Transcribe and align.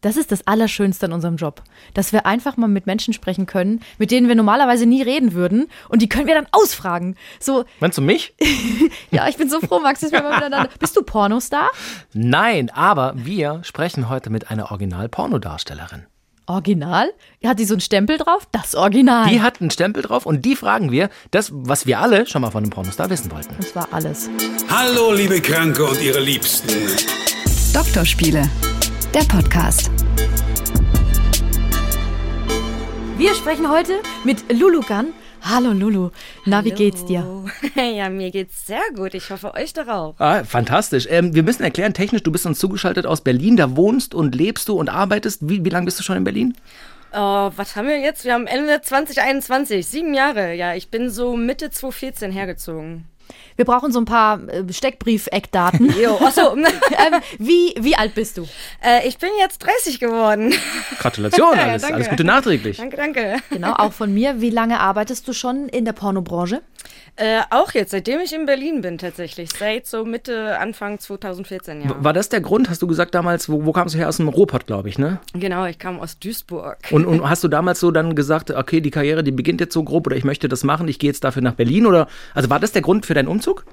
Das 0.00 0.16
ist 0.16 0.30
das 0.30 0.46
Allerschönste 0.46 1.06
an 1.06 1.12
unserem 1.12 1.36
Job, 1.36 1.62
dass 1.92 2.12
wir 2.12 2.24
einfach 2.24 2.56
mal 2.56 2.68
mit 2.68 2.86
Menschen 2.86 3.12
sprechen 3.12 3.46
können, 3.46 3.80
mit 3.98 4.12
denen 4.12 4.28
wir 4.28 4.36
normalerweise 4.36 4.86
nie 4.86 5.02
reden 5.02 5.32
würden 5.32 5.68
und 5.88 6.02
die 6.02 6.08
können 6.08 6.28
wir 6.28 6.36
dann 6.36 6.46
ausfragen. 6.52 7.16
So, 7.40 7.64
Meinst 7.80 7.98
du 7.98 8.02
mich? 8.02 8.32
ja, 9.10 9.26
ich 9.28 9.36
bin 9.36 9.50
so 9.50 9.58
froh, 9.60 9.80
Max, 9.80 10.00
dass 10.00 10.12
wir 10.12 10.22
mal 10.22 10.34
miteinander. 10.36 10.70
Bist 10.78 10.96
du 10.96 11.02
Pornostar? 11.02 11.68
Nein, 12.12 12.70
aber 12.70 13.14
wir 13.16 13.60
sprechen 13.64 14.08
heute 14.08 14.30
mit 14.30 14.52
einer 14.52 14.70
Original-Pornodarstellerin. 14.70 16.06
Original? 16.46 17.10
Hat 17.44 17.58
die 17.58 17.64
so 17.64 17.74
einen 17.74 17.80
Stempel 17.80 18.18
drauf? 18.18 18.46
Das 18.52 18.76
Original. 18.76 19.28
Die 19.28 19.42
hat 19.42 19.60
einen 19.60 19.70
Stempel 19.70 20.02
drauf 20.04 20.26
und 20.26 20.44
die 20.44 20.54
fragen 20.54 20.92
wir, 20.92 21.10
das, 21.32 21.50
was 21.52 21.86
wir 21.86 21.98
alle 21.98 22.24
schon 22.26 22.40
mal 22.42 22.52
von 22.52 22.62
einem 22.62 22.70
Pornostar 22.70 23.10
wissen 23.10 23.32
wollten. 23.32 23.54
das 23.58 23.74
war 23.74 23.88
alles. 23.90 24.30
Hallo, 24.70 25.12
liebe 25.12 25.40
Kranke 25.40 25.84
und 25.84 26.00
ihre 26.00 26.20
Liebsten. 26.20 26.68
Doktorspiele, 27.74 28.48
der 29.14 29.20
Podcast. 29.20 29.90
Wir 33.16 33.34
sprechen 33.34 33.70
heute 33.70 34.00
mit 34.24 34.52
Lulu 34.52 34.82
Gunn. 34.82 35.12
Hallo 35.40 35.72
Lulu, 35.72 36.10
na, 36.44 36.64
wie 36.64 36.72
geht's 36.72 37.04
dir? 37.04 37.24
Ja, 37.74 38.10
mir 38.10 38.30
geht's 38.30 38.66
sehr 38.66 38.82
gut. 38.94 39.14
Ich 39.14 39.30
hoffe, 39.30 39.54
euch 39.54 39.72
auch. 39.88 40.14
Ah, 40.18 40.44
fantastisch. 40.44 41.06
Ähm, 41.08 41.34
wir 41.34 41.42
müssen 41.42 41.62
erklären, 41.62 41.94
technisch, 41.94 42.22
du 42.22 42.32
bist 42.32 42.44
uns 42.44 42.58
zugeschaltet 42.58 43.06
aus 43.06 43.22
Berlin, 43.22 43.56
da 43.56 43.76
wohnst 43.76 44.14
und 44.14 44.34
lebst 44.34 44.68
du 44.68 44.78
und 44.78 44.88
arbeitest. 44.88 45.48
Wie, 45.48 45.64
wie 45.64 45.70
lange 45.70 45.86
bist 45.86 45.98
du 45.98 46.02
schon 46.02 46.16
in 46.16 46.24
Berlin? 46.24 46.54
Oh, 47.12 47.50
was 47.56 47.76
haben 47.76 47.88
wir 47.88 47.98
jetzt? 48.00 48.24
Wir 48.24 48.34
haben 48.34 48.46
Ende 48.46 48.80
2021, 48.82 49.86
sieben 49.86 50.12
Jahre. 50.12 50.54
Ja, 50.54 50.74
ich 50.74 50.90
bin 50.90 51.08
so 51.08 51.36
Mitte 51.36 51.70
2014 51.70 52.32
hergezogen. 52.32 53.06
Wir 53.58 53.64
brauchen 53.64 53.90
so 53.90 53.98
ein 53.98 54.04
paar 54.04 54.40
äh, 54.48 54.62
Steckbrief-Eckdaten. 54.72 55.92
Jo, 56.00 56.16
achso. 56.24 56.54
ähm, 56.56 57.20
wie, 57.40 57.74
wie 57.80 57.96
alt 57.96 58.14
bist 58.14 58.38
du? 58.38 58.42
äh, 58.84 59.06
ich 59.08 59.18
bin 59.18 59.30
jetzt 59.40 59.58
30 59.58 59.98
geworden. 59.98 60.54
Gratulation, 61.00 61.48
Ja, 61.56 61.62
alles, 61.64 61.82
danke. 61.82 61.96
alles 61.96 62.08
Gute 62.08 62.22
nachträglich. 62.22 62.76
danke, 62.76 62.96
danke. 62.96 63.36
Genau, 63.50 63.72
auch 63.72 63.92
von 63.92 64.14
mir. 64.14 64.40
Wie 64.40 64.50
lange 64.50 64.78
arbeitest 64.78 65.26
du 65.26 65.32
schon 65.32 65.68
in 65.68 65.84
der 65.84 65.92
Pornobranche? 65.92 66.62
Äh, 67.16 67.40
auch 67.50 67.72
jetzt, 67.72 67.90
seitdem 67.90 68.20
ich 68.20 68.32
in 68.32 68.46
Berlin 68.46 68.80
bin 68.80 68.96
tatsächlich. 68.96 69.50
Seit 69.50 69.88
so 69.88 70.04
Mitte, 70.04 70.56
Anfang 70.60 71.00
2014, 71.00 71.82
ja. 71.82 71.96
War 71.98 72.12
das 72.12 72.28
der 72.28 72.40
Grund, 72.40 72.70
hast 72.70 72.80
du 72.80 72.86
gesagt 72.86 73.12
damals, 73.12 73.48
wo, 73.48 73.64
wo 73.64 73.72
kamst 73.72 73.96
du 73.96 73.98
her? 73.98 74.08
Aus 74.08 74.18
dem 74.18 74.28
Ruhrpott, 74.28 74.68
glaube 74.68 74.88
ich, 74.88 74.98
ne? 75.00 75.18
Genau, 75.34 75.66
ich 75.66 75.80
kam 75.80 75.98
aus 75.98 76.20
Duisburg. 76.20 76.78
Und, 76.92 77.06
und 77.06 77.28
hast 77.28 77.42
du 77.42 77.48
damals 77.48 77.80
so 77.80 77.90
dann 77.90 78.14
gesagt, 78.14 78.52
okay, 78.52 78.80
die 78.80 78.92
Karriere, 78.92 79.24
die 79.24 79.32
beginnt 79.32 79.60
jetzt 79.60 79.74
so 79.74 79.82
grob 79.82 80.06
oder 80.06 80.14
ich 80.16 80.22
möchte 80.22 80.48
das 80.48 80.62
machen, 80.62 80.86
ich 80.86 81.00
gehe 81.00 81.10
jetzt 81.10 81.24
dafür 81.24 81.42
nach 81.42 81.54
Berlin 81.54 81.86
oder, 81.86 82.06
also 82.34 82.50
war 82.50 82.60
das 82.60 82.70
der 82.70 82.82
Grund 82.82 83.04
für 83.04 83.14
deinen 83.14 83.26
Umzug? 83.28 83.47
досуг. 83.48 83.64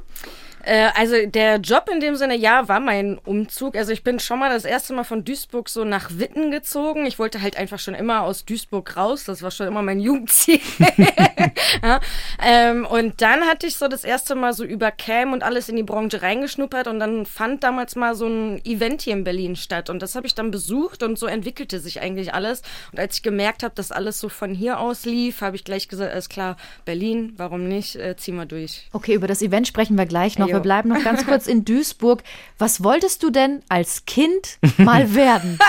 Äh, 0.66 0.89
also 0.95 1.16
der 1.27 1.58
Job 1.58 1.89
in 1.91 1.99
dem 1.99 2.16
Sinne, 2.16 2.35
ja, 2.35 2.67
war 2.67 2.80
mein 2.80 3.19
Umzug. 3.19 3.75
Also 3.75 3.91
ich 3.91 4.03
bin 4.03 4.19
schon 4.19 4.39
mal 4.39 4.49
das 4.49 4.66
erste 4.66 4.94
Mal 4.94 5.03
von 5.03 5.23
Duisburg 5.23 5.69
so 5.69 5.83
nach 5.83 6.09
Witten 6.17 6.49
gezogen. 6.49 7.05
Ich 7.05 7.19
wollte 7.19 7.41
halt 7.41 7.55
einfach 7.55 7.77
schon 7.77 7.94
immer 7.94 8.23
aus 8.23 8.45
Duisburg 8.45 8.97
raus. 8.97 9.25
Das 9.25 9.43
war 9.43 9.52
schon 9.52 9.67
immer 9.67 9.83
mein 9.83 9.99
Jugendziel. 9.99 10.59
ja. 11.83 11.99
ähm, 12.43 12.86
und 12.86 13.21
dann 13.21 13.41
hatte 13.43 13.67
ich 13.67 13.75
so 13.75 13.88
das 13.88 14.03
erste 14.03 14.33
Mal 14.33 14.53
so 14.53 14.63
über 14.63 14.91
Cam 14.91 15.33
und 15.33 15.43
alles 15.43 15.69
in 15.69 15.75
die 15.75 15.83
Branche 15.83 16.23
reingeschnuppert 16.23 16.88
und 16.88 16.99
dann 16.99 17.25
fand 17.27 17.63
damals 17.63 17.95
mal 17.95 18.16
so 18.16 18.27
ein 18.27 18.63
Event 18.66 19.03
hier 19.03 19.13
in 19.13 19.23
Berlin 19.23 19.55
statt 19.55 19.89
und 19.91 20.02
das 20.02 20.16
habe 20.16 20.25
ich 20.25 20.33
dann 20.33 20.49
besucht 20.49 21.03
und 21.03 21.19
so 21.19 21.27
entwickelte 21.27 21.80
sich 21.80 22.02
eigentlich 22.02 22.33
alles. 22.33 22.63
Und 22.91 22.99
als 22.99 23.17
ich 23.17 23.23
gemerkt 23.23 23.61
habe, 23.61 23.75
dass 23.75 23.91
alles 23.91 24.19
so 24.19 24.30
von 24.30 24.55
hier 24.55 24.80
aus 24.80 25.05
lief, 25.05 25.41
habe 25.41 25.55
ich 25.55 25.63
gleich 25.63 25.88
gesagt, 25.88 26.11
alles 26.11 26.30
klar, 26.30 26.58
Berlin, 26.86 27.33
warum 27.38 27.67
nicht, 27.67 27.95
äh, 27.97 28.16
ziehen 28.17 28.36
wir 28.36 28.45
durch. 28.45 28.88
Okay, 28.93 29.13
über 29.13 29.27
das 29.27 29.43
Event 29.43 29.67
sprechen 29.67 29.95
wir 29.97 30.08
gleich 30.08 30.39
noch. 30.39 30.47
Jo. 30.47 30.55
Wir 30.56 30.61
bleiben 30.61 30.88
noch 30.88 31.03
ganz 31.03 31.25
kurz 31.25 31.48
in 31.48 31.66
Duisburg. 31.66 32.23
Was 32.58 32.81
wolltest 32.81 33.23
du 33.23 33.30
denn 33.30 33.61
als 33.67 34.06
Kind 34.06 34.58
mal 34.78 35.14
werden? 35.16 35.59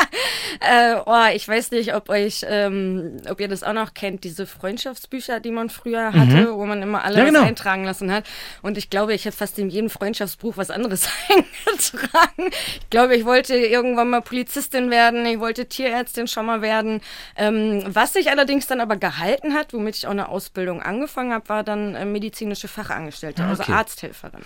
Äh, 0.69 0.97
oh, 1.07 1.35
ich 1.35 1.47
weiß 1.47 1.71
nicht, 1.71 1.95
ob 1.95 2.09
euch, 2.09 2.45
ähm, 2.49 3.19
ob 3.31 3.41
ihr 3.41 3.49
das 3.49 3.63
auch 3.63 3.73
noch 3.73 3.95
kennt, 3.95 4.25
diese 4.25 4.47
Freundschaftsbücher, 4.47 5.41
die 5.41 5.51
man 5.51 5.71
früher 5.71 6.13
hatte, 6.13 6.55
wo 6.55 6.67
man 6.67 6.83
immer 6.83 7.05
alle 7.05 7.19
Ja, 7.19 7.25
genau. 7.25 7.43
eintragen 7.43 7.85
lassen 7.85 8.11
hat. 8.13 8.25
Und 8.63 8.77
ich 8.79 8.91
glaube, 8.91 9.15
ich 9.15 9.27
habe 9.27 9.37
fast 9.37 9.59
in 9.59 9.71
jedem 9.71 9.91
Freundschaftsbuch 9.91 10.57
was 10.57 10.71
anderes 10.71 11.09
eingetragen. 11.29 12.51
Ich 12.81 12.91
glaube, 12.91 13.17
ich 13.17 13.25
wollte 13.25 13.57
irgendwann 13.57 14.11
mal 14.11 14.23
Polizistin 14.23 14.91
werden, 14.91 15.25
ich 15.27 15.39
wollte 15.41 15.67
Tierärztin 15.67 16.27
schon 16.29 16.47
mal 16.47 16.63
werden. 16.63 17.01
Ähm, 17.37 17.83
was 17.87 18.13
sich 18.15 18.31
allerdings 18.31 18.67
dann 18.67 18.81
aber 18.81 18.97
gehalten 18.97 19.55
hat, 19.55 19.73
womit 19.73 19.97
ich 19.97 20.07
auch 20.07 20.11
eine 20.13 20.29
Ausbildung 20.29 20.83
angefangen 20.83 21.33
habe, 21.33 21.49
war 21.49 21.63
dann 21.65 21.95
äh, 21.95 22.05
medizinische 22.05 22.69
Fachangestellte, 22.69 23.43
Ah, 23.45 23.51
also 23.51 23.63
okay. 23.63 23.73
Arzthelferin. 23.73 24.41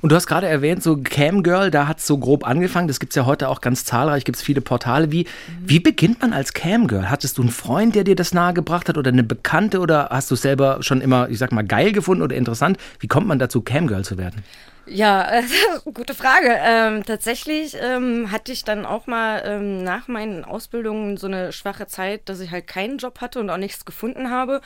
Und 0.00 0.10
du 0.12 0.16
hast 0.16 0.26
gerade 0.26 0.46
erwähnt, 0.48 0.82
so 0.82 0.96
Camgirl, 1.02 1.70
da 1.70 1.88
hat 1.88 1.98
es 1.98 2.06
so 2.06 2.18
grob 2.18 2.46
angefangen. 2.46 2.88
Das 2.88 3.00
gibt 3.00 3.12
es 3.12 3.16
ja 3.16 3.26
heute 3.26 3.48
auch 3.48 3.60
ganz 3.60 3.84
zahlreich, 3.84 4.24
gibt 4.24 4.36
es 4.36 4.42
viele 4.42 4.60
Portale. 4.60 5.10
Wie, 5.12 5.26
wie 5.68 5.80
beginnt 5.80 6.20
man 6.20 6.32
als 6.32 6.52
Camgirl? 6.52 7.10
Hattest 7.10 7.38
du 7.38 7.42
einen 7.42 7.50
Freund, 7.50 7.94
der 7.94 8.04
dir 8.04 8.16
das 8.16 8.32
nahegebracht 8.32 8.88
hat 8.88 8.98
oder 8.98 9.10
eine 9.10 9.24
Bekannte 9.24 9.80
oder 9.80 10.08
hast 10.10 10.30
du 10.30 10.34
es 10.34 10.42
selber 10.42 10.82
schon 10.82 11.00
immer, 11.00 11.28
ich 11.28 11.38
sag 11.38 11.52
mal, 11.52 11.64
geil 11.64 11.92
gefunden 11.92 12.22
oder 12.22 12.36
interessant? 12.36 12.78
Wie 13.00 13.08
kommt 13.08 13.26
man 13.26 13.38
dazu, 13.38 13.62
Camgirl 13.62 14.04
zu 14.04 14.18
werden? 14.18 14.44
Ja, 14.86 15.28
äh, 15.30 15.42
gute 15.92 16.14
Frage. 16.14 16.56
Ähm, 16.60 17.04
tatsächlich 17.04 17.76
ähm, 17.80 18.30
hatte 18.30 18.52
ich 18.52 18.64
dann 18.64 18.86
auch 18.86 19.06
mal 19.06 19.42
ähm, 19.44 19.82
nach 19.82 20.08
meinen 20.08 20.44
Ausbildungen 20.44 21.16
so 21.16 21.26
eine 21.26 21.52
schwache 21.52 21.86
Zeit, 21.86 22.28
dass 22.28 22.40
ich 22.40 22.52
halt 22.52 22.66
keinen 22.66 22.98
Job 22.98 23.20
hatte 23.20 23.40
und 23.40 23.50
auch 23.50 23.56
nichts 23.56 23.84
gefunden 23.84 24.30
habe. 24.30 24.60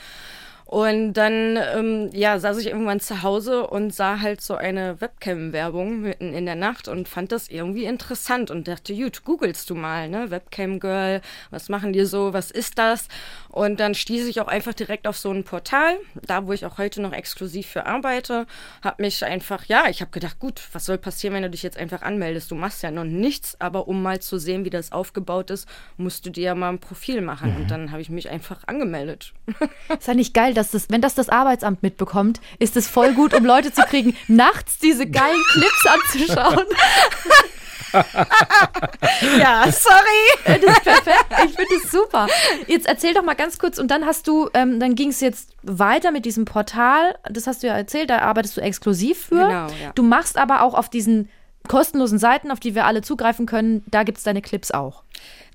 Und 0.71 1.15
dann, 1.15 1.59
ähm, 1.75 2.09
ja, 2.13 2.39
saß 2.39 2.57
ich 2.59 2.67
irgendwann 2.67 3.01
zu 3.01 3.23
Hause 3.23 3.67
und 3.67 3.93
sah 3.93 4.21
halt 4.21 4.39
so 4.39 4.55
eine 4.55 5.01
Webcam-Werbung 5.01 5.99
mitten 5.99 6.33
in 6.33 6.45
der 6.45 6.55
Nacht 6.55 6.87
und 6.87 7.09
fand 7.09 7.33
das 7.33 7.49
irgendwie 7.49 7.83
interessant 7.83 8.49
und 8.51 8.69
dachte, 8.69 8.95
gut, 8.95 9.25
googelst 9.25 9.69
du 9.69 9.75
mal, 9.75 10.07
ne? 10.07 10.31
Webcam-Girl, 10.31 11.19
was 11.49 11.67
machen 11.67 11.91
die 11.91 12.05
so, 12.05 12.31
was 12.31 12.51
ist 12.51 12.77
das? 12.77 13.09
Und 13.49 13.81
dann 13.81 13.95
stieß 13.95 14.25
ich 14.27 14.39
auch 14.39 14.47
einfach 14.47 14.73
direkt 14.73 15.07
auf 15.07 15.17
so 15.17 15.29
ein 15.29 15.43
Portal, 15.43 15.97
da 16.25 16.47
wo 16.47 16.53
ich 16.53 16.65
auch 16.65 16.77
heute 16.77 17.01
noch 17.01 17.11
exklusiv 17.11 17.67
für 17.67 17.85
arbeite, 17.85 18.47
hab 18.81 18.97
mich 18.97 19.25
einfach, 19.25 19.65
ja, 19.65 19.89
ich 19.89 19.99
habe 19.99 20.11
gedacht, 20.11 20.39
gut, 20.39 20.61
was 20.71 20.85
soll 20.85 20.97
passieren, 20.97 21.33
wenn 21.33 21.43
du 21.43 21.49
dich 21.49 21.63
jetzt 21.63 21.77
einfach 21.77 22.01
anmeldest? 22.01 22.49
Du 22.49 22.55
machst 22.55 22.81
ja 22.81 22.91
noch 22.91 23.03
nichts, 23.03 23.59
aber 23.59 23.89
um 23.89 24.01
mal 24.01 24.21
zu 24.21 24.37
sehen, 24.37 24.63
wie 24.63 24.69
das 24.69 24.93
aufgebaut 24.93 25.49
ist, 25.49 25.67
musst 25.97 26.25
du 26.25 26.29
dir 26.29 26.43
ja 26.43 26.55
mal 26.55 26.69
ein 26.69 26.79
Profil 26.79 27.19
machen. 27.19 27.57
Und 27.57 27.71
dann 27.71 27.91
habe 27.91 28.01
ich 28.01 28.09
mich 28.09 28.29
einfach 28.29 28.61
angemeldet. 28.67 29.33
Ist 29.89 30.07
ja 30.07 30.13
nicht 30.13 30.33
geil, 30.33 30.53
dass 30.53 30.60
das, 30.69 30.89
wenn 30.89 31.01
das 31.01 31.15
das 31.15 31.29
Arbeitsamt 31.29 31.81
mitbekommt, 31.81 32.39
ist 32.59 32.77
es 32.77 32.87
voll 32.87 33.13
gut, 33.13 33.33
um 33.33 33.43
Leute 33.43 33.73
zu 33.73 33.81
kriegen, 33.81 34.15
nachts 34.27 34.77
diese 34.77 35.07
geilen 35.07 35.41
Clips 35.51 35.85
anzuschauen. 35.87 36.65
ja, 39.37 39.65
sorry. 39.71 40.59
Das 40.61 40.77
ist 40.77 40.83
perfekt. 40.83 41.25
Ich 41.45 41.55
finde 41.55 41.75
das 41.81 41.91
super. 41.91 42.27
Jetzt 42.67 42.87
erzähl 42.87 43.13
doch 43.13 43.23
mal 43.23 43.33
ganz 43.33 43.57
kurz 43.57 43.79
und 43.79 43.89
dann 43.89 44.05
hast 44.05 44.27
du, 44.27 44.49
ähm, 44.53 44.79
dann 44.79 44.95
ging 44.95 45.09
es 45.09 45.19
jetzt 45.19 45.49
weiter 45.63 46.11
mit 46.11 46.25
diesem 46.25 46.45
Portal. 46.45 47.15
Das 47.29 47.47
hast 47.47 47.63
du 47.63 47.67
ja 47.67 47.75
erzählt, 47.75 48.09
da 48.09 48.19
arbeitest 48.19 48.57
du 48.57 48.61
exklusiv 48.61 49.25
für. 49.25 49.47
Genau, 49.47 49.67
ja. 49.67 49.91
Du 49.95 50.03
machst 50.03 50.37
aber 50.37 50.61
auch 50.61 50.73
auf 50.73 50.89
diesen 50.89 51.29
kostenlosen 51.67 52.19
Seiten, 52.19 52.51
auf 52.51 52.59
die 52.59 52.75
wir 52.75 52.85
alle 52.85 53.01
zugreifen 53.01 53.45
können, 53.45 53.83
da 53.87 54.03
gibt 54.03 54.17
es 54.17 54.23
deine 54.23 54.41
Clips 54.41 54.71
auch. 54.71 55.03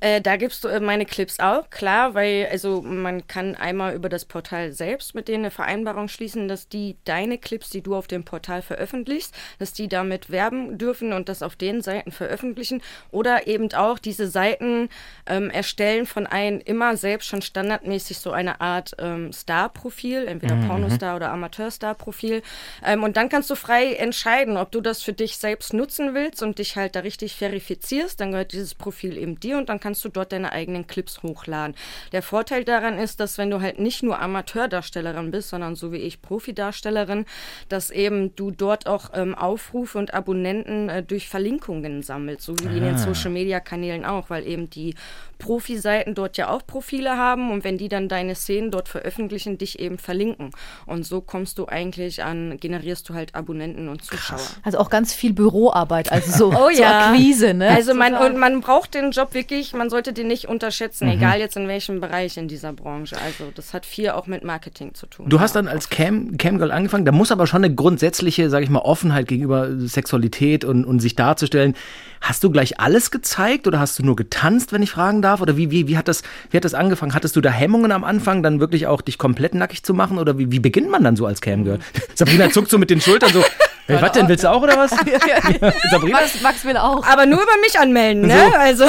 Äh, 0.01 0.21
da 0.21 0.37
gibst 0.37 0.63
du 0.63 0.69
äh, 0.69 0.79
meine 0.79 1.07
Clips 1.07 1.41
auch, 1.41 1.71
klar, 1.71 2.13
weil 2.15 2.49
also 2.51 2.83
man 2.83 3.27
kann 3.27 3.55
einmal 3.55 3.95
über 3.95 4.11
das 4.11 4.27
Portal 4.27 4.73
selbst 4.73 5.15
mit 5.15 5.27
denen 5.27 5.45
eine 5.45 5.51
Vereinbarung 5.51 6.09
schließen, 6.09 6.49
dass 6.49 6.69
die 6.69 6.97
deine 7.05 7.39
Clips, 7.39 7.71
die 7.71 7.81
du 7.81 7.95
auf 7.95 8.07
dem 8.07 8.23
Portal 8.23 8.61
veröffentlichst, 8.61 9.35
dass 9.59 9.73
die 9.73 9.89
damit 9.89 10.29
werben 10.29 10.77
dürfen 10.77 11.15
und 11.15 11.31
das 11.31 11.43
auf 11.43 11.57
den 11.57 11.81
Seiten 11.81 12.13
veröffentlichen 12.13 12.83
oder 13.11 13.47
eben 13.47 13.73
auch 13.73 13.99
diese 13.99 14.29
Seiten 14.29 14.91
ähm, 15.27 15.49
erstellen 15.49 16.05
von 16.05 16.27
einem 16.27 16.61
immer 16.61 16.99
selbst 16.99 17.29
schon 17.29 17.41
standardmäßig 17.41 18.19
so 18.19 18.33
eine 18.33 18.61
Art 18.61 18.95
ähm, 18.99 19.33
Star-Profil, 19.33 20.27
entweder 20.27 20.57
Pornostar 20.67 21.17
oder 21.17 21.31
Amateur-Star-Profil. 21.33 22.43
Ähm, 22.85 23.03
und 23.03 23.17
dann 23.17 23.31
kannst 23.31 23.49
du 23.49 23.55
frei 23.55 23.95
entscheiden, 23.95 24.59
ob 24.59 24.73
du 24.73 24.83
das 24.83 25.03
für 25.03 25.15
dich 25.15 25.39
selbst 25.39 25.73
nutzen 25.73 26.15
willst 26.15 26.43
und 26.43 26.59
dich 26.59 26.77
halt 26.77 26.97
da 26.97 27.01
richtig 27.01 27.35
verifizierst, 27.35 28.21
dann 28.21 28.33
gehört 28.33 28.53
dieses 28.53 28.75
Profil 28.75 29.17
eben 29.17 29.41
dir 29.41 29.57
und 29.57 29.71
dann 29.71 29.81
kannst 29.87 30.05
du 30.05 30.09
dort 30.09 30.33
deine 30.33 30.51
eigenen 30.51 30.89
Clips 30.89 31.23
hochladen. 31.23 31.77
Der 32.11 32.21
Vorteil 32.21 32.65
daran 32.65 32.99
ist, 32.99 33.21
dass 33.21 33.39
wenn 33.39 33.51
du 33.51 33.61
halt 33.61 33.79
nicht 33.79 34.03
nur 34.03 34.19
Amateurdarstellerin 34.19 35.31
bist, 35.31 35.51
sondern 35.51 35.77
so 35.77 35.93
wie 35.93 35.99
ich 35.99 36.21
Profidarstellerin, 36.23 37.25
dass 37.69 37.91
eben 37.91 38.35
du 38.35 38.51
dort 38.51 38.89
auch 38.89 39.11
ähm, 39.15 39.37
Aufrufe 39.37 39.97
und 39.97 40.13
Abonnenten 40.13 40.89
äh, 40.89 41.05
durch 41.05 41.29
Verlinkungen 41.29 42.03
sammelst, 42.03 42.45
so 42.45 42.59
wie 42.59 42.77
in 42.79 42.83
den 42.83 42.99
Social 42.99 43.31
Media 43.31 43.61
Kanälen 43.61 44.05
auch, 44.05 44.29
weil 44.29 44.45
eben 44.45 44.69
die 44.71 44.97
Profi-Seiten 45.39 46.15
dort 46.15 46.37
ja 46.37 46.49
auch 46.49 46.67
Profile 46.67 47.17
haben 47.17 47.53
und 47.53 47.63
wenn 47.63 47.79
die 47.79 47.89
dann 47.89 48.09
deine 48.09 48.35
Szenen 48.35 48.73
dort 48.73 48.89
veröffentlichen, 48.89 49.59
dich 49.59 49.79
eben 49.79 49.99
verlinken. 49.99 50.51
Und 50.87 51.05
so 51.05 51.21
kommst 51.21 51.59
du 51.59 51.69
eigentlich 51.69 52.25
an, 52.25 52.57
generierst 52.59 53.09
du 53.09 53.15
halt 53.15 53.37
Abonnenten 53.37 53.89
und 53.89 54.03
Zuschauer. 54.03 54.41
Also 54.65 54.79
auch 54.79 54.91
ganz 54.91 55.13
viel 55.13 55.33
Büroarbeit, 55.33 56.11
also 56.11 56.33
so 56.33 56.47
Oh 56.57 56.71
so 56.73 56.83
ja. 56.83 57.11
Akquise, 57.11 57.55
ne? 57.55 57.69
Also 57.69 57.95
man, 57.95 58.15
und 58.15 58.37
man 58.37 58.61
braucht 58.61 58.95
den 58.95 59.11
Job 59.11 59.35
wirklich 59.35 59.75
man 59.77 59.91
sollte 59.91 60.13
den 60.13 60.27
nicht 60.27 60.49
unterschätzen, 60.49 61.09
egal 61.09 61.39
jetzt 61.39 61.57
in 61.57 61.69
welchem 61.69 62.01
Bereich 62.01 62.37
in 62.37 62.49
dieser 62.49 62.73
Branche. 62.73 63.17
Also 63.25 63.53
das 63.55 63.75
hat 63.75 63.87
viel 63.87 64.11
auch 64.11 64.27
mit 64.27 64.45
Marketing 64.45 64.95
zu 64.95 65.07
tun. 65.07 65.29
Du 65.29 65.41
hast 65.41 65.55
ja. 65.55 65.63
dann 65.63 65.71
als 65.71 65.91
Cam, 65.91 66.37
Camgirl 66.37 66.73
angefangen, 66.73 67.05
da 67.05 67.13
muss 67.13 67.31
aber 67.31 67.47
schon 67.47 67.65
eine 67.65 67.75
grundsätzliche, 67.75 68.51
sage 68.51 68.65
ich 68.65 68.71
mal, 68.71 68.81
Offenheit 68.81 69.29
gegenüber 69.29 69.69
Sexualität 69.79 70.65
und, 70.65 70.85
und 70.85 71.01
sich 71.01 71.15
darzustellen. 71.15 71.75
Hast 72.21 72.43
du 72.43 72.51
gleich 72.51 72.81
alles 72.81 73.11
gezeigt 73.11 73.67
oder 73.67 73.79
hast 73.79 73.99
du 73.99 74.03
nur 74.03 74.17
getanzt, 74.17 74.73
wenn 74.73 74.83
ich 74.83 74.91
fragen 74.91 75.23
darf? 75.23 75.41
Oder 75.41 75.57
wie, 75.57 75.71
wie, 75.71 75.87
wie, 75.87 75.97
hat, 75.97 76.09
das, 76.09 76.23
wie 76.51 76.57
hat 76.57 76.65
das 76.65 76.75
angefangen? 76.75 77.15
Hattest 77.15 77.37
du 77.37 77.41
da 77.41 77.51
Hemmungen 77.51 77.93
am 77.93 78.05
Anfang, 78.05 78.43
dann 78.43 78.59
wirklich 78.59 78.87
auch 78.87 79.03
dich 79.03 79.19
komplett 79.19 79.55
nackig 79.55 79.83
zu 79.83 79.95
machen? 79.95 80.19
Oder 80.19 80.39
wie, 80.39 80.51
wie 80.51 80.59
beginnt 80.59 80.91
man 80.91 81.05
dann 81.05 81.17
so 81.17 81.27
als 81.27 81.41
Camgirl? 81.41 81.79
Sabrina 82.15 82.51
zuckt 82.51 82.71
so 82.71 82.79
mit 82.79 82.91
den 82.91 83.01
Schultern 83.01 83.33
so. 83.33 83.45
Hey, 83.89 84.03
was 84.03 84.11
denn, 84.11 84.27
willst 84.27 84.43
du 84.43 84.51
auch 84.51 84.61
oder 84.61 84.77
was? 84.77 84.91
Sabrina? 85.93 86.19
Max, 86.19 86.43
Max 86.43 86.65
will 86.65 86.77
auch. 86.77 87.07
Aber 87.07 87.25
nur 87.25 87.41
über 87.41 87.53
mich 87.61 87.79
anmelden, 87.79 88.27
ne? 88.27 88.49
So. 88.51 88.59
Also 88.59 88.85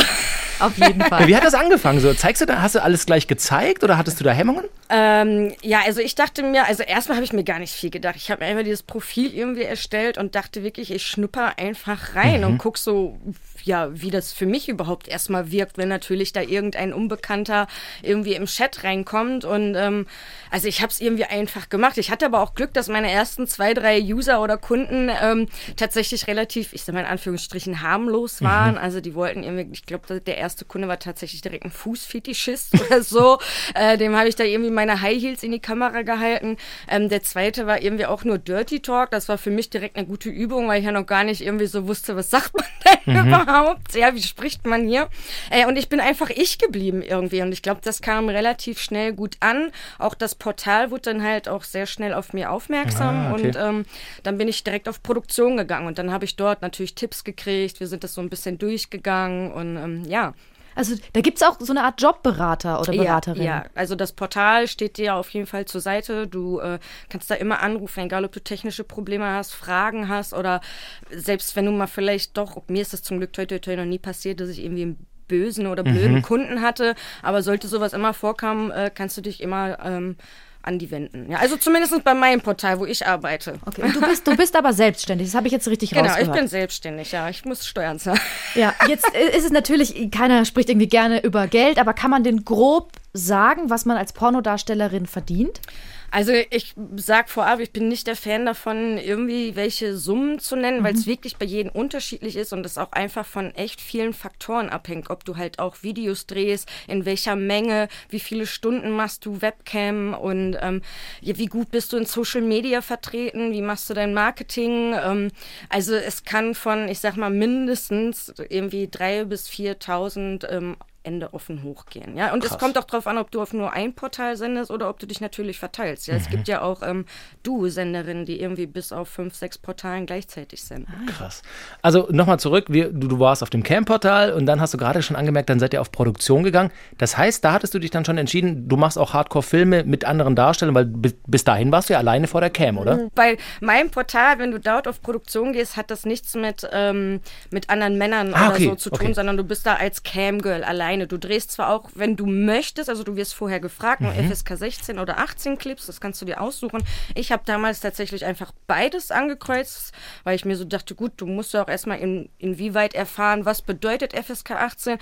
Auf 0.59 0.77
jeden 0.77 1.01
Fall. 1.01 1.27
Wie 1.27 1.35
hat 1.35 1.43
das 1.43 1.53
angefangen? 1.53 1.99
So, 1.99 2.13
zeigst 2.13 2.41
du 2.41 2.45
da, 2.45 2.61
hast 2.61 2.75
du 2.75 2.83
alles 2.83 3.05
gleich 3.05 3.27
gezeigt 3.27 3.83
oder 3.83 3.97
hattest 3.97 4.19
du 4.19 4.23
da 4.23 4.31
Hemmungen? 4.31 4.65
Ähm, 4.89 5.53
ja, 5.61 5.81
also 5.85 6.01
ich 6.01 6.15
dachte 6.15 6.43
mir, 6.43 6.65
also 6.65 6.83
erstmal 6.83 7.17
habe 7.17 7.25
ich 7.25 7.33
mir 7.33 7.43
gar 7.43 7.59
nicht 7.59 7.73
viel 7.73 7.89
gedacht. 7.89 8.15
Ich 8.15 8.31
habe 8.31 8.43
mir 8.43 8.49
einfach 8.49 8.63
dieses 8.63 8.83
Profil 8.83 9.33
irgendwie 9.33 9.63
erstellt 9.63 10.17
und 10.17 10.35
dachte 10.35 10.63
wirklich, 10.63 10.91
ich 10.91 11.05
schnupper 11.05 11.57
einfach 11.57 12.15
rein 12.15 12.43
und 12.45 12.57
guck 12.57 12.77
so, 12.77 13.17
ja, 13.67 13.89
wie 13.91 14.09
das 14.09 14.31
für 14.31 14.45
mich 14.45 14.69
überhaupt 14.69 15.07
erstmal 15.07 15.51
wirkt, 15.51 15.77
wenn 15.77 15.89
natürlich 15.89 16.33
da 16.33 16.41
irgendein 16.41 16.93
Unbekannter 16.93 17.67
irgendwie 18.01 18.33
im 18.33 18.45
Chat 18.45 18.83
reinkommt. 18.83 19.45
Und 19.45 19.75
ähm, 19.75 20.07
also 20.49 20.67
ich 20.67 20.81
habe 20.81 20.91
es 20.91 21.01
irgendwie 21.01 21.25
einfach 21.25 21.69
gemacht. 21.69 21.97
Ich 21.97 22.09
hatte 22.09 22.25
aber 22.25 22.41
auch 22.41 22.55
Glück, 22.55 22.73
dass 22.73 22.87
meine 22.87 23.11
ersten 23.11 23.45
zwei, 23.45 23.73
drei 23.73 24.01
User 24.01 24.41
oder 24.41 24.57
Kunden 24.57 25.11
ähm, 25.21 25.47
tatsächlich 25.75 26.27
relativ, 26.27 26.73
ich 26.73 26.83
sag 26.83 26.93
mal 26.93 27.01
in 27.01 27.05
Anführungsstrichen, 27.05 27.81
harmlos 27.81 28.41
waren. 28.41 28.77
Also 28.77 29.01
die 29.01 29.13
wollten 29.13 29.43
irgendwie, 29.43 29.67
ich 29.73 29.85
glaube, 29.85 30.21
der 30.21 30.37
erste 30.37 30.63
Kunde 30.65 30.87
war 30.87 30.99
tatsächlich 30.99 31.41
direkt 31.41 31.65
ein 31.65 31.71
Fußfetischist 31.71 32.81
oder 32.87 33.03
so. 33.03 33.37
Äh, 33.75 33.97
dem 33.97 34.15
habe 34.15 34.29
ich 34.29 34.35
da 34.35 34.45
irgendwie 34.45 34.71
meine 34.71 35.01
High 35.01 35.21
Heels 35.21 35.43
in 35.43 35.51
die 35.51 35.59
Kamera 35.59 36.03
gehalten. 36.03 36.57
Ähm, 36.87 37.09
der 37.09 37.21
zweite 37.21 37.67
war 37.67 37.81
irgendwie 37.81 38.05
auch 38.05 38.23
nur 38.23 38.37
Dirty 38.37 38.79
Talk. 38.79 39.11
Das 39.11 39.27
war 39.27 39.37
für 39.37 39.51
mich 39.51 39.69
direkt 39.69 39.97
eine 39.97 40.07
gute 40.07 40.29
Übung, 40.29 40.69
weil 40.69 40.79
ich 40.79 40.85
ja 40.85 40.93
noch 40.93 41.05
gar 41.05 41.25
nicht 41.25 41.41
irgendwie 41.41 41.67
so 41.67 41.87
wusste, 41.87 42.15
was 42.15 42.29
sagt 42.29 42.53
man 42.55 42.65
denn 43.05 43.27
überhaupt? 43.27 43.56
Ja, 43.93 44.13
wie 44.15 44.21
spricht 44.21 44.65
man 44.65 44.87
hier? 44.87 45.07
Äh, 45.49 45.65
und 45.65 45.77
ich 45.77 45.89
bin 45.89 45.99
einfach 45.99 46.29
ich 46.29 46.57
geblieben 46.57 47.01
irgendwie. 47.01 47.41
Und 47.41 47.51
ich 47.51 47.61
glaube, 47.61 47.81
das 47.83 48.01
kam 48.01 48.29
relativ 48.29 48.79
schnell 48.79 49.13
gut 49.13 49.37
an. 49.39 49.71
Auch 49.99 50.13
das 50.13 50.35
Portal 50.35 50.91
wurde 50.91 51.13
dann 51.13 51.23
halt 51.23 51.49
auch 51.49 51.63
sehr 51.63 51.85
schnell 51.85 52.13
auf 52.13 52.33
mir 52.33 52.51
aufmerksam. 52.51 53.27
Ah, 53.27 53.33
okay. 53.33 53.47
Und 53.47 53.55
ähm, 53.55 53.85
dann 54.23 54.37
bin 54.37 54.47
ich 54.47 54.63
direkt 54.63 54.89
auf 54.89 55.03
Produktion 55.03 55.57
gegangen. 55.57 55.87
Und 55.87 55.97
dann 55.97 56.11
habe 56.11 56.25
ich 56.25 56.35
dort 56.35 56.61
natürlich 56.61 56.95
Tipps 56.95 57.23
gekriegt. 57.23 57.79
Wir 57.79 57.87
sind 57.87 58.03
das 58.03 58.13
so 58.13 58.21
ein 58.21 58.29
bisschen 58.29 58.57
durchgegangen. 58.57 59.51
Und 59.51 59.77
ähm, 59.77 60.03
ja, 60.07 60.33
Also 60.77 60.95
da 61.13 61.21
gibt 61.21 61.37
es 61.37 61.43
auch 61.43 61.57
so 61.59 61.73
eine 61.73 61.83
Art 61.83 61.99
Jobberater 61.99 62.79
oder 62.79 62.91
Beraterin. 62.91 63.41
ja, 63.41 63.63
ja, 63.63 63.65
also 63.73 63.95
das 63.95 64.13
Portal 64.13 64.67
steht 64.67 64.97
dir 64.97 65.15
auf 65.15 65.29
jeden 65.31 65.47
Fall 65.47 65.65
zur 65.65 65.81
Seite. 65.81 66.27
Du 66.27 66.59
äh, 66.59 66.77
kannst 67.09 67.31
da 67.31 67.35
immer 67.35 67.61
anrufen, 67.61 68.01
egal 68.01 68.23
ob 68.25 68.31
du 68.31 68.39
technische 68.39 68.83
Probleme 68.83 69.25
hast, 69.25 69.55
Fragen 69.55 70.07
hast 70.07 70.35
oder 70.35 70.61
selbst 71.09 71.55
wenn 71.55 71.65
du 71.65 71.71
mal 71.71 71.87
vielleicht 71.87 72.37
doch, 72.37 72.61
mir 72.67 72.83
ist 72.83 72.93
das 72.93 73.01
zum 73.01 73.17
Glück 73.17 73.33
toi, 73.33 73.47
toi, 73.47 73.57
toi 73.57 73.75
noch 73.75 73.85
nie 73.85 73.97
passiert, 73.97 74.39
dass 74.39 74.49
ich 74.49 74.63
irgendwie 74.63 74.83
einen 74.83 75.07
bösen 75.27 75.65
oder 75.65 75.81
blöden 75.83 76.21
Kunden 76.21 76.61
hatte, 76.61 76.93
aber 77.23 77.41
sollte 77.41 77.67
sowas 77.67 77.93
immer 77.93 78.13
vorkommen, 78.13 78.69
äh, 78.69 78.91
kannst 78.93 79.17
du 79.17 79.21
dich 79.21 79.41
immer 79.41 79.79
ähm, 79.83 80.15
an 80.61 80.79
die 80.79 80.91
wenden. 80.91 81.31
Ja, 81.31 81.37
also 81.37 81.55
zumindest 81.57 82.03
bei 82.03 82.13
meinem 82.13 82.41
Portal, 82.41 82.79
wo 82.79 82.85
ich 82.85 83.05
arbeite. 83.05 83.55
Okay. 83.65 83.83
Und 83.83 83.95
du 83.95 84.01
bist, 84.01 84.27
du 84.27 84.35
bist 84.35 84.55
aber 84.55 84.73
selbstständig. 84.73 85.27
Das 85.27 85.35
habe 85.35 85.47
ich 85.47 85.53
jetzt 85.53 85.67
richtig 85.67 85.91
Genau, 85.91 86.03
ich 86.03 86.11
rausgehört. 86.11 86.35
bin 86.37 86.47
selbstständig, 86.47 87.11
ja. 87.11 87.29
Ich 87.29 87.45
muss 87.45 87.65
Steuern 87.65 87.99
zahlen. 87.99 88.19
Ja, 88.55 88.73
jetzt 88.87 89.07
ist 89.35 89.45
es 89.45 89.51
natürlich, 89.51 90.11
keiner 90.11 90.45
spricht 90.45 90.69
irgendwie 90.69 90.87
gerne 90.87 91.23
über 91.23 91.47
Geld, 91.47 91.79
aber 91.79 91.93
kann 91.93 92.11
man 92.11 92.23
denn 92.23 92.43
grob 92.43 92.91
sagen, 93.13 93.69
was 93.69 93.85
man 93.85 93.97
als 93.97 94.13
Pornodarstellerin 94.13 95.05
verdient? 95.05 95.61
Also 96.09 96.31
ich 96.31 96.73
sag 96.95 97.29
vorab, 97.29 97.59
ich 97.59 97.71
bin 97.71 97.89
nicht 97.89 98.07
der 98.07 98.15
Fan 98.15 98.45
davon, 98.45 98.97
irgendwie 98.97 99.55
welche 99.55 99.97
Summen 99.97 100.39
zu 100.39 100.55
nennen, 100.55 100.83
weil 100.83 100.93
es 100.93 101.05
wirklich 101.05 101.37
bei 101.37 101.45
jedem 101.45 101.71
unterschiedlich 101.71 102.37
ist 102.37 102.53
und 102.53 102.65
es 102.65 102.77
auch 102.77 102.93
einfach 102.93 103.25
von 103.25 103.53
echt 103.55 103.81
vielen 103.81 104.13
Faktoren 104.13 104.69
abhängt. 104.69 105.09
Ob 105.09 105.25
du 105.25 105.35
halt 105.35 105.59
auch 105.59 105.83
Videos 105.83 106.25
drehst, 106.25 106.69
in 106.87 107.05
welcher 107.05 107.35
Menge, 107.35 107.89
wie 108.09 108.19
viele 108.19 108.47
Stunden 108.47 108.91
machst 108.91 109.25
du 109.25 109.41
Webcam 109.41 110.13
und 110.13 110.57
ähm, 110.61 110.81
wie 111.21 111.45
gut 111.47 111.71
bist 111.71 111.91
du 111.91 111.97
in 111.97 112.05
Social 112.05 112.41
Media 112.41 112.81
vertreten, 112.81 113.51
wie 113.51 113.61
machst 113.61 113.89
du 113.89 113.93
dein 113.93 114.13
Marketing. 114.13 114.93
Ähm, 114.93 115.31
also 115.69 115.93
es 115.95 116.23
kann 116.23 116.55
von, 116.55 116.87
ich 116.87 116.99
sag 116.99 117.17
mal, 117.17 117.29
mindestens 117.29 118.33
irgendwie 118.49 118.87
drei 118.89 119.25
bis 119.25 119.49
4.000 119.49 120.47
ähm, 120.49 120.77
Ende 121.07 121.33
offen 121.33 121.63
hochgehen. 121.63 122.17
Ja, 122.17 122.33
und 122.33 122.43
es 122.43 122.57
kommt 122.57 122.77
auch 122.77 122.83
darauf 122.83 123.07
an, 123.07 123.17
ob 123.17 123.31
du 123.31 123.41
auf 123.41 123.53
nur 123.53 123.71
ein 123.71 123.93
Portal 123.93 124.35
sendest 124.35 124.69
oder 124.69 124.89
ob 124.89 124.99
du 124.99 125.07
dich 125.07 125.21
natürlich 125.21 125.57
verteilst. 125.57 126.05
Ja, 126.07 126.15
es 126.15 126.29
gibt 126.29 126.47
ja 126.47 126.61
auch 126.61 126.81
ähm, 126.83 127.05
Du-Senderinnen, 127.43 128.25
die 128.25 128.39
irgendwie 128.41 128.67
bis 128.67 128.91
auf 128.91 129.07
fünf, 129.07 129.33
sechs 129.35 129.57
Portalen 129.57 130.05
gleichzeitig 130.05 130.63
senden. 130.63 131.05
Krass. 131.07 131.41
Also 131.81 132.07
nochmal 132.11 132.39
zurück, 132.39 132.65
wir, 132.67 132.91
du, 132.91 133.07
du 133.07 133.19
warst 133.19 133.41
auf 133.41 133.49
dem 133.49 133.63
Cam-Portal 133.63 134.33
und 134.33 134.45
dann 134.45 134.59
hast 134.59 134.73
du 134.73 134.77
gerade 134.77 135.01
schon 135.01 135.15
angemerkt, 135.15 135.49
dann 135.49 135.59
seid 135.59 135.73
ihr 135.73 135.81
auf 135.81 135.91
Produktion 135.91 136.43
gegangen. 136.43 136.71
Das 136.97 137.17
heißt, 137.17 137.43
da 137.43 137.53
hattest 137.53 137.73
du 137.73 137.79
dich 137.79 137.91
dann 137.91 138.03
schon 138.03 138.17
entschieden, 138.17 138.67
du 138.67 138.75
machst 138.75 138.97
auch 138.97 139.13
Hardcore-Filme 139.13 139.85
mit 139.85 140.03
anderen 140.03 140.35
Darstellern, 140.35 140.75
weil 140.75 140.85
bis, 140.85 141.43
dahin 141.45 141.71
warst 141.71 141.89
du 141.89 141.93
ja 141.93 141.99
alleine 141.99 142.27
vor 142.27 142.41
der 142.41 142.49
Cam, 142.49 142.77
oder? 142.77 143.07
Bei 143.15 143.37
meinem 143.61 143.89
Portal, 143.89 144.39
wenn 144.39 144.51
du 144.51 144.59
dort 144.59 144.87
auf 144.87 145.01
Produktion 145.01 145.53
gehst, 145.53 145.77
hat 145.77 145.89
das 145.89 146.05
nichts 146.05 146.35
mit, 146.35 146.67
ähm, 146.73 147.21
mit 147.49 147.69
anderen 147.69 147.97
Männern 147.97 148.33
Ah, 148.33 148.47
oder 148.47 148.55
okay, 148.55 148.65
so 148.65 148.75
zu 148.75 148.89
tun, 148.89 148.99
okay. 149.07 149.13
sondern 149.13 149.37
du 149.37 149.43
bist 149.45 149.65
da 149.65 149.75
als 149.75 150.03
Camgirl 150.03 150.63
alleine. 150.97 151.07
Du 151.07 151.17
drehst 151.17 151.51
zwar 151.51 151.69
auch, 151.69 151.89
wenn 151.95 152.15
du 152.15 152.25
möchtest, 152.25 152.89
also 152.89 153.03
du 153.03 153.15
wirst 153.15 153.33
vorher 153.35 153.59
gefragt, 153.59 154.01
nur 154.01 154.13
Mhm. 154.13 154.29
FSK 154.31 154.57
16 154.57 154.99
oder 154.99 155.19
18 155.19 155.57
Clips, 155.57 155.85
das 155.85 156.01
kannst 156.01 156.21
du 156.21 156.25
dir 156.25 156.41
aussuchen. 156.41 156.83
Ich 157.15 157.31
habe 157.31 157.43
damals 157.45 157.79
tatsächlich 157.79 158.25
einfach 158.25 158.51
beides 158.67 159.11
angekreuzt, 159.11 159.93
weil 160.23 160.35
ich 160.35 160.45
mir 160.45 160.57
so 160.57 160.65
dachte, 160.65 160.95
gut, 160.95 161.13
du 161.17 161.25
musst 161.25 161.53
ja 161.53 161.63
auch 161.63 161.67
erstmal 161.69 161.99
in, 161.99 162.29
inwieweit 162.37 162.93
erfahren, 162.95 163.45
was 163.45 163.61
bedeutet 163.61 164.13
FSK 164.13 164.51
18. 164.51 164.97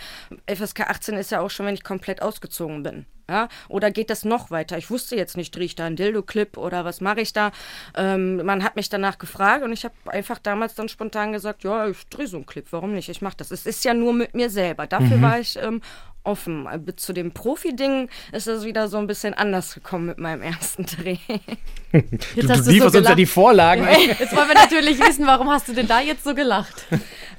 FSK 0.47 0.81
18 0.81 1.15
ist 1.15 1.31
ja 1.31 1.39
auch 1.41 1.49
schon, 1.49 1.65
wenn 1.65 1.75
ich 1.75 1.83
komplett 1.83 2.21
ausgezogen 2.21 2.83
bin. 2.83 3.05
Ja, 3.29 3.47
oder 3.69 3.89
geht 3.89 4.09
das 4.11 4.23
noch 4.23 4.51
weiter? 4.51 4.77
Ich 4.77 4.91
wusste 4.91 5.15
jetzt 5.15 5.35
nicht, 5.35 5.55
drehe 5.55 5.65
ich 5.65 5.75
da 5.75 5.85
einen 5.85 5.95
Dildo-Clip 5.95 6.57
oder 6.57 6.85
was 6.85 7.01
mache 7.01 7.21
ich 7.21 7.33
da? 7.33 7.51
Ähm, 7.95 8.37
man 8.45 8.63
hat 8.63 8.75
mich 8.75 8.89
danach 8.89 9.17
gefragt 9.17 9.63
und 9.63 9.73
ich 9.73 9.83
habe 9.83 9.95
einfach 10.05 10.37
damals 10.37 10.75
dann 10.75 10.89
spontan 10.89 11.31
gesagt, 11.31 11.63
ja, 11.63 11.87
ich 11.87 12.05
drehe 12.09 12.27
so 12.27 12.37
einen 12.37 12.45
Clip, 12.45 12.67
warum 12.69 12.93
nicht? 12.93 13.09
Ich 13.09 13.21
mache 13.21 13.37
das. 13.37 13.49
Es 13.49 13.65
ist 13.65 13.83
ja 13.83 13.95
nur 13.95 14.13
mit 14.13 14.35
mir 14.35 14.49
selber. 14.51 14.85
Dafür 14.85 15.21
war 15.21 15.39
ich 15.39 15.57
ähm, 15.57 15.81
offen. 16.25 16.67
Äh, 16.67 16.95
Zu 16.95 17.13
dem 17.13 17.31
Profi-Ding 17.31 18.09
ist 18.31 18.47
es 18.47 18.65
wieder 18.65 18.87
so 18.87 18.97
ein 18.97 19.07
bisschen 19.07 19.33
anders 19.33 19.73
gekommen 19.73 20.05
mit 20.07 20.17
meinem 20.17 20.41
ersten 20.41 20.85
Dreh. 20.85 21.17
Jetzt 21.91 22.35
Du, 22.35 22.49
hast 22.49 22.67
du 22.67 22.71
lieferst 22.71 22.95
uns 22.95 23.07
ja 23.07 23.15
die 23.15 23.25
Vorlagen. 23.25 23.87
Jetzt 24.19 24.35
wollen 24.35 24.47
wir 24.47 24.55
natürlich 24.55 24.99
wissen, 24.99 25.25
warum 25.25 25.49
hast 25.49 25.67
du 25.67 25.73
denn 25.73 25.87
da 25.87 26.01
jetzt 26.01 26.23
so 26.23 26.35
gelacht? 26.35 26.85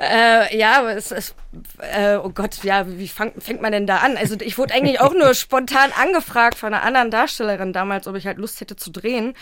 Äh, 0.00 0.56
ja, 0.56 0.78
aber 0.78 0.96
es 0.96 1.10
ist, 1.10 1.34
äh, 1.78 2.16
oh 2.16 2.30
Gott, 2.30 2.62
ja, 2.64 2.86
wie 2.86 3.08
fang, 3.08 3.32
fängt 3.38 3.60
man 3.60 3.72
denn 3.72 3.86
da 3.86 3.98
an? 3.98 4.16
Also 4.16 4.36
ich 4.40 4.56
wurde 4.58 4.74
eigentlich 4.74 5.00
auch 5.00 5.12
nur 5.12 5.34
spontan 5.34 5.90
angefragt 6.00 6.56
von 6.56 6.72
einer 6.72 6.82
anderen 6.82 7.10
Darstellerin 7.10 7.72
damals, 7.72 8.06
ob 8.06 8.16
ich 8.16 8.26
halt 8.26 8.38
Lust 8.38 8.60
hätte 8.60 8.76
zu 8.76 8.90
drehen. 8.90 9.34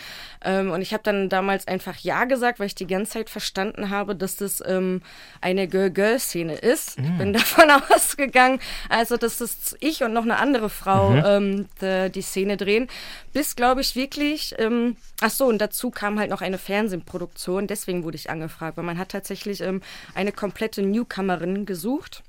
Ähm, 0.44 0.70
und 0.70 0.82
ich 0.82 0.92
habe 0.92 1.02
dann 1.02 1.28
damals 1.28 1.66
einfach 1.66 1.96
Ja 1.98 2.24
gesagt, 2.24 2.60
weil 2.60 2.66
ich 2.66 2.74
die 2.74 2.86
ganze 2.86 3.12
Zeit 3.12 3.30
verstanden 3.30 3.90
habe, 3.90 4.14
dass 4.14 4.36
das 4.36 4.62
ähm, 4.66 5.02
eine 5.40 5.68
Girl-Girl-Szene 5.68 6.54
ist. 6.54 6.98
Ich 6.98 7.18
bin 7.18 7.32
davon 7.32 7.70
ausgegangen, 7.90 8.60
also 8.88 9.16
dass 9.16 9.38
das 9.38 9.76
ich 9.80 10.02
und 10.02 10.12
noch 10.12 10.22
eine 10.22 10.38
andere 10.38 10.70
Frau 10.70 11.14
ähm, 11.14 11.66
die, 11.80 12.10
die 12.10 12.22
Szene 12.22 12.56
drehen. 12.56 12.88
Bis, 13.32 13.56
glaube 13.56 13.80
ich, 13.80 13.96
wirklich, 13.96 14.54
ähm, 14.58 14.96
ach 15.20 15.30
so, 15.30 15.46
und 15.46 15.58
dazu 15.58 15.90
kam 15.90 16.18
halt 16.18 16.30
noch 16.30 16.40
eine 16.40 16.58
Fernsehproduktion, 16.58 17.66
deswegen 17.66 18.04
wurde 18.04 18.16
ich 18.16 18.30
angefragt, 18.30 18.76
weil 18.76 18.84
man 18.84 18.98
hat 18.98 19.10
tatsächlich 19.10 19.60
ähm, 19.60 19.82
eine 20.14 20.32
komplette 20.32 20.82
Newcomerin 20.82 21.66
gesucht 21.66 22.22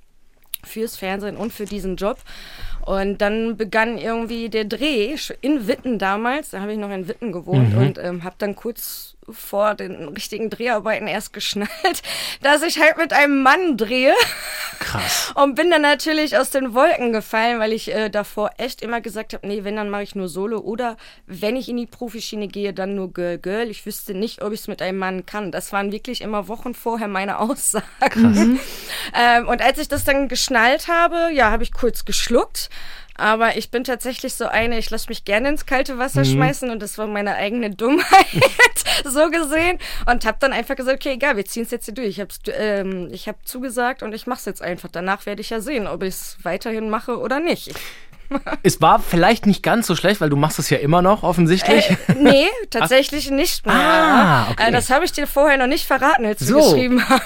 fürs 0.65 0.97
Fernsehen 0.97 1.37
und 1.37 1.53
für 1.53 1.65
diesen 1.65 1.95
Job. 1.95 2.17
Und 2.85 3.19
dann 3.19 3.57
begann 3.57 3.97
irgendwie 3.97 4.49
der 4.49 4.65
Dreh 4.65 5.15
in 5.41 5.67
Witten 5.67 5.97
damals. 5.97 6.51
Da 6.51 6.61
habe 6.61 6.73
ich 6.73 6.77
noch 6.77 6.91
in 6.91 7.07
Witten 7.07 7.31
gewohnt 7.31 7.75
und 7.75 7.97
ähm, 7.97 8.23
habe 8.23 8.35
dann 8.37 8.55
kurz 8.55 9.14
vor 9.29 9.75
den 9.75 10.09
richtigen 10.09 10.49
Dreharbeiten 10.49 11.07
erst 11.07 11.33
geschnallt, 11.33 12.01
dass 12.41 12.61
ich 12.61 12.79
halt 12.79 12.97
mit 12.97 13.13
einem 13.13 13.41
Mann 13.41 13.77
drehe. 13.77 14.13
Krass. 14.79 15.33
Und 15.35 15.55
bin 15.55 15.71
dann 15.71 15.81
natürlich 15.81 16.37
aus 16.37 16.49
den 16.49 16.73
Wolken 16.73 17.11
gefallen, 17.11 17.59
weil 17.59 17.73
ich 17.73 17.93
äh, 17.93 18.09
davor 18.09 18.51
echt 18.57 18.81
immer 18.81 19.01
gesagt 19.01 19.33
habe, 19.33 19.47
nee, 19.47 19.63
wenn, 19.63 19.75
dann 19.75 19.89
mache 19.89 20.03
ich 20.03 20.15
nur 20.15 20.27
Solo. 20.27 20.59
Oder 20.59 20.97
wenn 21.27 21.55
ich 21.55 21.69
in 21.69 21.77
die 21.77 21.87
Profischiene 21.87 22.47
gehe, 22.47 22.73
dann 22.73 22.95
nur 22.95 23.11
Girl, 23.13 23.37
Girl. 23.37 23.69
Ich 23.69 23.85
wüsste 23.85 24.13
nicht, 24.13 24.41
ob 24.41 24.53
ich 24.53 24.61
es 24.61 24.67
mit 24.67 24.81
einem 24.81 24.97
Mann 24.97 25.25
kann. 25.25 25.51
Das 25.51 25.71
waren 25.73 25.91
wirklich 25.91 26.21
immer 26.21 26.47
Wochen 26.47 26.73
vorher 26.73 27.07
meine 27.07 27.39
Aussagen. 27.39 28.59
ähm, 29.13 29.47
und 29.47 29.61
als 29.61 29.79
ich 29.79 29.87
das 29.87 30.03
dann 30.03 30.27
geschnallt 30.27 30.87
habe, 30.87 31.29
ja, 31.33 31.51
habe 31.51 31.63
ich 31.63 31.73
kurz 31.73 32.05
geschluckt. 32.05 32.69
Aber 33.17 33.55
ich 33.57 33.71
bin 33.71 33.83
tatsächlich 33.85 34.33
so 34.35 34.45
eine, 34.47 34.77
ich 34.77 34.89
lasse 34.89 35.07
mich 35.07 35.23
gerne 35.23 35.49
ins 35.49 35.65
kalte 35.65 35.97
Wasser 35.97 36.21
Mhm. 36.21 36.25
schmeißen 36.33 36.69
und 36.69 36.81
das 36.81 36.97
war 36.97 37.07
meine 37.07 37.35
eigene 37.35 37.69
Dummheit, 37.69 38.25
so 39.05 39.29
gesehen. 39.29 39.79
Und 40.05 40.25
habe 40.25 40.37
dann 40.39 40.51
einfach 40.51 40.75
gesagt, 40.75 40.97
okay, 40.97 41.13
egal, 41.13 41.37
wir 41.37 41.45
ziehen 41.45 41.63
es 41.63 41.71
jetzt 41.71 41.85
hier 41.85 41.93
durch. 41.93 42.07
Ich 42.09 42.19
habe 42.19 42.33
ähm, 42.57 43.09
ich 43.11 43.27
hab 43.29 43.47
zugesagt 43.47 44.03
und 44.03 44.13
ich 44.13 44.27
mache 44.27 44.39
es 44.39 44.45
jetzt 44.45 44.61
einfach. 44.61 44.89
Danach 44.91 45.25
werde 45.25 45.41
ich 45.41 45.49
ja 45.49 45.61
sehen, 45.61 45.87
ob 45.87 46.03
ich 46.03 46.09
es 46.15 46.37
weiterhin 46.43 46.89
mache 46.89 47.17
oder 47.17 47.39
nicht. 47.39 47.71
Es 48.63 48.81
war 48.81 48.99
vielleicht 48.99 49.45
nicht 49.45 49.61
ganz 49.63 49.85
so 49.87 49.95
schlecht, 49.95 50.21
weil 50.21 50.29
du 50.29 50.35
machst 50.35 50.57
es 50.59 50.69
ja 50.69 50.77
immer 50.77 51.01
noch 51.01 51.23
offensichtlich. 51.23 51.89
Äh, 51.89 51.95
nee, 52.19 52.45
tatsächlich 52.69 53.29
nicht 53.31 53.65
mehr. 53.65 53.75
Ah, 53.75 54.47
okay. 54.51 54.69
Äh, 54.69 54.71
das 54.71 54.89
habe 54.89 55.05
ich 55.05 55.11
dir 55.11 55.27
vorher 55.27 55.57
noch 55.57 55.67
nicht 55.67 55.85
verraten, 55.85 56.25
als 56.25 56.39
So. 56.39 56.55
du 56.59 56.63
geschrieben 56.71 57.03
hast. 57.09 57.21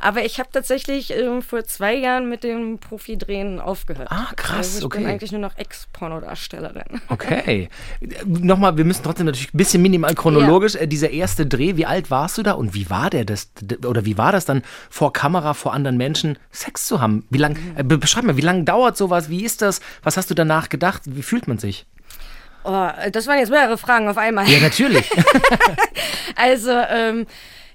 Aber 0.00 0.24
ich 0.24 0.38
habe 0.38 0.48
tatsächlich 0.52 1.12
ähm, 1.14 1.42
vor 1.42 1.64
zwei 1.64 1.94
Jahren 1.94 2.28
mit 2.28 2.42
dem 2.44 2.78
Profi-Drehen 2.78 3.60
aufgehört. 3.60 4.08
Ah, 4.10 4.28
krass, 4.36 4.76
Also 4.76 4.86
ich 4.86 4.88
bin 4.88 5.02
okay. 5.02 5.10
eigentlich 5.12 5.32
nur 5.32 5.40
noch 5.40 5.56
Ex-Pornodarstellerin. 5.58 7.00
Okay. 7.08 7.68
Nochmal, 8.26 8.76
wir 8.76 8.84
müssen 8.84 9.02
trotzdem 9.02 9.26
natürlich 9.26 9.52
ein 9.52 9.58
bisschen 9.58 9.82
minimal 9.82 10.14
chronologisch. 10.14 10.74
Äh, 10.74 10.86
Dieser 10.86 11.10
erste 11.10 11.46
Dreh, 11.46 11.76
wie 11.76 11.86
alt 11.86 12.10
warst 12.10 12.38
du 12.38 12.42
da 12.42 12.52
und 12.52 12.74
wie 12.74 12.88
war 12.90 13.10
der 13.10 13.24
das? 13.24 13.50
Oder 13.86 14.04
wie 14.04 14.16
war 14.18 14.32
das 14.32 14.44
dann 14.44 14.62
vor 14.90 15.12
Kamera, 15.12 15.54
vor 15.54 15.74
anderen 15.74 15.96
Menschen 15.96 16.38
Sex 16.50 16.86
zu 16.86 17.00
haben? 17.00 17.24
Wie 17.30 17.38
lang, 17.38 17.56
äh, 17.76 17.82
be- 17.82 17.98
beschreib 17.98 18.24
mal, 18.24 18.36
wie 18.36 18.40
lange 18.42 18.64
dauert 18.64 18.96
sowas? 18.96 19.28
Wie 19.28 19.44
ist 19.44 19.62
das? 19.62 19.80
Was 20.02 20.16
hast 20.16 20.30
du 20.30 20.34
danach 20.38 20.68
gedacht? 20.68 21.02
Wie 21.04 21.22
fühlt 21.22 21.48
man 21.48 21.58
sich? 21.58 21.86
Oh, 22.64 22.88
das 23.12 23.26
waren 23.26 23.38
jetzt 23.38 23.50
mehrere 23.50 23.78
Fragen 23.78 24.08
auf 24.08 24.18
einmal. 24.18 24.48
Ja, 24.48 24.60
natürlich. 24.60 25.10
Also, 26.36 26.70
ähm, 26.70 27.26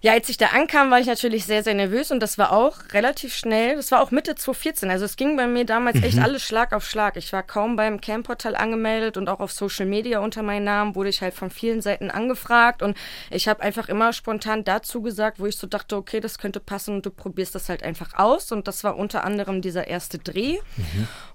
ja, 0.04 0.12
als 0.12 0.28
ich 0.28 0.36
da 0.36 0.48
ankam, 0.48 0.92
war 0.92 1.00
ich 1.00 1.08
natürlich 1.08 1.46
sehr, 1.46 1.64
sehr 1.64 1.76
nervös 1.76 2.12
und 2.12 2.20
das 2.20 2.38
war 2.38 2.52
auch 2.52 2.76
relativ 2.92 3.34
schnell. 3.34 3.78
Das 3.78 3.90
war 3.90 4.02
auch 4.02 4.12
Mitte 4.12 4.36
2014. 4.36 4.90
Also 4.90 5.06
es 5.06 5.16
ging 5.16 5.38
bei 5.38 5.48
mir 5.48 5.66
damals 5.66 6.04
echt 6.04 6.20
alles 6.20 6.44
Schlag 6.44 6.74
auf 6.74 6.86
Schlag. 6.86 7.16
Ich 7.16 7.32
war 7.32 7.42
kaum 7.42 7.78
beim 7.78 8.02
Camportal 8.02 8.58
angemeldet 8.58 9.16
und 9.16 9.30
auch 9.30 9.40
auf 9.40 9.54
Social 9.54 9.86
Media 9.86 10.20
unter 10.20 10.44
meinem 10.44 10.66
Namen 10.66 10.96
wurde 10.96 11.08
ich 11.08 11.22
halt 11.22 11.34
von 11.34 11.50
vielen 11.50 11.82
Seiten 11.82 12.12
angefragt 12.12 12.82
und 12.82 12.98
ich 13.32 13.48
habe 13.48 13.64
einfach 13.64 13.88
immer 13.88 14.12
spontan 14.12 14.66
dazu 14.66 15.02
gesagt, 15.02 15.40
wo 15.40 15.46
ich 15.46 15.56
so 15.56 15.68
dachte, 15.68 15.96
okay, 15.96 16.20
das 16.20 16.38
könnte 16.38 16.60
passen 16.60 16.96
und 16.96 17.06
du 17.06 17.10
probierst 17.10 17.56
das 17.56 17.70
halt 17.70 17.82
einfach 17.82 18.14
aus. 18.16 18.52
Und 18.52 18.68
das 18.68 18.84
war 18.84 18.98
unter 18.98 19.24
anderem 19.24 19.62
dieser 19.62 19.88
erste 19.88 20.18
Dreh. 20.18 20.58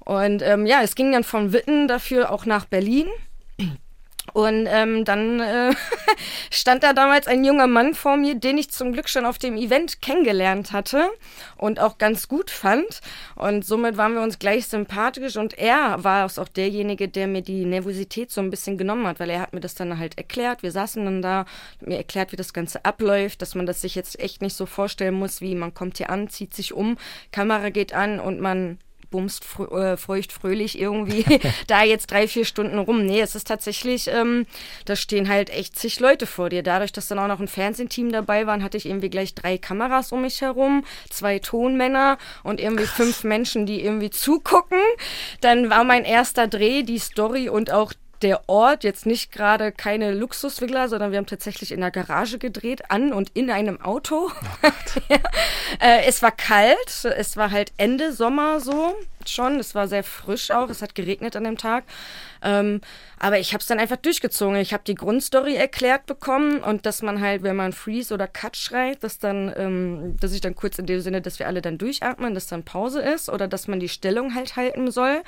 Und 0.00 0.42
ähm, 0.42 0.66
ja, 0.66 0.82
es 0.82 0.94
ging 0.94 1.10
dann 1.12 1.24
von 1.24 1.54
Witten 1.54 1.88
dafür 1.88 2.30
auch 2.30 2.44
nach 2.44 2.66
Berlin. 2.66 3.06
Und 4.32 4.66
ähm, 4.68 5.04
dann 5.04 5.40
äh, 5.40 5.72
stand 6.50 6.82
da 6.82 6.92
damals 6.92 7.26
ein 7.26 7.44
junger 7.44 7.66
Mann 7.66 7.94
vor 7.94 8.16
mir, 8.16 8.34
den 8.34 8.58
ich 8.58 8.70
zum 8.70 8.92
Glück 8.92 9.08
schon 9.08 9.26
auf 9.26 9.38
dem 9.38 9.56
Event 9.56 10.00
kennengelernt 10.02 10.72
hatte 10.72 11.08
und 11.56 11.80
auch 11.80 11.98
ganz 11.98 12.28
gut 12.28 12.50
fand. 12.50 13.00
Und 13.34 13.64
somit 13.64 13.96
waren 13.96 14.14
wir 14.14 14.22
uns 14.22 14.38
gleich 14.38 14.66
sympathisch. 14.66 15.36
Und 15.36 15.58
er 15.58 16.02
war 16.04 16.26
auch 16.26 16.48
derjenige, 16.48 17.08
der 17.08 17.26
mir 17.26 17.42
die 17.42 17.64
Nervosität 17.64 18.30
so 18.30 18.40
ein 18.40 18.50
bisschen 18.50 18.78
genommen 18.78 19.06
hat, 19.06 19.20
weil 19.20 19.30
er 19.30 19.40
hat 19.40 19.52
mir 19.52 19.60
das 19.60 19.74
dann 19.74 19.98
halt 19.98 20.18
erklärt. 20.18 20.62
Wir 20.62 20.72
saßen 20.72 21.04
dann 21.04 21.22
da, 21.22 21.46
mir 21.80 21.96
erklärt, 21.96 22.32
wie 22.32 22.36
das 22.36 22.52
Ganze 22.52 22.84
abläuft, 22.84 23.42
dass 23.42 23.54
man 23.54 23.66
das 23.66 23.80
sich 23.80 23.94
jetzt 23.94 24.18
echt 24.20 24.42
nicht 24.42 24.56
so 24.56 24.66
vorstellen 24.66 25.14
muss, 25.14 25.40
wie 25.40 25.54
man 25.54 25.74
kommt 25.74 25.98
hier 25.98 26.10
an, 26.10 26.28
zieht 26.28 26.54
sich 26.54 26.72
um, 26.72 26.96
Kamera 27.32 27.70
geht 27.70 27.92
an 27.92 28.20
und 28.20 28.40
man 28.40 28.78
bumst 29.10 29.44
frö 29.44 29.92
äh, 29.92 29.96
feucht 29.96 30.32
fröhlich 30.32 30.78
irgendwie 30.78 31.24
da 31.66 31.82
jetzt 31.82 32.10
drei, 32.10 32.28
vier 32.28 32.44
Stunden 32.44 32.78
rum. 32.78 33.04
Nee, 33.04 33.20
es 33.20 33.34
ist 33.34 33.46
tatsächlich, 33.46 34.08
ähm, 34.08 34.46
da 34.84 34.96
stehen 34.96 35.28
halt 35.28 35.50
echt 35.50 35.78
zig 35.78 36.00
Leute 36.00 36.26
vor 36.26 36.48
dir. 36.48 36.62
Dadurch, 36.62 36.92
dass 36.92 37.08
dann 37.08 37.18
auch 37.18 37.28
noch 37.28 37.40
ein 37.40 37.48
Fernsehteam 37.48 38.12
dabei 38.12 38.46
waren, 38.46 38.62
hatte 38.62 38.76
ich 38.76 38.86
irgendwie 38.86 39.10
gleich 39.10 39.34
drei 39.34 39.58
Kameras 39.58 40.12
um 40.12 40.22
mich 40.22 40.40
herum, 40.40 40.84
zwei 41.10 41.38
Tonmänner 41.38 42.18
und 42.42 42.60
irgendwie 42.60 42.86
fünf 42.86 43.24
Menschen, 43.24 43.66
die 43.66 43.82
irgendwie 43.82 44.10
zugucken. 44.10 44.80
Dann 45.40 45.70
war 45.70 45.84
mein 45.84 46.04
erster 46.04 46.48
Dreh, 46.48 46.82
die 46.82 46.98
Story 46.98 47.48
und 47.48 47.70
auch 47.72 47.92
der 48.22 48.48
Ort 48.48 48.84
jetzt 48.84 49.06
nicht 49.06 49.32
gerade 49.32 49.72
keine 49.72 50.12
Luxusvilla, 50.12 50.88
sondern 50.88 51.10
wir 51.10 51.18
haben 51.18 51.26
tatsächlich 51.26 51.72
in 51.72 51.80
der 51.80 51.90
Garage 51.90 52.38
gedreht, 52.38 52.90
an 52.90 53.12
und 53.12 53.30
in 53.34 53.50
einem 53.50 53.80
Auto. 53.80 54.30
ja. 55.08 55.18
äh, 55.80 56.04
es 56.06 56.22
war 56.22 56.32
kalt, 56.32 57.04
es 57.04 57.36
war 57.36 57.50
halt 57.50 57.72
Ende 57.76 58.12
Sommer 58.12 58.60
so 58.60 58.96
schon, 59.30 59.58
es 59.58 59.74
war 59.74 59.88
sehr 59.88 60.04
frisch 60.04 60.50
auch, 60.50 60.70
es 60.70 60.82
hat 60.82 60.94
geregnet 60.94 61.36
an 61.36 61.44
dem 61.44 61.56
Tag. 61.56 61.84
Ähm, 62.42 62.80
aber 63.18 63.38
ich 63.38 63.52
habe 63.52 63.60
es 63.60 63.66
dann 63.66 63.80
einfach 63.80 63.96
durchgezogen. 63.96 64.56
Ich 64.56 64.72
habe 64.72 64.84
die 64.86 64.94
Grundstory 64.94 65.56
erklärt 65.56 66.06
bekommen 66.06 66.60
und 66.60 66.86
dass 66.86 67.02
man 67.02 67.20
halt, 67.20 67.42
wenn 67.42 67.56
man 67.56 67.72
Freeze 67.72 68.14
oder 68.14 68.28
Cut 68.28 68.56
schreit, 68.56 69.02
dass 69.02 69.18
dann, 69.18 69.52
ähm, 69.56 70.16
dass 70.20 70.32
ich 70.32 70.40
dann 70.40 70.54
kurz 70.54 70.78
in 70.78 70.86
dem 70.86 71.00
Sinne, 71.00 71.20
dass 71.20 71.38
wir 71.38 71.46
alle 71.46 71.62
dann 71.62 71.78
durchatmen, 71.78 72.34
dass 72.34 72.46
dann 72.46 72.64
Pause 72.64 73.00
ist 73.00 73.28
oder 73.28 73.48
dass 73.48 73.68
man 73.68 73.80
die 73.80 73.88
Stellung 73.88 74.34
halt 74.34 74.56
halten 74.56 74.90
soll. 74.90 75.22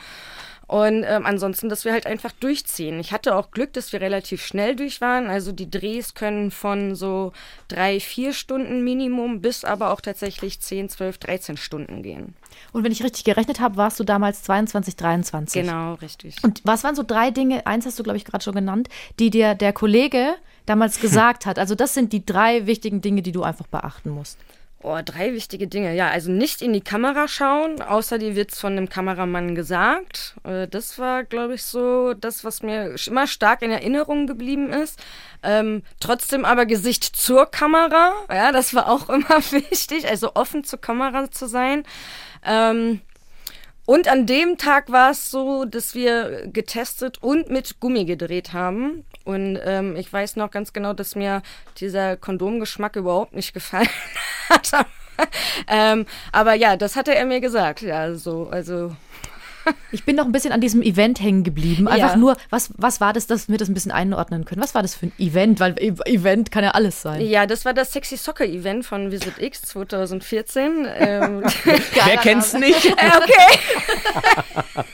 Und 0.71 1.03
ähm, 1.03 1.27
ansonsten, 1.27 1.69
dass 1.69 1.85
wir 1.85 1.91
halt 1.91 2.07
einfach 2.07 2.31
durchziehen. 2.31 3.01
Ich 3.01 3.11
hatte 3.11 3.35
auch 3.35 3.51
Glück, 3.51 3.73
dass 3.73 3.93
wir 3.93 4.01
relativ 4.01 4.47
schnell 4.47 4.77
durch 4.77 5.01
waren. 5.01 5.27
Also 5.27 5.51
die 5.51 5.69
Drehs 5.69 6.15
können 6.15 6.53
von 6.53 6.95
so 6.95 7.33
drei, 7.67 7.99
vier 7.99 8.33
Stunden 8.33 8.85
Minimum 8.85 9.41
bis 9.41 9.65
aber 9.65 9.93
auch 9.93 10.01
tatsächlich 10.01 10.61
10, 10.61 10.89
12, 10.89 11.19
13 11.19 11.57
Stunden 11.57 12.05
gehen. 12.05 12.37
Und 12.73 12.85
wenn 12.85 12.93
ich 12.93 13.03
richtig 13.03 13.25
gerechnet 13.25 13.59
habe, 13.59 13.79
warst 13.79 13.99
du 13.99 14.05
damals 14.05 14.45
22, 14.45 14.95
23. 14.95 15.63
Genau, 15.63 15.95
richtig. 15.95 16.37
Und 16.45 16.61
was 16.63 16.85
waren 16.85 16.95
so 16.95 17.03
drei 17.03 17.33
Dinge, 17.33 17.67
eins 17.67 17.85
hast 17.85 17.99
du, 17.99 18.05
glaube 18.05 18.19
ich, 18.19 18.25
gerade 18.25 18.45
schon 18.45 18.55
genannt, 18.55 18.89
die 19.19 19.31
dir 19.31 19.57
der 19.57 19.73
Kollege 19.73 20.37
damals 20.67 21.01
gesagt 21.01 21.47
hat? 21.47 21.59
Also 21.59 21.75
das 21.75 21.95
sind 21.95 22.13
die 22.13 22.25
drei 22.25 22.67
wichtigen 22.67 23.01
Dinge, 23.01 23.23
die 23.23 23.33
du 23.33 23.43
einfach 23.43 23.67
beachten 23.67 24.11
musst. 24.11 24.39
Oh, 24.83 24.99
drei 25.05 25.35
wichtige 25.35 25.67
Dinge. 25.69 25.95
Ja, 25.95 26.09
also 26.09 26.31
nicht 26.31 26.63
in 26.63 26.73
die 26.73 26.81
Kamera 26.81 27.29
schauen, 27.29 27.83
außer 27.83 28.19
dir 28.19 28.35
wird's 28.35 28.59
von 28.59 28.77
dem 28.77 28.89
Kameramann 28.89 29.55
gesagt. 29.55 30.37
Äh, 30.43 30.69
Das 30.69 30.99
war, 30.99 31.25
glaube 31.25 31.55
ich, 31.55 31.65
so 31.65 32.15
das, 32.15 32.45
was 32.45 32.63
mir 32.63 32.95
immer 33.07 33.27
stark 33.27 33.61
in 33.61 33.71
Erinnerung 33.71 34.27
geblieben 34.27 34.73
ist. 34.73 34.99
Ähm, 35.43 35.83
trotzdem 36.01 36.47
aber 36.47 36.65
Gesicht 36.65 37.05
zur 37.05 37.45
Kamera. 37.51 38.15
Ja, 38.31 38.53
das 38.53 38.73
war 38.73 38.89
auch 38.89 39.09
immer 39.11 39.43
wichtig, 39.51 40.09
also 40.09 40.33
offen 40.35 40.65
zur 40.65 40.81
Kamera 40.81 41.31
zu 41.31 41.47
sein. 41.47 41.85
Ähm, 42.43 43.03
und 43.85 44.09
an 44.09 44.25
dem 44.25 44.57
Tag 44.57 44.91
war 44.93 45.11
es 45.11 45.31
so, 45.31 45.65
dass 45.65 45.95
wir 45.95 46.47
getestet 46.47 47.23
und 47.23 47.51
mit 47.51 47.81
Gummi 47.81 48.05
gedreht 48.05 48.53
haben. 48.53 49.05
Und 49.25 49.59
ähm, 49.65 49.97
ich 49.97 50.13
weiß 50.13 50.37
noch 50.37 50.51
ganz 50.51 50.73
genau, 50.73 50.93
dass 50.93 51.17
mir 51.17 51.43
dieser 51.79 52.17
Kondomgeschmack 52.17 52.97
überhaupt 52.97 53.35
nicht 53.35 53.53
gefallen 53.55 53.89
ähm, 55.69 56.07
aber 56.33 56.55
ja, 56.55 56.77
das 56.77 56.97
hatte 56.97 57.15
er 57.15 57.25
mir 57.27 57.41
gesagt. 57.41 57.83
Ja, 57.83 58.15
so, 58.15 58.49
also 58.51 58.95
Ich 59.93 60.05
bin 60.05 60.17
noch 60.17 60.25
ein 60.25 60.33
bisschen 60.33 60.53
an 60.53 60.61
diesem 60.61 60.83
Event 60.83 61.21
hängen 61.21 61.43
geblieben. 61.45 61.89
Einfach 61.89 62.11
Ja. 62.13 62.17
nur, 62.17 62.37
was, 62.51 62.71
was 62.77 63.01
war 63.01 63.13
das, 63.13 63.27
dass 63.27 63.49
wir 63.49 63.59
das 63.59 63.69
ein 63.69 63.75
bisschen 63.75 63.91
einordnen 63.93 64.45
können? 64.45 64.63
Was 64.63 64.75
war 64.75 64.83
das 64.83 64.95
für 64.95 65.07
ein 65.07 65.13
Event? 65.19 65.59
Weil 65.61 65.75
E- 65.81 65.93
Event 66.07 66.51
kann 66.53 66.63
ja 66.65 66.71
alles 66.71 67.03
sein. 67.03 67.21
ja, 67.21 67.47
das 67.47 67.65
war 67.65 67.75
das 67.75 67.93
Sexy 67.93 68.17
Soccer 68.17 68.45
Event 68.47 68.85
von 68.87 69.11
Visit 69.11 69.39
X 69.39 69.63
2014. 69.63 70.87
ähm, 70.97 71.43
Wer 71.65 72.17
kennt's 72.19 72.53
nicht? 72.55 72.85
äh, 72.87 72.91
okay. 72.91 74.85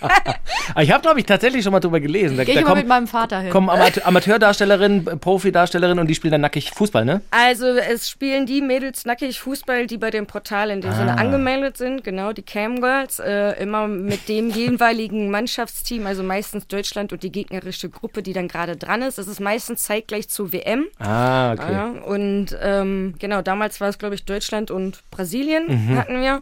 Aber 0.71 0.83
ich 0.83 0.91
habe, 0.91 1.03
glaube 1.03 1.21
ich, 1.21 1.27
tatsächlich 1.27 1.63
schon 1.63 1.73
mal 1.73 1.81
drüber 1.81 2.01
gelesen. 2.01 2.37
Da, 2.37 2.45
Geh 2.45 2.55
da 2.55 2.61
ich 2.61 2.67
mal 2.67 2.75
mit 2.75 2.89
meinem 2.89 3.07
Vater 3.07 3.41
hin. 3.41 3.51
kommen 3.51 3.69
Amateur 3.71 4.07
Amateurdarstellerinnen, 4.07 5.07
äh, 5.07 5.17
Profidarstellerinnen 5.17 5.99
und 6.01 6.07
die 6.09 6.15
spielen 6.15 6.33
dann 6.33 6.41
nackig 6.41 6.71
Fußball, 6.71 7.05
ne? 7.05 7.21
Also 7.31 7.67
es 7.67 8.09
spielen 8.11 8.47
die 8.47 8.61
Mädels 8.61 9.05
nackig 9.05 9.41
Fußball, 9.41 9.87
die 9.87 9.97
bei 9.99 10.11
dem 10.11 10.27
Portal 10.27 10.71
in 10.71 10.81
dem 10.81 10.91
Ah. 10.91 10.95
Sinne 10.95 11.19
angemeldet 11.19 11.77
sind, 11.77 12.05
genau, 12.05 12.33
die 12.33 12.43
Camgirls, 12.43 13.19
äh, 13.19 13.53
immer 13.63 13.87
mit 13.89 14.29
dem 14.29 14.51
jeweiligen 14.73 15.31
Mannschaftsteam, 15.31 16.07
also 16.07 16.23
meistens 16.23 16.67
Deutschland 16.67 17.13
und 17.13 17.23
die 17.23 17.33
gegnerische 17.33 17.89
Gruppe, 17.89 18.23
die 18.23 18.33
dann 18.33 18.49
gerade 18.49 18.77
dran 18.77 19.03
ist. 19.03 19.19
Es 19.19 19.27
ist 19.29 19.41
meistens 19.41 19.83
zeitgleich 19.83 20.29
zur 20.29 20.53
WM. 20.53 20.87
Ah, 20.99 21.53
okay. 21.53 21.73
Ja, 21.73 21.87
und 21.91 22.57
ähm, 22.61 23.15
genau, 23.19 23.43
damals 23.43 23.81
war 23.81 23.89
es, 23.89 23.99
glaube 23.99 24.15
ich, 24.15 24.25
Deutschland 24.25 24.71
und 24.71 25.03
Brasilien 25.11 25.65
Mhm. 25.69 25.97
hatten 25.99 26.21
wir. 26.21 26.41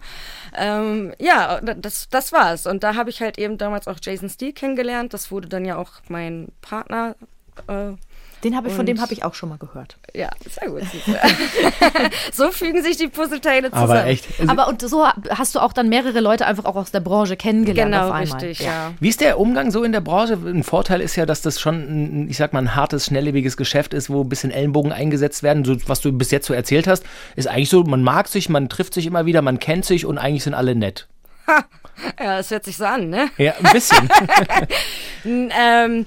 Ähm, 0.56 1.12
ja, 1.18 1.60
das, 1.60 2.08
das 2.08 2.32
war's. 2.32 2.66
Und 2.66 2.82
da 2.82 2.94
habe 2.94 3.10
ich 3.10 3.20
halt 3.20 3.38
eben 3.38 3.58
damals 3.58 3.86
auch 3.88 3.98
Jason 4.00 4.28
Steele 4.28 4.52
kennengelernt. 4.52 5.14
Das 5.14 5.30
wurde 5.30 5.48
dann 5.48 5.64
ja 5.64 5.76
auch 5.76 5.90
mein 6.08 6.48
Partner. 6.60 7.16
Äh, 7.68 7.92
Den 8.44 8.56
habe 8.56 8.68
ich, 8.68 8.74
von 8.74 8.84
dem 8.86 9.00
habe 9.00 9.12
ich 9.12 9.24
auch 9.24 9.34
schon 9.34 9.48
mal 9.48 9.58
gehört. 9.58 9.96
ja, 10.14 10.28
sehr 10.48 10.68
gut. 10.68 10.82
so 12.32 12.50
fügen 12.50 12.82
sich 12.82 12.96
die 12.96 13.08
Puzzleteile 13.08 13.70
zusammen. 13.70 13.90
Aber 13.90 14.06
echt. 14.06 14.26
Also, 14.38 14.52
Aber 14.52 14.68
und 14.68 14.80
so 14.82 15.06
hast 15.30 15.54
du 15.54 15.60
auch 15.60 15.72
dann 15.72 15.88
mehrere 15.88 16.20
Leute 16.20 16.46
einfach 16.46 16.64
auch 16.66 16.76
aus 16.76 16.90
der 16.90 17.00
Branche 17.00 17.36
kennengelernt 17.36 17.92
Genau, 17.92 18.06
auf 18.08 18.12
einmal. 18.12 18.38
richtig, 18.40 18.66
ja. 18.66 18.92
Wie 19.00 19.08
ist 19.08 19.20
der 19.20 19.40
Umgang 19.40 19.70
so 19.70 19.82
in 19.82 19.92
der 19.92 20.00
Branche? 20.00 20.34
Ein 20.34 20.62
Vorteil 20.62 21.00
ist 21.00 21.16
ja, 21.16 21.26
dass 21.26 21.42
das 21.42 21.58
schon, 21.60 21.74
ein, 22.24 22.28
ich 22.28 22.36
sag 22.36 22.52
mal, 22.52 22.60
ein 22.60 22.74
hartes, 22.74 23.06
schnelllebiges 23.06 23.56
Geschäft 23.56 23.94
ist, 23.94 24.10
wo 24.10 24.22
ein 24.22 24.28
bisschen 24.28 24.50
Ellenbogen 24.50 24.92
eingesetzt 24.92 25.42
werden. 25.42 25.64
So, 25.64 25.76
was 25.86 26.00
du 26.00 26.12
bis 26.12 26.30
jetzt 26.30 26.46
so 26.46 26.54
erzählt 26.54 26.86
hast, 26.86 27.04
ist 27.36 27.48
eigentlich 27.48 27.70
so, 27.70 27.82
man 27.82 28.02
mag 28.02 28.28
sich, 28.28 28.48
man 28.48 28.68
trifft 28.68 28.94
sich 28.94 29.06
immer 29.06 29.26
wieder, 29.26 29.42
man 29.42 29.58
kennt 29.58 29.84
sich 29.84 30.06
und 30.06 30.18
eigentlich 30.18 30.44
sind 30.44 30.54
alle 30.54 30.74
nett. 30.74 31.08
Ja, 32.18 32.38
das 32.38 32.50
hört 32.50 32.64
sich 32.64 32.76
so 32.76 32.84
an, 32.84 33.08
ne? 33.08 33.30
Ja, 33.38 33.54
ein 33.62 33.72
bisschen. 33.72 34.08
Ähm, 35.26 36.04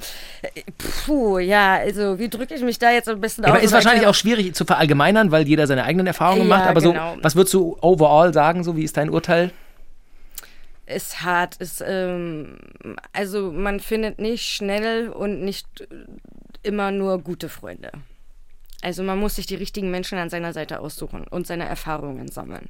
puh, 1.08 1.40
ja, 1.40 1.78
also 1.78 2.20
wie 2.20 2.30
drücke 2.30 2.54
ich 2.54 2.62
mich 2.62 2.78
da 2.78 2.92
jetzt 2.92 3.10
am 3.10 3.20
besten 3.20 3.44
aus? 3.44 3.50
Aber 3.50 3.62
ist 3.62 3.72
wahrscheinlich 3.72 4.06
auch 4.06 4.14
schwierig 4.14 4.54
zu 4.54 4.64
verallgemeinern, 4.64 5.32
weil 5.32 5.48
jeder 5.48 5.66
seine 5.66 5.86
eigenen 5.86 6.06
Erfahrungen 6.06 6.48
Ja, 6.48 6.56
macht. 6.58 6.68
Aber 6.68 6.82
genau. 6.82 7.16
so, 7.16 7.24
was 7.24 7.36
würdest 7.36 7.56
du 7.56 7.76
overall 7.82 8.32
sagen? 8.32 8.64
So, 8.64 8.78
wie 8.78 8.84
ist 8.84 8.96
dein 8.96 9.10
Urteil? 9.10 9.52
ist 10.88 11.22
hart. 11.22 11.58
Ist, 11.58 11.84
ähm, 11.86 12.58
also 13.14 13.52
man 13.52 13.80
findet 13.80 14.20
nicht 14.20 14.48
schnell 14.48 15.10
und 15.10 15.42
nicht 15.42 15.88
immer 16.64 16.92
nur 16.92 17.20
gute 17.20 17.50
Freunde. 17.50 17.92
Also 18.82 19.04
man 19.04 19.20
muss 19.20 19.36
sich 19.36 19.46
die 19.46 19.56
richtigen 19.56 19.92
Menschen 19.92 20.18
an 20.18 20.30
seiner 20.30 20.54
Seite 20.54 20.80
aussuchen 20.80 21.26
und 21.28 21.46
seine 21.48 21.66
Erfahrungen 21.66 22.30
sammeln. 22.30 22.70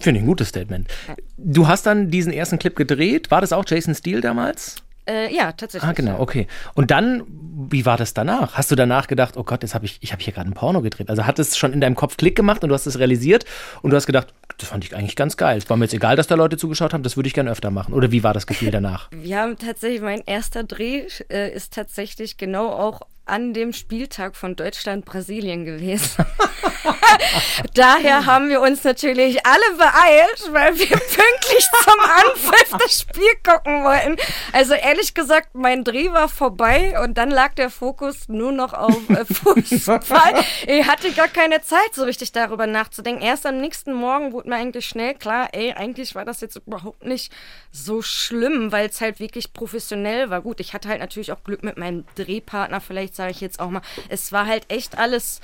Finde 0.00 0.18
ich 0.18 0.24
ein 0.24 0.28
gutes 0.28 0.48
Statement. 0.48 0.88
Du 1.36 1.66
hast 1.66 1.86
dann 1.86 2.10
diesen 2.10 2.32
ersten 2.32 2.58
Clip 2.58 2.74
gedreht. 2.76 3.30
War 3.30 3.40
das 3.40 3.52
auch 3.52 3.64
Jason 3.66 3.94
Steele 3.94 4.20
damals? 4.20 4.76
Äh, 5.08 5.34
ja, 5.34 5.52
tatsächlich. 5.52 5.88
Ah, 5.88 5.92
genau, 5.92 6.20
okay. 6.20 6.46
Und 6.74 6.90
dann, 6.90 7.22
wie 7.70 7.86
war 7.86 7.96
das 7.96 8.12
danach? 8.12 8.54
Hast 8.54 8.70
du 8.70 8.76
danach 8.76 9.06
gedacht, 9.06 9.38
oh 9.38 9.42
Gott, 9.42 9.62
jetzt 9.62 9.74
habe 9.74 9.86
ich, 9.86 9.98
ich 10.02 10.12
habe 10.12 10.22
hier 10.22 10.34
gerade 10.34 10.50
ein 10.50 10.52
Porno 10.52 10.82
gedreht? 10.82 11.08
Also 11.08 11.24
hat 11.24 11.38
es 11.38 11.56
schon 11.56 11.72
in 11.72 11.80
deinem 11.80 11.94
Kopf 11.94 12.18
Klick 12.18 12.36
gemacht 12.36 12.62
und 12.62 12.68
du 12.68 12.74
hast 12.74 12.86
es 12.86 12.98
realisiert 12.98 13.46
und 13.80 13.90
du 13.90 13.96
hast 13.96 14.04
gedacht, 14.04 14.28
das 14.58 14.68
fand 14.68 14.84
ich 14.84 14.94
eigentlich 14.94 15.16
ganz 15.16 15.38
geil. 15.38 15.56
Es 15.56 15.70
war 15.70 15.78
mir 15.78 15.86
jetzt 15.86 15.94
egal, 15.94 16.16
dass 16.16 16.26
da 16.26 16.34
Leute 16.34 16.58
zugeschaut 16.58 16.92
haben, 16.92 17.02
das 17.02 17.16
würde 17.16 17.26
ich 17.26 17.32
gerne 17.32 17.50
öfter 17.50 17.70
machen. 17.70 17.94
Oder 17.94 18.12
wie 18.12 18.22
war 18.22 18.34
das 18.34 18.46
Gefühl 18.46 18.70
danach? 18.72 19.08
Wir 19.10 19.38
haben 19.38 19.56
tatsächlich, 19.56 20.02
mein 20.02 20.20
erster 20.26 20.64
Dreh 20.64 21.04
äh, 21.30 21.54
ist 21.54 21.72
tatsächlich 21.72 22.36
genau 22.36 22.68
auch 22.68 23.00
an 23.28 23.54
dem 23.54 23.72
Spieltag 23.72 24.36
von 24.36 24.56
Deutschland-Brasilien 24.56 25.64
gewesen. 25.64 26.24
Daher 27.74 28.26
haben 28.26 28.48
wir 28.48 28.60
uns 28.60 28.84
natürlich 28.84 29.44
alle 29.46 29.76
beeilt, 29.76 30.52
weil 30.52 30.78
wir 30.78 30.86
pünktlich 30.88 31.68
zum 31.84 32.00
Anpfiff 32.00 32.70
das 32.78 33.00
Spiel 33.00 33.30
gucken 33.44 33.84
wollten. 33.84 34.16
Also 34.52 34.74
ehrlich 34.74 35.14
gesagt, 35.14 35.54
mein 35.54 35.84
Dreh 35.84 36.12
war 36.12 36.28
vorbei 36.28 37.00
und 37.02 37.18
dann 37.18 37.30
lag 37.30 37.54
der 37.54 37.70
Fokus 37.70 38.28
nur 38.28 38.52
noch 38.52 38.72
auf 38.72 39.08
äh, 39.10 39.24
Fußball. 39.32 40.34
Ich 40.66 40.86
hatte 40.86 41.12
gar 41.12 41.28
keine 41.28 41.60
Zeit, 41.62 41.94
so 41.94 42.04
richtig 42.04 42.32
darüber 42.32 42.66
nachzudenken. 42.66 43.22
Erst 43.22 43.46
am 43.46 43.60
nächsten 43.60 43.92
Morgen 43.92 44.32
wurde 44.32 44.48
mir 44.48 44.56
eigentlich 44.56 44.86
schnell 44.86 45.14
klar, 45.14 45.48
ey, 45.52 45.72
eigentlich 45.72 46.14
war 46.14 46.24
das 46.24 46.40
jetzt 46.40 46.56
überhaupt 46.56 47.04
nicht 47.04 47.32
so 47.70 48.02
schlimm, 48.02 48.72
weil 48.72 48.88
es 48.88 49.00
halt 49.00 49.20
wirklich 49.20 49.52
professionell 49.52 50.30
war. 50.30 50.42
Gut, 50.42 50.60
ich 50.60 50.74
hatte 50.74 50.88
halt 50.88 51.00
natürlich 51.00 51.32
auch 51.32 51.44
Glück 51.44 51.62
mit 51.62 51.76
meinem 51.76 52.04
Drehpartner, 52.14 52.80
vielleicht 52.80 53.14
sage 53.18 53.32
ich 53.32 53.42
jetzt 53.42 53.60
auch 53.60 53.68
mal. 53.68 53.82
Es 54.08 54.32
war 54.32 54.46
halt 54.46 54.64
echt 54.70 54.96
alles 54.96 55.40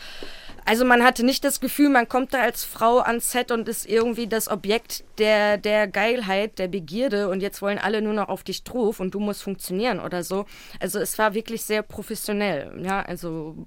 also 0.64 0.84
man 0.84 1.04
hatte 1.04 1.24
nicht 1.24 1.44
das 1.44 1.60
Gefühl, 1.60 1.90
man 1.90 2.08
kommt 2.08 2.32
da 2.32 2.40
als 2.40 2.64
Frau 2.64 2.98
ans 3.00 3.30
Set 3.30 3.50
und 3.50 3.68
ist 3.68 3.86
irgendwie 3.86 4.26
das 4.26 4.48
Objekt 4.48 5.04
der, 5.18 5.58
der 5.58 5.86
Geilheit, 5.86 6.58
der 6.58 6.68
Begierde 6.68 7.28
und 7.28 7.42
jetzt 7.42 7.60
wollen 7.60 7.78
alle 7.78 8.00
nur 8.00 8.14
noch 8.14 8.28
auf 8.28 8.44
dich 8.44 8.64
drauf 8.64 8.98
und 8.98 9.14
du 9.14 9.20
musst 9.20 9.42
funktionieren 9.42 10.00
oder 10.00 10.24
so. 10.24 10.46
Also 10.80 11.00
es 11.00 11.18
war 11.18 11.34
wirklich 11.34 11.64
sehr 11.64 11.82
professionell. 11.82 12.80
Ja, 12.82 13.02
also 13.02 13.66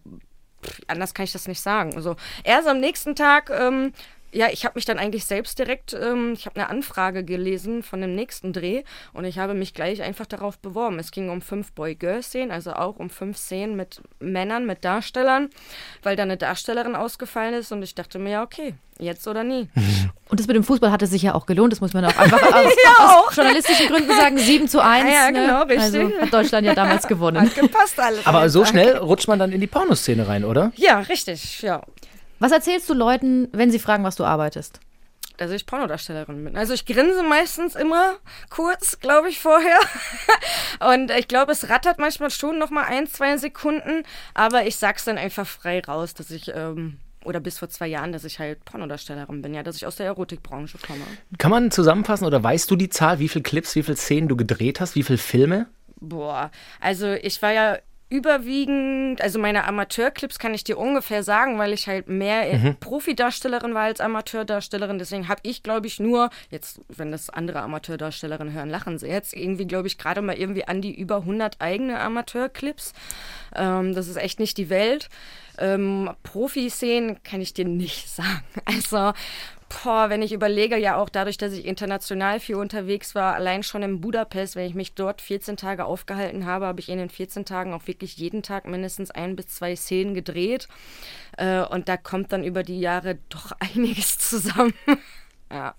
anders 0.87 1.13
kann 1.13 1.25
ich 1.25 1.31
das 1.31 1.47
nicht 1.47 1.61
sagen. 1.61 1.95
Also 1.95 2.15
erst 2.43 2.67
am 2.67 2.79
nächsten 2.79 3.15
Tag 3.15 3.51
ähm, 3.51 3.93
ja, 4.37 4.49
ich 4.51 4.65
habe 4.65 4.73
mich 4.75 4.85
dann 4.85 4.99
eigentlich 4.99 5.25
selbst 5.25 5.57
direkt, 5.57 5.93
ähm, 5.93 6.33
ich 6.33 6.45
habe 6.45 6.59
eine 6.59 6.69
Anfrage 6.69 7.23
gelesen 7.23 7.81
von 7.81 8.01
dem 8.01 8.13
nächsten 8.13 8.53
Dreh 8.53 8.83
und 9.13 9.25
ich 9.25 9.39
habe 9.39 9.55
mich 9.55 9.73
gleich 9.73 10.03
einfach 10.03 10.27
darauf 10.27 10.59
beworben. 10.59 10.99
Es 10.99 11.09
ging 11.09 11.31
um 11.31 11.41
fünf 11.41 11.71
Boy-Girl-Szenen, 11.71 12.51
also 12.51 12.73
auch 12.73 12.97
um 12.97 13.09
fünf 13.09 13.37
Szenen 13.37 13.75
mit 13.75 13.99
Männern, 14.19 14.67
mit 14.67 14.85
Darstellern, 14.85 15.49
weil 16.03 16.15
da 16.15 16.21
eine 16.21 16.37
Darstellerin 16.37 16.95
ausgefallen 16.95 17.55
ist 17.55 17.71
und 17.71 17.81
ich 17.81 17.95
dachte 17.95 18.19
mir, 18.19 18.29
ja, 18.29 18.43
okay, 18.43 18.75
jetzt 18.99 19.27
oder 19.27 19.43
nie. 19.43 19.69
Und 20.29 20.41
das 20.41 20.47
mit 20.47 20.57
dem 20.57 20.63
Fußball 20.65 20.91
hatte 20.91 21.07
sich 21.07 21.21
ja 21.21 21.35
auch 21.35 21.45
gelohnt, 21.45 21.71
das 21.71 21.79
muss 21.79 21.93
man 21.93 22.03
auch 22.03 22.17
einfach 22.17 22.41
aus, 22.53 22.73
Ja, 22.83 23.23
aus 23.25 23.33
journalistischen 23.33 23.87
Gründen 23.87 24.13
sagen, 24.13 24.37
7 24.37 24.67
zu 24.67 24.83
1. 24.83 25.05
Ah 25.07 25.09
ja, 25.09 25.31
ne? 25.31 25.39
genau, 25.39 25.61
richtig. 25.61 25.79
Also 25.79 26.11
hat 26.19 26.33
Deutschland 26.33 26.67
ja 26.67 26.75
damals 26.75 27.07
gewonnen. 27.07 27.39
Hat 27.41 27.55
gepasst 27.55 27.97
alles. 27.97 28.25
Aber 28.27 28.49
so 28.49 28.65
schnell 28.65 28.97
rutscht 28.97 29.29
man 29.29 29.39
dann 29.39 29.53
in 29.53 29.61
die 29.61 29.67
Pornoszene 29.67 30.27
rein, 30.27 30.43
oder? 30.43 30.73
Ja, 30.75 30.99
richtig, 30.99 31.61
ja. 31.61 31.81
Was 32.39 32.51
erzählst 32.51 32.89
du 32.89 32.93
Leuten, 32.93 33.49
wenn 33.51 33.71
sie 33.71 33.79
fragen, 33.79 34.03
was 34.03 34.15
du 34.15 34.23
arbeitest? 34.23 34.79
dass 35.37 35.51
ich 35.51 35.65
Pornodarstellerin 35.65 36.43
bin. 36.43 36.57
Also 36.57 36.73
ich 36.73 36.85
grinse 36.85 37.23
meistens 37.23 37.75
immer 37.75 38.15
kurz, 38.49 38.99
glaube 38.99 39.29
ich, 39.29 39.39
vorher. 39.39 39.79
Und 40.93 41.11
ich 41.11 41.27
glaube, 41.27 41.51
es 41.51 41.69
rattert 41.69 41.99
manchmal 41.99 42.31
schon 42.31 42.57
noch 42.57 42.71
mal 42.71 42.83
ein, 42.83 43.07
zwei 43.07 43.37
Sekunden. 43.37 44.03
Aber 44.33 44.65
ich 44.65 44.75
sag's 44.75 45.05
dann 45.05 45.17
einfach 45.17 45.47
frei 45.47 45.79
raus, 45.81 46.13
dass 46.13 46.31
ich, 46.31 46.51
ähm, 46.53 46.97
oder 47.23 47.39
bis 47.39 47.59
vor 47.59 47.69
zwei 47.69 47.87
Jahren, 47.87 48.11
dass 48.11 48.23
ich 48.23 48.39
halt 48.39 48.65
Pornodarstellerin 48.65 49.41
bin, 49.41 49.53
ja, 49.53 49.63
dass 49.63 49.75
ich 49.75 49.85
aus 49.85 49.95
der 49.95 50.07
Erotikbranche 50.07 50.79
komme. 50.79 51.05
Kann 51.37 51.51
man 51.51 51.71
zusammenfassen 51.71 52.25
oder 52.25 52.41
weißt 52.41 52.69
du 52.71 52.75
die 52.75 52.89
Zahl, 52.89 53.19
wie 53.19 53.29
viele 53.29 53.43
Clips, 53.43 53.75
wie 53.75 53.83
viele 53.83 53.97
Szenen 53.97 54.27
du 54.27 54.35
gedreht 54.35 54.79
hast, 54.79 54.95
wie 54.95 55.03
viele 55.03 55.19
Filme? 55.19 55.67
Boah, 55.99 56.51
also 56.79 57.13
ich 57.13 57.41
war 57.41 57.51
ja 57.51 57.77
überwiegend, 58.09 59.21
also 59.21 59.37
meine 59.37 59.65
Amateurclips 59.65 60.39
kann 60.39 60.53
ich 60.53 60.63
dir 60.63 60.77
ungefähr 60.77 61.23
sagen, 61.23 61.57
weil 61.57 61.73
ich 61.73 61.87
halt 61.87 62.07
mehr 62.07 62.75
Profidarstellerin 62.79 63.73
war 63.73 63.83
als 63.83 63.99
Amateurdarstellerin. 63.99 64.97
Deswegen 64.97 65.27
habe 65.27 65.41
ich, 65.43 65.61
glaube 65.61 65.87
ich, 65.87 65.99
nur, 65.99 66.29
jetzt, 66.49 66.79
wenn 66.87 67.11
das 67.11 67.29
andere 67.29 67.61
Amateurdarstellerinnen 67.61 68.53
hören, 68.53 68.69
lachen 68.69 68.97
sie 68.97 69.07
jetzt, 69.07 69.33
irgendwie, 69.33 69.65
glaube 69.65 69.87
ich, 69.87 69.97
gerade 69.97 70.21
mal 70.21 70.37
irgendwie 70.37 70.65
an 70.65 70.81
die 70.81 70.97
über 70.97 71.17
100 71.17 71.59
eigene 71.59 71.99
Amateurclips. 71.99 72.93
Ähm, 73.53 73.93
das 73.93 74.07
ist 74.07 74.17
echt 74.17 74.39
nicht 74.39 74.57
die 74.57 74.69
Welt. 74.69 75.09
Ähm, 75.57 76.09
Profi-Szenen 76.23 77.23
kann 77.23 77.41
ich 77.41 77.53
dir 77.53 77.65
nicht 77.65 78.09
sagen. 78.15 78.43
Also, 78.63 79.13
Boah, 79.69 80.09
wenn 80.09 80.21
ich 80.21 80.31
überlege, 80.31 80.77
ja 80.77 80.95
auch 80.95 81.09
dadurch, 81.09 81.37
dass 81.37 81.51
ich 81.51 81.65
international 81.65 82.39
viel 82.39 82.55
unterwegs 82.55 83.15
war, 83.15 83.35
allein 83.35 83.63
schon 83.63 83.83
in 83.83 83.99
Budapest, 83.99 84.55
wenn 84.55 84.65
ich 84.65 84.75
mich 84.75 84.93
dort 84.95 85.21
14 85.21 85.57
Tage 85.57 85.83
aufgehalten 85.83 86.45
habe, 86.45 86.65
habe 86.65 86.79
ich 86.79 86.87
in 86.87 86.97
den 86.97 87.09
14 87.09 87.43
Tagen 87.43 87.73
auch 87.73 87.85
wirklich 87.85 88.17
jeden 88.17 88.43
Tag 88.43 88.65
mindestens 88.65 89.11
ein 89.11 89.35
bis 89.35 89.47
zwei 89.47 89.75
Szenen 89.75 90.13
gedreht. 90.13 90.69
Äh, 91.37 91.63
und 91.63 91.89
da 91.89 91.97
kommt 91.97 92.31
dann 92.31 92.45
über 92.45 92.63
die 92.63 92.79
Jahre 92.79 93.17
doch 93.29 93.51
einiges 93.59 94.17
zusammen. 94.17 94.73
ja. 95.51 95.75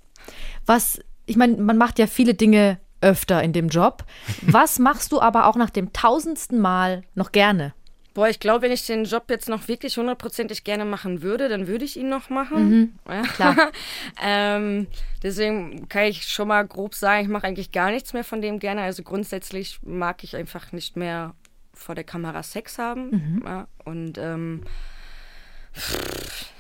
Was, 0.67 1.01
ich 1.25 1.37
meine, 1.37 1.57
man 1.57 1.79
macht 1.79 1.99
ja 1.99 2.07
viele 2.07 2.35
Dinge 2.35 2.79
öfter 3.01 3.43
in 3.43 3.53
dem 3.53 3.69
Job. 3.69 4.05
Was 4.43 4.79
machst 4.79 5.13
du 5.13 5.21
aber 5.21 5.47
auch 5.47 5.57
nach 5.57 5.71
dem 5.71 5.93
tausendsten 5.93 6.59
Mal 6.59 7.03
noch 7.15 7.33
gerne? 7.33 7.73
Boah, 8.19 8.29
ich 8.29 8.41
glaube, 8.41 8.63
wenn 8.63 8.73
ich 8.73 8.85
den 8.85 9.05
Job 9.05 9.31
jetzt 9.31 9.49
noch 9.49 9.69
wirklich 9.69 9.97
hundertprozentig 9.97 10.65
gerne 10.65 10.85
machen 10.85 11.23
würde, 11.23 11.49
dann 11.49 11.69
würde 11.69 11.85
ich 11.85 11.97
ihn 11.97 12.09
noch 12.09 12.31
machen. 12.31 12.99
Ja. 13.09 13.23
klar. 13.23 13.71
ähm, 14.21 14.89
deswegen 15.23 15.89
kann 15.89 16.07
ich 16.07 16.27
schon 16.27 16.49
mal 16.49 16.67
grob 16.67 16.97
sagen, 16.97 17.23
ich 17.23 17.29
mache 17.29 17.47
eigentlich 17.47 17.71
gar 17.71 17.93
nichts 17.93 18.15
mehr 18.15 18.25
von 18.25 18.43
dem 18.43 18.59
gerne. 18.59 18.83
Also 18.83 19.05
grundsätzlich 19.05 19.79
mag 19.85 20.25
ich 20.25 20.35
einfach 20.35 20.73
nicht 20.73 20.97
mehr 20.97 21.37
vor 21.73 21.95
der 21.95 22.03
Kamera 22.03 22.43
Sex 22.43 22.77
haben. 22.79 23.41
Ja, 23.45 23.69
und 23.85 24.19
ähm, 24.19 24.65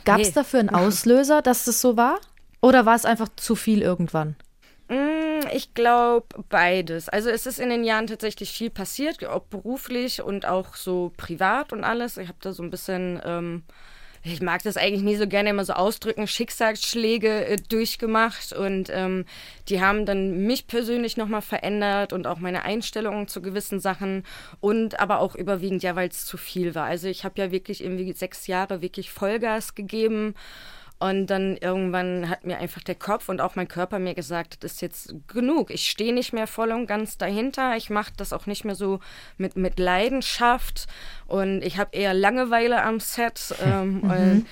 Gab 0.05 0.21
es 0.21 0.29
Nee. 0.29 0.35
dafür 0.35 0.61
einen 0.61 0.71
Auslöser, 0.71 1.42
dass 1.42 1.64
das 1.64 1.81
so 1.81 1.97
war? 1.97 2.21
Oder 2.61 2.87
war 2.87 2.94
es 2.94 3.05
einfach 3.05 3.31
zu 3.35 3.57
viel 3.57 3.83
irgendwann? 3.83 4.37
Mm, 4.88 5.40
Ich 5.53 5.74
glaube 5.74 6.27
beides. 6.48 7.09
Also 7.09 7.31
es 7.31 7.46
ist 7.46 7.59
in 7.59 7.68
den 7.70 7.85
Jahren 7.85 8.07
tatsächlich 8.07 8.51
viel 8.51 8.70
passiert, 8.70 9.24
auch 9.27 9.44
beruflich 9.44 10.22
und 10.22 10.46
auch 10.46 10.74
so 10.74 11.12
privat 11.16 11.72
und 11.72 11.85
alles. 11.85 12.16
Ich 12.16 12.29
habe 12.29 12.38
da 12.40 12.53
so 12.53 12.62
ein 12.62 12.70
bisschen, 12.70 13.20
ähm, 13.24 13.62
ich 14.24 14.42
mag 14.42 14.62
das 14.62 14.77
eigentlich 14.77 15.03
nie 15.03 15.16
so 15.16 15.27
gerne 15.29 15.51
immer 15.51 15.64
so 15.64 15.74
ausdrücken, 15.74 16.27
Schicksalsschläge 16.27 17.46
äh, 17.46 17.57
durchgemacht 17.68 18.53
und 18.53 18.90
ähm, 18.92 19.24
die 19.68 19.81
haben 19.81 20.07
dann 20.07 20.46
mich 20.46 20.66
persönlich 20.66 21.16
nochmal 21.16 21.42
verändert 21.42 22.12
und 22.12 22.27
auch 22.27 22.38
meine 22.38 22.62
Einstellungen 22.64 23.29
zu 23.29 23.42
gewissen 23.42 23.81
Sachen 23.81 24.24
und 24.61 25.01
aber 25.01 25.20
auch 25.20 25.35
überwiegend 25.35 25.83
ja, 25.83 25.96
weil 25.96 26.09
es 26.09 26.24
zu 26.27 26.37
viel 26.38 26.74
war. 26.74 26.87
Also 26.87 27.09
ich 27.09 27.24
habe 27.24 27.40
ja 27.40 27.51
wirklich 27.53 27.83
irgendwie 27.85 28.12
sechs 28.12 28.46
Jahre 28.46 28.83
wirklich 28.83 29.11
Vollgas 29.11 29.74
gegeben 29.74 30.35
und 30.98 31.26
dann 31.28 31.56
irgendwann 31.56 32.28
hat 32.28 32.44
mir 32.44 32.58
einfach 32.58 32.82
der 32.82 32.96
Kopf 32.96 33.28
und 33.28 33.40
auch 33.40 33.54
mein 33.54 33.68
Körper 33.68 33.98
mir 33.98 34.14
gesagt, 34.14 34.64
das 34.64 34.74
ist 34.74 34.82
jetzt 34.82 35.14
genug. 35.28 35.70
Ich 35.70 35.88
stehe 35.88 36.12
nicht 36.12 36.32
mehr 36.32 36.46
voll 36.46 36.72
und 36.72 36.87
ganz 36.87 37.18
dahinter. 37.18 37.76
Ich 37.76 37.88
mache 37.88 38.12
das 38.16 38.32
auch 38.32 38.46
nicht 38.46 38.64
mehr 38.64 38.74
so 38.74 38.98
mit, 39.37 39.56
mit 39.56 39.78
Leidenschaft. 39.78 40.88
Und 41.26 41.62
ich 41.62 41.78
habe 41.78 41.96
eher 41.96 42.14
Langeweile 42.14 42.82
am 42.82 43.00
Set. 43.00 43.54
Ähm, 43.68 44.02
und 44.02 44.46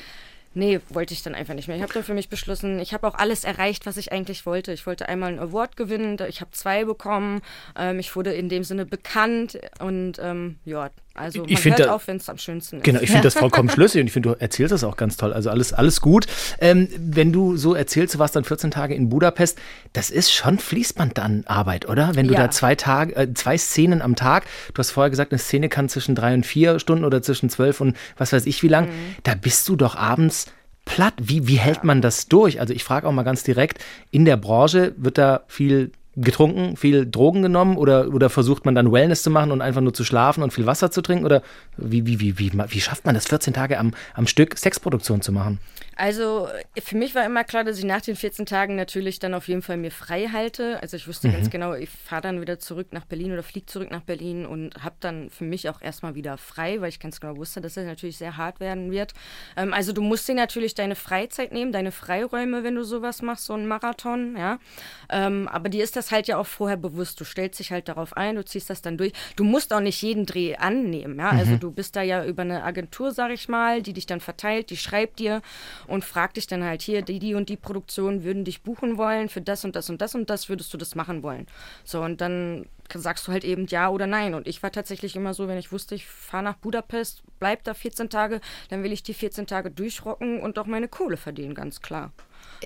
Nee, 0.57 0.81
wollte 0.89 1.13
ich 1.13 1.23
dann 1.23 1.35
einfach 1.35 1.53
nicht 1.53 1.69
mehr. 1.69 1.77
Ich 1.77 1.83
habe 1.83 1.93
dann 1.93 2.03
für 2.03 2.15
mich 2.15 2.31
beschlossen, 2.31 2.81
ich 2.81 2.95
habe 2.95 3.07
auch 3.07 3.15
alles 3.15 3.45
erreicht, 3.45 3.85
was 3.85 3.99
ich 3.99 4.11
eigentlich 4.11 4.47
wollte. 4.47 4.73
Ich 4.73 4.87
wollte 4.87 5.07
einmal 5.07 5.29
einen 5.29 5.39
Award 5.39 5.77
gewinnen, 5.77 6.17
ich 6.29 6.41
habe 6.41 6.51
zwei 6.53 6.87
bekommen. 6.87 7.43
Ähm, 7.77 7.99
ich 7.99 8.17
wurde 8.17 8.33
in 8.33 8.49
dem 8.49 8.65
Sinne 8.65 8.87
bekannt 8.87 9.59
und 9.81 10.19
ähm, 10.19 10.59
ja, 10.65 10.89
also 11.17 11.45
Ich 11.45 11.53
man 11.55 11.63
find 11.63 11.79
hört 11.79 11.89
auf, 11.91 12.07
wenn 12.07 12.17
es 12.17 12.29
am 12.29 12.39
schönsten 12.39 12.77
ist. 12.77 12.85
Genau, 12.85 13.01
ich 13.01 13.11
finde 13.11 13.25
das 13.25 13.35
vollkommen 13.35 13.69
schlüssig 13.71 14.01
und 14.01 14.07
ich 14.07 14.13
finde, 14.13 14.31
du 14.31 14.35
erzählst 14.41 14.73
das 14.73 14.85
auch 14.85 14.97
ganz 14.97 15.17
toll. 15.17 15.33
Also 15.33 15.51
alles, 15.51 15.73
alles 15.73 16.01
gut. 16.01 16.27
Ähm, 16.61 16.89
wenn 16.99 17.33
du 17.33 17.57
so 17.57 17.75
erzählst, 17.75 18.15
du 18.15 18.19
warst 18.19 18.37
dann 18.37 18.45
14 18.45 18.71
Tage 18.71 18.95
in 18.95 19.09
Budapest, 19.09 19.59
das 19.93 20.11
ist 20.11 20.33
schon 20.33 20.59
Fließband 20.59 21.19
an 21.19 21.45
Arbeit, 21.47 21.89
oder? 21.89 22.15
Wenn 22.15 22.29
du 22.29 22.35
Ja. 22.35 22.41
da 22.45 22.51
zwei 22.51 22.75
Tage, 22.75 23.17
äh, 23.17 23.35
zwei 23.35 23.57
Szenen 23.59 24.03
am 24.03 24.17
Tag, 24.17 24.45
du 24.75 24.79
hast 24.79 24.91
vorher 24.91 25.11
gesagt, 25.11 25.33
eine 25.33 25.39
Szene 25.39 25.69
kann 25.69 25.89
zwischen 25.89 26.15
drei 26.15 26.35
und 26.35 26.45
vier 26.47 26.79
Stunden 26.79 27.05
oder 27.05 27.23
zwischen 27.23 27.51
zwölf 27.51 27.81
und 27.81 27.97
was 28.17 28.33
weiß 28.33 28.47
ich 28.47 28.63
wie 28.63 28.69
lang, 28.69 28.89
da 29.23 29.35
bist 29.35 29.69
du 29.69 29.77
doch 29.77 29.97
abends 29.97 30.47
platt. 30.85 31.15
Wie, 31.21 31.49
wie 31.49 31.57
hält 31.57 31.83
man 31.85 32.01
das 32.01 32.29
durch? 32.29 32.61
Also 32.61 32.73
ich 32.73 32.85
frage 32.85 33.09
auch 33.09 33.13
mal 33.13 33.25
ganz 33.25 33.43
direkt, 33.43 33.79
in 34.11 34.25
der 34.25 34.37
Branche 34.37 34.95
wird 34.97 35.19
da 35.19 35.43
viel 35.49 35.91
getrunken, 36.17 36.77
viel 36.77 37.09
Drogen 37.09 37.43
genommen 37.43 37.77
oder, 37.77 38.13
oder 38.13 38.31
versucht 38.31 38.65
man 38.65 38.75
dann 38.75 38.91
Wellness 38.91 39.23
zu 39.23 39.31
machen 39.31 39.53
und 39.53 39.61
einfach 39.61 39.81
nur 39.81 39.95
zu 39.95 40.05
schlafen 40.05 40.43
und 40.43 40.53
viel 40.53 40.67
Wasser 40.67 40.91
zu 40.91 41.03
trinken? 41.03 41.25
Oder 41.25 41.43
wie, 41.77 42.07
wie, 42.07 42.21
wie, 42.21 42.39
wie, 42.39 42.53
wie 42.53 42.81
schafft 42.81 43.05
man 43.05 43.15
das 43.15 43.27
14 43.27 43.53
Tage 43.53 43.79
am, 43.79 43.93
am 44.15 44.27
Stück 44.27 44.57
Sexproduktion 44.59 45.21
zu 45.21 45.33
machen? 45.33 45.59
Also 45.97 46.49
für 46.79 46.97
mich 46.97 47.15
war 47.15 47.25
immer 47.25 47.43
klar, 47.43 47.65
dass 47.65 47.79
ich 47.79 47.85
nach 47.85 48.03
den 48.03 48.17
14 48.17 48.45
Tagen 48.45 48.77
natürlich 48.77 49.19
dann 49.19 49.33
auf 49.33 49.49
jeden 49.49 49.63
Fall 49.63 49.79
mir 49.79 49.91
frei 49.91 50.29
halte. 50.31 50.81
Also 50.83 50.97
ich 50.97 51.09
wusste 51.09 51.29
mhm. 51.29 51.33
ganz 51.33 51.51
genau, 51.51 51.73
ich 51.73 51.89
fahre 51.89 52.23
dann 52.23 52.41
wieder 52.41 52.59
zurück 52.59 52.89
nach 52.93 53.07
Berlin 53.07 53.33
oder 53.33 53.43
fliege 53.43 53.67
zurück 53.67 53.91
nach 53.91 54.03
Berlin 54.03 54.45
und 54.45 54.85
habe 54.85 54.97
dann 55.01 55.31
für 55.31 55.45
mich 55.45 55.69
auch 55.71 55.81
erstmal 55.81 56.15
wieder 56.15 56.37
frei, 56.37 56.81
weil 56.83 56.91
ich 56.91 57.01
ganz 57.01 57.19
genau 57.19 57.37
wusste, 57.37 57.63
dass 57.63 57.75
das 57.75 57.87
natürlich 57.87 58.19
sehr 58.19 58.37
hart 58.37 58.61
werden 58.61 58.91
wird. 58.91 59.15
Ähm, 59.57 59.73
also 59.73 59.93
du 59.93 60.03
musst 60.03 60.29
dir 60.29 60.35
natürlich 60.35 60.75
deine 60.75 60.97
Freizeit 60.97 61.53
nehmen, 61.53 61.73
deine 61.73 61.93
Freiräume, 61.93 62.63
wenn 62.63 62.75
du 62.75 62.85
sowas 62.85 63.23
machst, 63.23 63.47
so 63.47 63.55
einen 63.55 63.67
Marathon, 63.67 64.37
ja. 64.37 64.59
Ähm, 65.09 65.49
aber 65.49 65.71
dir 65.71 65.83
ist 65.83 65.97
das 65.97 66.13
halt 66.13 66.29
ja 66.29 66.37
auch 66.37 66.47
vorher 66.47 66.77
bewusst. 66.77 67.19
Du 67.21 67.25
stellst 67.25 67.59
dich 67.59 67.73
halt 67.73 67.89
darauf 67.89 68.17
ein, 68.17 68.37
du 68.37 68.45
ziehst 68.45 68.69
das 68.69 68.83
dann 68.83 68.99
durch. 68.99 69.13
Du 69.37 69.45
musst 69.45 69.73
auch 69.73 69.81
nicht 69.81 70.03
jeden 70.03 70.27
Dreh 70.27 70.57
annehmen, 70.57 71.19
ja. 71.19 71.31
Also 71.31 71.47
mhm. 71.47 71.47
Also 71.47 71.59
du 71.59 71.71
bist 71.71 71.97
da 71.97 72.03
ja 72.03 72.25
über 72.25 72.43
eine 72.43 72.65
Agentur, 72.65 73.13
sag 73.13 73.31
ich 73.31 73.49
mal, 73.49 73.81
die 73.81 73.93
dich 73.93 74.07
dann 74.07 74.21
verteilt, 74.21 74.71
die 74.71 74.77
schreibt 74.77 75.21
dir 75.21 75.43
und 75.87 76.05
fragt 76.05 76.37
dich 76.37 76.47
dann 76.47 76.65
halt 76.65 76.83
hier, 76.83 77.03
die, 77.03 77.19
die 77.19 77.35
und 77.35 77.49
die 77.49 77.57
Produktion 77.57 78.25
würden 78.25 78.45
dich 78.45 78.63
buchen 78.63 78.99
wollen 78.99 79.29
für 79.29 79.41
das 79.41 79.65
und 79.65 79.77
das 79.77 79.91
und 79.91 80.01
das 80.01 80.15
und 80.15 80.31
das, 80.31 80.49
würdest 80.49 80.73
du 80.73 80.79
das 80.79 80.95
machen 80.95 81.23
wollen. 81.23 81.47
So, 81.85 82.03
und 82.03 82.21
dann 82.21 82.67
sagst 82.95 83.27
du 83.27 83.33
halt 83.33 83.45
eben 83.45 83.67
ja 83.67 83.89
oder 83.89 84.07
nein. 84.07 84.35
Und 84.35 84.47
ich 84.47 84.63
war 84.63 84.71
tatsächlich 84.71 85.17
immer 85.17 85.35
so, 85.35 85.49
wenn 85.49 85.59
ich 85.59 85.73
wusste, 85.73 85.95
ich 85.95 86.07
fahre 86.07 86.45
nach 86.45 86.57
Budapest, 86.57 87.23
bleib 87.39 87.65
da 87.65 87.75
14 87.75 88.11
Tage, 88.11 88.41
dann 88.71 88.83
will 88.83 88.93
ich 88.93 89.03
die 89.03 89.15
14 89.15 89.47
Tage 89.47 89.71
durchrocken 89.71 90.41
und 90.41 90.59
auch 90.59 90.67
meine 90.67 90.89
Kohle 90.89 91.17
verdienen, 91.17 91.55
ganz 91.55 91.83
klar. 91.83 92.13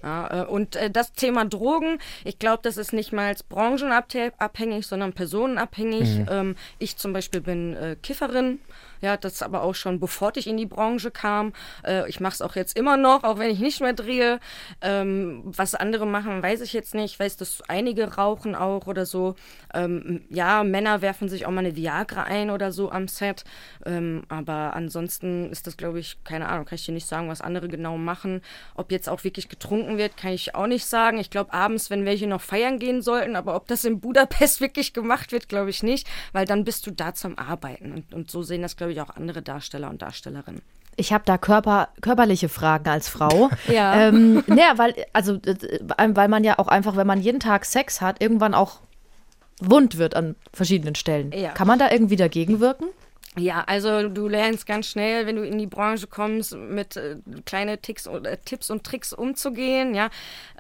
Ja, 0.03 0.43
äh, 0.43 0.47
und 0.47 0.77
äh, 0.77 0.91
das 0.91 1.13
Thema 1.13 1.45
Drogen, 1.45 1.99
ich 2.25 2.39
glaube, 2.39 2.61
das 2.63 2.77
ist 2.77 2.93
nicht 2.93 3.13
mal 3.13 3.35
branchenabhängig, 3.49 4.87
sondern 4.87 5.13
personenabhängig. 5.13 6.19
Mhm. 6.19 6.27
Ähm, 6.31 6.57
ich 6.79 6.97
zum 6.97 7.13
Beispiel 7.13 7.41
bin 7.41 7.77
äh, 7.77 7.97
Kifferin. 8.01 8.61
Ja, 9.01 9.17
das 9.17 9.43
aber 9.43 9.63
auch 9.63 9.75
schon 9.75 10.01
bevor 10.01 10.33
ich 10.37 10.47
in 10.47 10.57
die 10.57 10.67
Branche 10.67 11.11
kam. 11.11 11.53
Äh, 11.85 12.09
ich 12.09 12.21
mache 12.21 12.35
es 12.35 12.43
auch 12.43 12.57
jetzt 12.57 12.77
immer 12.77 12.97
noch, 12.97 13.25
auch 13.25 13.39
wenn 13.39 13.51
ich 13.51 13.59
nicht 13.59 13.81
mehr 13.81 13.93
drehe. 13.93 14.41
Ähm, 14.81 15.43
was 15.45 15.75
andere 15.75 16.07
machen, 16.07 16.43
weiß 16.43 16.61
ich 16.61 16.73
jetzt 16.73 16.95
nicht. 16.95 17.15
Ich 17.15 17.21
weiß, 17.21 17.37
dass 17.37 17.63
einige 17.69 18.15
rauchen 18.15 18.55
auch 18.55 18.87
oder 18.87 19.07
so. 19.07 19.35
Ähm, 19.75 20.25
ja, 20.29 20.63
Männer 20.65 21.03
werfen 21.03 21.29
sich 21.29 21.47
auch 21.47 21.51
mal 21.51 21.61
eine 21.61 21.77
Viagra 21.77 22.25
ein 22.25 22.51
oder 22.51 22.73
so 22.73 22.91
am 22.91 23.09
Set. 23.09 23.45
Ähm, 23.87 24.23
aber 24.29 24.75
ansonsten 24.75 25.51
ist 25.51 25.67
das, 25.67 25.77
glaube 25.77 26.01
ich, 26.01 26.23
keine 26.25 26.49
Ahnung, 26.49 26.65
kann 26.65 26.77
ich 26.77 26.87
dir 26.87 26.93
nicht 26.93 27.07
sagen, 27.07 27.29
was 27.29 27.41
andere 27.41 27.69
genau 27.69 27.97
machen. 27.97 28.43
Ob 28.75 28.93
jetzt 28.93 29.09
auch 29.09 29.25
wirklich 29.25 29.49
getrunken 29.49 29.99
wird, 29.99 30.17
kann 30.17 30.33
ich 30.33 30.55
auch 30.55 30.67
nicht 30.67 30.87
sagen. 30.87 31.19
Ich 31.19 31.31
glaube, 31.31 31.53
abends, 31.53 31.91
wenn 31.91 32.05
welche 32.05 32.27
noch 32.27 32.41
feiern 32.41 32.79
gehen 32.79 33.03
sollten, 33.03 33.37
aber 33.37 33.55
ob 33.55 33.67
das 33.69 33.85
in 33.85 34.01
Budapest 34.01 34.61
wirklich 34.61 34.93
gemacht 34.93 35.33
wird, 35.33 35.49
glaube 35.49 35.71
ich 35.71 35.83
nicht, 35.83 36.09
weil 36.33 36.47
dann 36.47 36.65
bist 36.65 36.87
du 36.87 36.91
da 36.91 37.15
zum 37.15 37.39
Arbeiten. 37.39 37.93
Und, 37.93 38.15
und 38.15 38.31
so 38.31 38.43
sehen 38.43 38.63
das, 38.63 38.77
glaube 38.77 38.90
ich, 38.90 38.90
auch 38.99 39.11
andere 39.11 39.43
Darsteller 39.43 39.91
und 39.91 40.01
Darstellerinnen. 40.03 40.63
Ich 40.97 41.13
habe 41.13 41.25
da 41.25 41.39
Körper, 41.39 41.89
körperliche 42.01 42.49
Fragen 42.49 42.89
als 42.89 43.09
Frau. 43.09 43.51
ja. 43.69 44.09
Ähm, 44.09 44.43
naja, 44.47 44.73
weil, 44.77 44.95
also, 45.13 45.39
weil 45.99 46.29
man 46.29 46.45
ja 46.45 46.59
auch 46.59 46.69
einfach, 46.69 46.97
wenn 46.97 47.07
man 47.07 47.21
jeden 47.21 47.41
Tag 47.41 47.65
Sex 47.65 48.01
hat, 48.01 48.23
irgendwann 48.23 48.55
auch 48.55 48.81
wund 49.61 49.99
wird 49.99 50.17
an 50.17 50.37
verschiedenen 50.53 50.95
Stellen. 50.95 51.33
Ja. 51.33 51.51
Kann 51.51 51.69
man 51.69 51.79
da 51.79 51.91
irgendwie 51.91 52.17
dagegen 52.17 52.61
wirken? 52.61 52.87
Ja, 53.39 53.63
also 53.69 54.09
du 54.09 54.27
lernst 54.27 54.67
ganz 54.67 54.89
schnell, 54.89 55.25
wenn 55.25 55.37
du 55.37 55.47
in 55.47 55.57
die 55.57 55.69
Branche 55.69 56.09
kommst, 56.09 56.53
mit 56.57 56.97
äh, 56.97 57.19
kleine 57.47 57.79
Ticks, 57.79 58.07
äh, 58.07 58.37
Tipps 58.45 58.71
und 58.71 58.83
Tricks 58.83 59.13
umzugehen, 59.13 59.95
ja. 59.95 60.11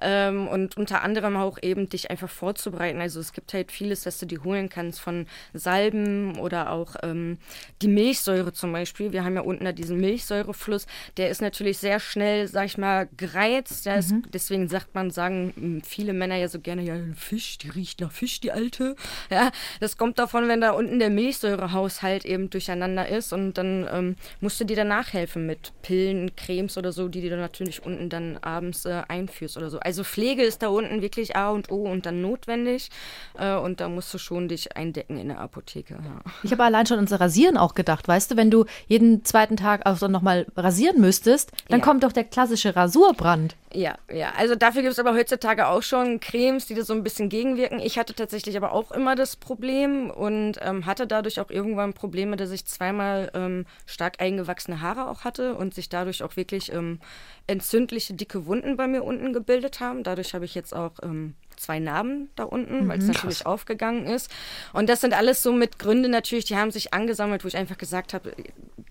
Ähm, 0.01 0.47
und 0.47 0.77
unter 0.77 1.03
anderem 1.03 1.37
auch 1.37 1.59
eben 1.63 1.89
dich 1.89 2.13
einfach 2.13 2.31
vorzubereiten. 2.31 3.01
Also 3.01 3.19
es 3.19 3.33
gibt 3.33 3.53
halt 3.55 3.73
vieles, 3.73 4.03
dass 4.03 4.19
du 4.21 4.27
dir 4.27 4.45
holen 4.45 4.69
kannst 4.69 5.01
von 5.01 5.27
Salben 5.53 6.39
oder 6.39 6.71
auch 6.71 6.95
ähm, 7.03 7.39
die 7.83 7.89
Milchsäure 7.89 8.53
zum 8.53 8.73
Beispiel. 8.73 9.13
Wir 9.13 9.25
haben 9.25 9.35
ja 9.35 9.41
unten 9.41 9.65
da 9.65 9.73
diesen 9.73 10.01
Milchsäurefluss, 10.01 10.87
der 11.17 11.29
ist 11.29 11.43
natürlich 11.43 11.79
sehr 11.79 11.99
schnell, 11.99 12.47
sag 12.47 12.67
ich 12.67 12.79
mal, 12.79 13.09
gereizt. 13.17 13.87
Mhm. 13.87 14.23
deswegen 14.33 14.69
sagt 14.69 14.95
man, 14.95 15.11
sagen 15.11 15.53
hm, 15.57 15.83
viele 15.83 16.13
Männer 16.13 16.37
ja 16.37 16.47
so 16.47 16.61
gerne, 16.61 16.83
ja, 16.83 16.95
Fisch, 17.17 17.59
die 17.59 17.69
riecht 17.71 18.01
nach 18.01 18.13
Fisch, 18.13 18.39
die 18.39 18.53
alte. 18.53 18.95
Ja, 19.29 19.51
das 19.81 19.97
kommt 19.97 20.21
davon, 20.21 20.47
wenn 20.47 20.61
da 20.61 20.71
unten 20.71 21.01
der 21.01 21.11
Milchsäurehaushalt 21.11 22.25
eben 22.25 22.49
durch 22.49 22.60
durcheinander 22.61 23.09
ist 23.09 23.33
und 23.33 23.55
dann 23.55 23.89
ähm, 23.91 24.17
musst 24.41 24.61
du 24.61 24.65
dir 24.65 24.77
danach 24.77 25.13
helfen 25.13 25.47
mit 25.47 25.73
Pillen, 25.83 26.37
Cremes 26.37 26.77
oder 26.77 26.93
so, 26.93 27.09
die 27.09 27.23
du 27.23 27.31
dann 27.31 27.41
natürlich 27.41 27.85
unten 27.85 28.11
dann 28.11 28.37
abends 28.39 28.85
äh, 28.85 29.03
einführst 29.09 29.57
oder 29.57 29.71
so. 29.71 29.81
Also 29.81 30.05
Pflege 30.05 30.43
ist 30.43 30.63
da 30.63 30.69
unten 30.69 31.01
wirklich 31.01 31.37
A 31.37 31.51
und 31.51 31.71
O 31.71 31.91
und 31.91 32.05
dann 32.05 32.21
notwendig 32.21 32.91
äh, 33.39 33.55
und 33.55 33.81
da 33.81 33.89
musst 33.89 34.13
du 34.13 34.19
schon 34.19 34.49
dich 34.49 34.77
eindecken 34.77 35.19
in 35.19 35.29
der 35.29 35.41
Apotheke. 35.41 35.95
Ja. 35.95 36.21
Ich 36.43 36.53
habe 36.53 36.65
allein 36.65 36.87
schon 36.87 36.97
ans 36.97 37.19
Rasieren 37.19 37.57
auch 37.57 37.75
gedacht, 37.75 38.07
weißt 38.07 38.33
du, 38.33 38.37
wenn 38.37 38.51
du 38.51 38.67
jeden 38.87 39.25
zweiten 39.25 39.57
Tag 39.57 39.87
also 39.87 40.07
nochmal 40.07 40.47
rasieren 40.57 41.01
müsstest, 41.01 41.53
dann 41.69 41.81
ja. 41.81 41.85
kommt 41.85 42.05
doch 42.05 42.13
der 42.13 42.25
klassische 42.25 42.77
Rasurbrand. 42.77 43.57
Ja, 43.73 43.95
ja. 44.13 44.33
Also 44.37 44.57
dafür 44.57 44.83
gibt 44.83 44.93
es 44.93 44.99
aber 44.99 45.15
heutzutage 45.15 45.69
auch 45.69 45.83
schon 45.83 46.19
Cremes, 46.19 46.67
die 46.67 46.75
da 46.75 46.83
so 46.83 46.93
ein 46.93 47.05
bisschen 47.05 47.29
gegenwirken. 47.29 47.79
Ich 47.79 47.99
hatte 47.99 48.15
tatsächlich 48.15 48.57
aber 48.57 48.73
auch 48.73 48.91
immer 48.91 49.15
das 49.15 49.37
Problem 49.37 50.11
und 50.11 50.59
ähm, 50.61 50.87
hatte 50.87 51.07
dadurch 51.07 51.39
auch 51.39 51.51
irgendwann 51.51 51.93
Probleme, 51.93 52.37
dass 52.37 52.50
ich 52.51 52.67
zweimal 52.67 53.31
ähm, 53.35 53.67
stark 53.87 54.21
eingewachsene 54.21 54.81
Haare 54.81 55.09
auch 55.09 55.25
hatte 55.25 55.55
und 55.55 55.75
sich 55.75 55.89
dadurch 55.89 56.23
auch 56.23 56.37
wirklich 56.37 56.73
ähm, 56.73 57.01
entzündliche, 57.47 58.15
dicke 58.15 58.47
Wunden 58.47 58.77
bei 58.77 58.87
mir 58.87 59.05
unten 59.05 59.33
gebildet 59.33 59.81
haben. 59.81 60.03
Dadurch 60.03 60.35
habe 60.35 60.45
ich 60.45 60.55
jetzt 60.55 60.75
auch 60.75 60.93
ähm, 61.03 61.35
zwei 61.61 61.79
Narben 61.79 62.31
da 62.37 62.45
unten, 62.45 62.85
mhm. 62.85 62.89
weil 62.89 62.99
es 62.99 63.07
natürlich 63.07 63.41
Krass. 63.41 63.47
aufgegangen 63.47 64.07
ist. 64.07 64.31
Und 64.73 64.89
das 64.89 65.01
sind 65.01 65.15
alles 65.15 65.43
so 65.43 65.53
mit 65.53 65.79
Gründe 65.79 66.09
natürlich, 66.09 66.47
die 66.47 66.57
haben 66.57 66.71
sich 66.71 66.95
angesammelt, 66.95 67.45
wo 67.45 67.49
ich 67.49 67.57
einfach 67.57 67.79
gesagt 67.79 68.15
habe, 68.15 68.35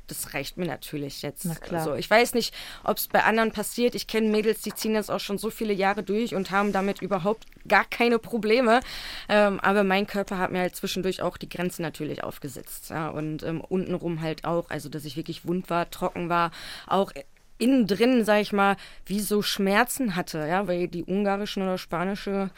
das 0.08 0.34
reicht 0.34 0.58
mir 0.58 0.66
natürlich 0.66 1.22
jetzt. 1.22 1.46
Na 1.46 1.56
klar. 1.56 1.82
Also 1.82 1.96
ich 1.96 2.10
weiß 2.10 2.34
nicht, 2.34 2.54
ob 2.84 2.98
es 2.98 3.08
bei 3.08 3.24
anderen 3.24 3.52
passiert. 3.52 3.96
Ich 3.96 4.08
kenne 4.08 4.30
Mädels, 4.30 4.62
die 4.62 4.74
ziehen 4.74 4.94
das 4.94 5.10
auch 5.10 5.20
schon 5.20 5.38
so 5.38 5.50
viele 5.50 5.74
Jahre 5.74 6.04
durch 6.04 6.36
und 6.36 6.52
haben 6.52 6.72
damit 6.72 7.02
überhaupt 7.02 7.46
gar 7.68 7.86
keine 7.86 8.20
Probleme. 8.20 8.80
Ähm, 9.28 9.60
aber 9.60 9.84
mein 9.84 10.08
Körper 10.08 10.38
hat 10.38 10.52
mir 10.52 10.60
halt 10.60 10.76
zwischendurch 10.76 11.22
auch 11.22 11.38
die 11.38 11.50
Grenzen 11.50 11.84
natürlich 11.84 12.24
aufgesetzt. 12.24 12.90
Ja, 12.90 13.10
und 13.10 13.44
ähm, 13.44 13.62
untenrum 13.62 14.22
halt 14.22 14.46
auch, 14.46 14.70
also 14.70 14.90
dass 14.90 15.06
ich 15.06 15.16
wirklich 15.16 15.46
wund 15.46 15.70
war, 15.70 15.90
trocken 15.90 16.30
war, 16.30 16.52
auch 16.88 17.12
innen 17.60 17.86
drin, 17.86 18.26
sag 18.26 18.42
ich 18.42 18.52
mal, 18.52 18.76
wie 19.06 19.20
so 19.20 19.42
Schmerzen 19.42 20.16
hatte, 20.16 20.40
ja, 20.48 20.68
weil 20.68 20.88
die 20.88 21.04
ungarischen 21.04 21.62
oder 21.62 21.78
spanische 21.78 22.50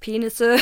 Penisse, 0.00 0.56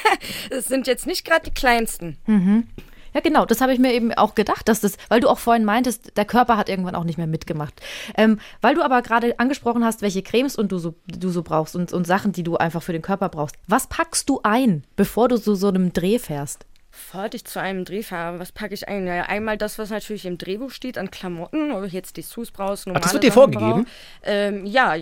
das 0.50 0.66
sind 0.66 0.86
jetzt 0.86 1.06
nicht 1.06 1.24
gerade 1.24 1.44
die 1.44 1.54
kleinsten. 1.54 2.18
Mhm. 2.26 2.68
Ja, 3.14 3.20
genau, 3.20 3.44
das 3.44 3.60
habe 3.60 3.74
ich 3.74 3.78
mir 3.78 3.92
eben 3.92 4.12
auch 4.14 4.34
gedacht, 4.34 4.68
dass 4.68 4.80
das, 4.80 4.96
weil 5.08 5.20
du 5.20 5.28
auch 5.28 5.38
vorhin 5.38 5.64
meintest, 5.64 6.16
der 6.16 6.24
Körper 6.24 6.56
hat 6.56 6.70
irgendwann 6.70 6.94
auch 6.94 7.04
nicht 7.04 7.18
mehr 7.18 7.26
mitgemacht. 7.26 7.74
Ähm, 8.16 8.40
weil 8.62 8.74
du 8.74 8.82
aber 8.82 9.02
gerade 9.02 9.38
angesprochen 9.38 9.84
hast, 9.84 10.00
welche 10.00 10.22
Cremes 10.22 10.56
und 10.56 10.72
du 10.72 10.78
so, 10.78 10.94
du 11.06 11.28
so 11.28 11.42
brauchst 11.42 11.76
und, 11.76 11.92
und 11.92 12.06
Sachen, 12.06 12.32
die 12.32 12.42
du 12.42 12.56
einfach 12.56 12.82
für 12.82 12.92
den 12.92 13.02
Körper 13.02 13.28
brauchst. 13.28 13.56
Was 13.68 13.86
packst 13.86 14.28
du 14.30 14.40
ein, 14.42 14.84
bevor 14.96 15.28
du 15.28 15.38
zu 15.38 15.54
so 15.54 15.68
einem 15.68 15.92
Dreh 15.92 16.18
fährst? 16.18 16.64
Bevor 16.92 17.30
ich 17.32 17.46
zu 17.46 17.58
einem 17.58 17.86
Dreh 17.86 18.02
fahre, 18.02 18.38
was 18.38 18.52
packe 18.52 18.74
ich 18.74 18.86
ein? 18.86 19.06
Ja, 19.06 19.22
einmal 19.22 19.56
das, 19.56 19.78
was 19.78 19.88
natürlich 19.88 20.26
im 20.26 20.36
Drehbuch 20.36 20.70
steht 20.70 20.98
an 20.98 21.10
Klamotten, 21.10 21.72
ob 21.72 21.84
ich 21.84 21.94
jetzt 21.94 22.18
Dessous 22.18 22.50
brauchst, 22.50 22.86
normale 22.86 23.00
Ach, 23.00 23.04
das 23.04 23.12
wird 23.14 23.24
dir 23.24 23.32
vorgegeben? 23.32 23.86
Ähm, 24.22 24.66
ja, 24.66 24.94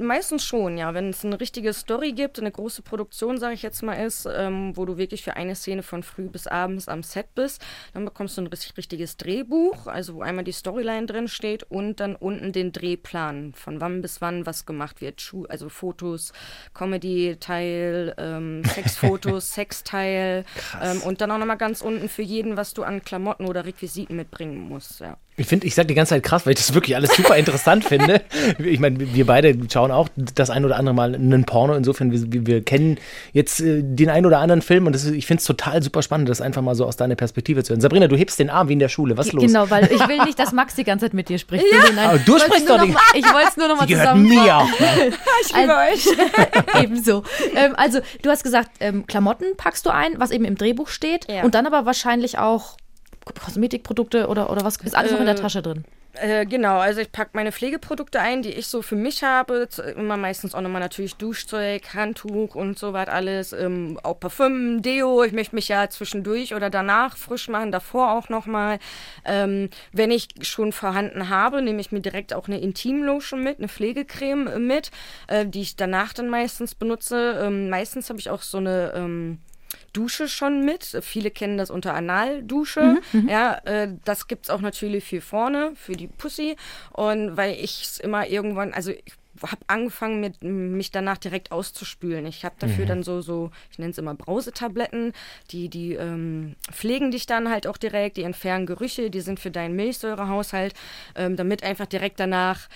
meistens 0.00 0.44
schon, 0.44 0.78
ja. 0.78 0.94
Wenn 0.94 1.10
es 1.10 1.26
eine 1.26 1.38
richtige 1.38 1.74
Story 1.74 2.12
gibt, 2.12 2.38
eine 2.38 2.50
große 2.50 2.80
Produktion, 2.80 3.36
sage 3.36 3.52
ich 3.52 3.60
jetzt 3.60 3.82
mal, 3.82 3.94
ist, 3.94 4.26
ähm, 4.34 4.74
wo 4.78 4.86
du 4.86 4.96
wirklich 4.96 5.22
für 5.22 5.36
eine 5.36 5.54
Szene 5.54 5.82
von 5.82 6.02
früh 6.02 6.28
bis 6.30 6.46
abends 6.46 6.88
am 6.88 7.02
Set 7.02 7.34
bist, 7.34 7.60
dann 7.92 8.06
bekommst 8.06 8.38
du 8.38 8.40
ein 8.40 8.46
richtig, 8.46 8.74
richtiges 8.78 9.18
Drehbuch, 9.18 9.88
also 9.88 10.14
wo 10.14 10.22
einmal 10.22 10.44
die 10.44 10.52
Storyline 10.52 11.04
drin 11.04 11.28
steht 11.28 11.64
und 11.64 12.00
dann 12.00 12.16
unten 12.16 12.52
den 12.52 12.72
Drehplan, 12.72 13.52
von 13.52 13.82
wann 13.82 14.00
bis 14.00 14.22
wann 14.22 14.46
was 14.46 14.64
gemacht 14.64 15.02
wird. 15.02 15.22
Also 15.50 15.68
Fotos, 15.68 16.32
Comedy-Teil, 16.72 18.14
ähm, 18.16 18.64
Sexfotos, 18.74 19.52
Sexteil 19.52 20.44
ähm, 20.80 21.02
und 21.02 21.20
dann 21.20 21.25
dann 21.26 21.34
auch 21.34 21.38
nochmal 21.38 21.56
ganz 21.56 21.80
unten 21.82 22.08
für 22.08 22.22
jeden, 22.22 22.56
was 22.56 22.72
du 22.72 22.84
an 22.84 23.02
Klamotten 23.02 23.46
oder 23.46 23.64
Requisiten 23.64 24.14
mitbringen 24.16 24.60
musst. 24.60 25.00
Ja. 25.00 25.16
Ich 25.38 25.46
finde, 25.46 25.66
ich 25.66 25.74
sage 25.74 25.88
die 25.88 25.94
ganze 25.94 26.10
Zeit 26.10 26.22
krass, 26.22 26.46
weil 26.46 26.54
ich 26.54 26.58
das 26.58 26.72
wirklich 26.72 26.96
alles 26.96 27.14
super 27.14 27.36
interessant 27.36 27.84
finde. 27.84 28.22
Ich 28.58 28.80
meine, 28.80 29.14
wir 29.14 29.26
beide 29.26 29.54
schauen 29.70 29.90
auch 29.90 30.08
das 30.16 30.48
ein 30.48 30.64
oder 30.64 30.76
andere 30.76 30.94
Mal 30.94 31.14
einen 31.14 31.44
Porno. 31.44 31.74
Insofern, 31.74 32.10
wir, 32.10 32.46
wir 32.46 32.64
kennen 32.64 32.98
jetzt 33.32 33.60
äh, 33.60 33.82
den 33.82 34.08
einen 34.08 34.24
oder 34.24 34.38
anderen 34.38 34.62
Film 34.62 34.86
und 34.86 34.94
das 34.94 35.04
ist, 35.04 35.12
ich 35.12 35.26
finde 35.26 35.40
es 35.40 35.46
total 35.46 35.82
super 35.82 36.00
spannend, 36.00 36.30
das 36.30 36.40
einfach 36.40 36.62
mal 36.62 36.74
so 36.74 36.86
aus 36.86 36.96
deiner 36.96 37.16
Perspektive 37.16 37.62
zu 37.64 37.72
hören. 37.72 37.82
Sabrina, 37.82 38.08
du 38.08 38.16
hebst 38.16 38.38
den 38.38 38.48
Arm 38.48 38.70
wie 38.70 38.72
in 38.72 38.78
der 38.78 38.88
Schule. 38.88 39.18
Was 39.18 39.26
ist 39.26 39.32
los? 39.34 39.44
Genau, 39.44 39.68
weil 39.68 39.84
ich 39.92 40.08
will 40.08 40.24
nicht, 40.24 40.38
dass 40.38 40.52
Max 40.56 40.74
die 40.74 40.84
ganze 40.84 41.04
Zeit 41.04 41.14
mit 41.14 41.28
dir 41.28 41.38
spricht. 41.38 41.66
Ja. 41.70 41.80
Nein, 41.94 42.08
Aber 42.08 42.18
du 42.18 42.38
sprichst 42.38 42.70
doch 42.70 42.80
nicht. 42.80 42.96
Ich 43.14 43.24
wollte 43.24 43.48
es 43.50 43.56
nur 43.58 43.68
noch 43.68 43.76
mal 43.76 43.86
zusammen. 43.86 44.26
mir. 44.26 44.66
ich 45.42 45.54
liebe 45.54 45.74
also, 45.76 46.10
euch. 46.10 46.82
Ebenso. 46.82 47.24
Ähm, 47.54 47.74
also, 47.76 48.00
du 48.22 48.30
hast 48.30 48.42
gesagt, 48.42 48.70
ähm, 48.80 49.06
Klamotten 49.06 49.56
packst 49.58 49.84
du 49.84 49.90
ein, 49.90 50.14
was 50.16 50.30
eben 50.30 50.46
im 50.46 50.56
Drehbuch 50.56 50.88
steht. 50.88 51.30
Ja. 51.30 51.42
Und 51.42 51.54
dann 51.54 51.66
aber 51.66 51.84
wahrscheinlich 51.84 52.38
auch 52.38 52.76
Kosmetikprodukte 53.34 54.28
oder, 54.28 54.50
oder 54.50 54.64
was 54.64 54.76
ist 54.76 54.96
alles 54.96 55.10
äh, 55.10 55.14
noch 55.14 55.20
in 55.20 55.26
der 55.26 55.36
äh, 55.36 55.40
Tasche 55.40 55.62
drin? 55.62 55.84
Äh, 56.18 56.46
genau, 56.46 56.78
also 56.78 57.00
ich 57.00 57.12
packe 57.12 57.30
meine 57.34 57.52
Pflegeprodukte 57.52 58.20
ein, 58.20 58.42
die 58.42 58.50
ich 58.50 58.68
so 58.68 58.82
für 58.82 58.96
mich 58.96 59.22
habe. 59.22 59.68
Immer 59.96 60.16
meistens 60.16 60.54
auch 60.54 60.60
nochmal 60.60 60.80
natürlich 60.80 61.16
Duschzeug, 61.16 61.82
Handtuch 61.94 62.54
und 62.54 62.78
so 62.78 62.92
was 62.92 63.08
alles. 63.08 63.52
Ähm, 63.52 63.98
auch 64.02 64.18
Parfüm, 64.18 64.82
Deo. 64.82 65.22
Ich 65.24 65.32
möchte 65.32 65.54
mich 65.54 65.68
ja 65.68 65.88
zwischendurch 65.90 66.54
oder 66.54 66.70
danach 66.70 67.16
frisch 67.16 67.48
machen, 67.48 67.72
davor 67.72 68.12
auch 68.12 68.28
nochmal. 68.28 68.78
Ähm, 69.24 69.68
wenn 69.92 70.10
ich 70.10 70.28
schon 70.40 70.72
vorhanden 70.72 71.28
habe, 71.28 71.60
nehme 71.62 71.80
ich 71.80 71.92
mir 71.92 72.00
direkt 72.00 72.32
auch 72.32 72.48
eine 72.48 72.60
Intimlotion 72.60 73.42
mit, 73.42 73.58
eine 73.58 73.68
Pflegecreme 73.68 74.58
mit, 74.58 74.90
äh, 75.26 75.44
die 75.46 75.62
ich 75.62 75.76
danach 75.76 76.12
dann 76.12 76.30
meistens 76.30 76.74
benutze. 76.74 77.38
Ähm, 77.42 77.68
meistens 77.68 78.08
habe 78.08 78.20
ich 78.20 78.30
auch 78.30 78.42
so 78.42 78.58
eine 78.58 78.92
ähm, 78.94 79.38
Dusche 79.96 80.28
schon 80.28 80.64
mit. 80.64 80.98
Viele 81.00 81.30
kennen 81.30 81.56
das 81.56 81.70
unter 81.70 81.94
Analdusche. 81.94 82.98
Mhm, 83.12 83.28
ja, 83.28 83.54
äh, 83.64 83.88
das 84.04 84.28
gibt 84.28 84.44
es 84.44 84.50
auch 84.50 84.60
natürlich 84.60 85.04
für 85.04 85.20
vorne, 85.20 85.72
für 85.74 85.94
die 85.94 86.06
Pussy. 86.06 86.56
Und 86.92 87.36
weil 87.36 87.52
ich 87.52 87.82
es 87.82 87.98
immer 87.98 88.26
irgendwann, 88.26 88.74
also 88.74 88.90
ich 88.90 89.14
habe 89.42 89.62
angefangen, 89.66 90.20
mit, 90.20 90.42
mich 90.42 90.90
danach 90.90 91.18
direkt 91.18 91.52
auszuspülen. 91.52 92.26
Ich 92.26 92.44
habe 92.44 92.56
dafür 92.58 92.84
mhm. 92.84 92.88
dann 92.88 93.02
so, 93.02 93.20
so, 93.20 93.50
ich 93.70 93.78
nenne 93.78 93.90
es 93.90 93.98
immer 93.98 94.14
Brausetabletten, 94.14 95.12
die, 95.50 95.68
die 95.68 95.94
ähm, 95.94 96.56
pflegen 96.70 97.10
dich 97.10 97.26
dann 97.26 97.50
halt 97.50 97.66
auch 97.66 97.76
direkt, 97.76 98.16
die 98.16 98.22
entfernen 98.22 98.66
Gerüche, 98.66 99.10
die 99.10 99.20
sind 99.20 99.40
für 99.40 99.50
deinen 99.50 99.76
Milchsäurehaushalt, 99.76 100.74
ähm, 101.14 101.36
damit 101.36 101.62
einfach 101.62 101.86
direkt 101.86 102.20
danach 102.20 102.68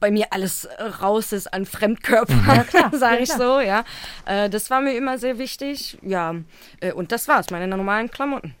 bei 0.00 0.10
mir 0.10 0.26
alles 0.30 0.64
äh, 0.64 0.82
raus 0.82 1.32
ist 1.32 1.52
an 1.52 1.66
Fremdkörpern, 1.66 2.66
ja, 2.72 2.90
sage 2.92 3.22
ich 3.22 3.32
so, 3.32 3.60
ja. 3.60 3.84
Äh, 4.24 4.50
das 4.50 4.70
war 4.70 4.80
mir 4.80 4.96
immer 4.96 5.18
sehr 5.18 5.38
wichtig, 5.38 5.98
ja. 6.02 6.34
Äh, 6.80 6.92
und 6.92 7.12
das 7.12 7.28
war's, 7.28 7.50
meine 7.50 7.66
normalen 7.68 8.10
Klamotten. 8.10 8.54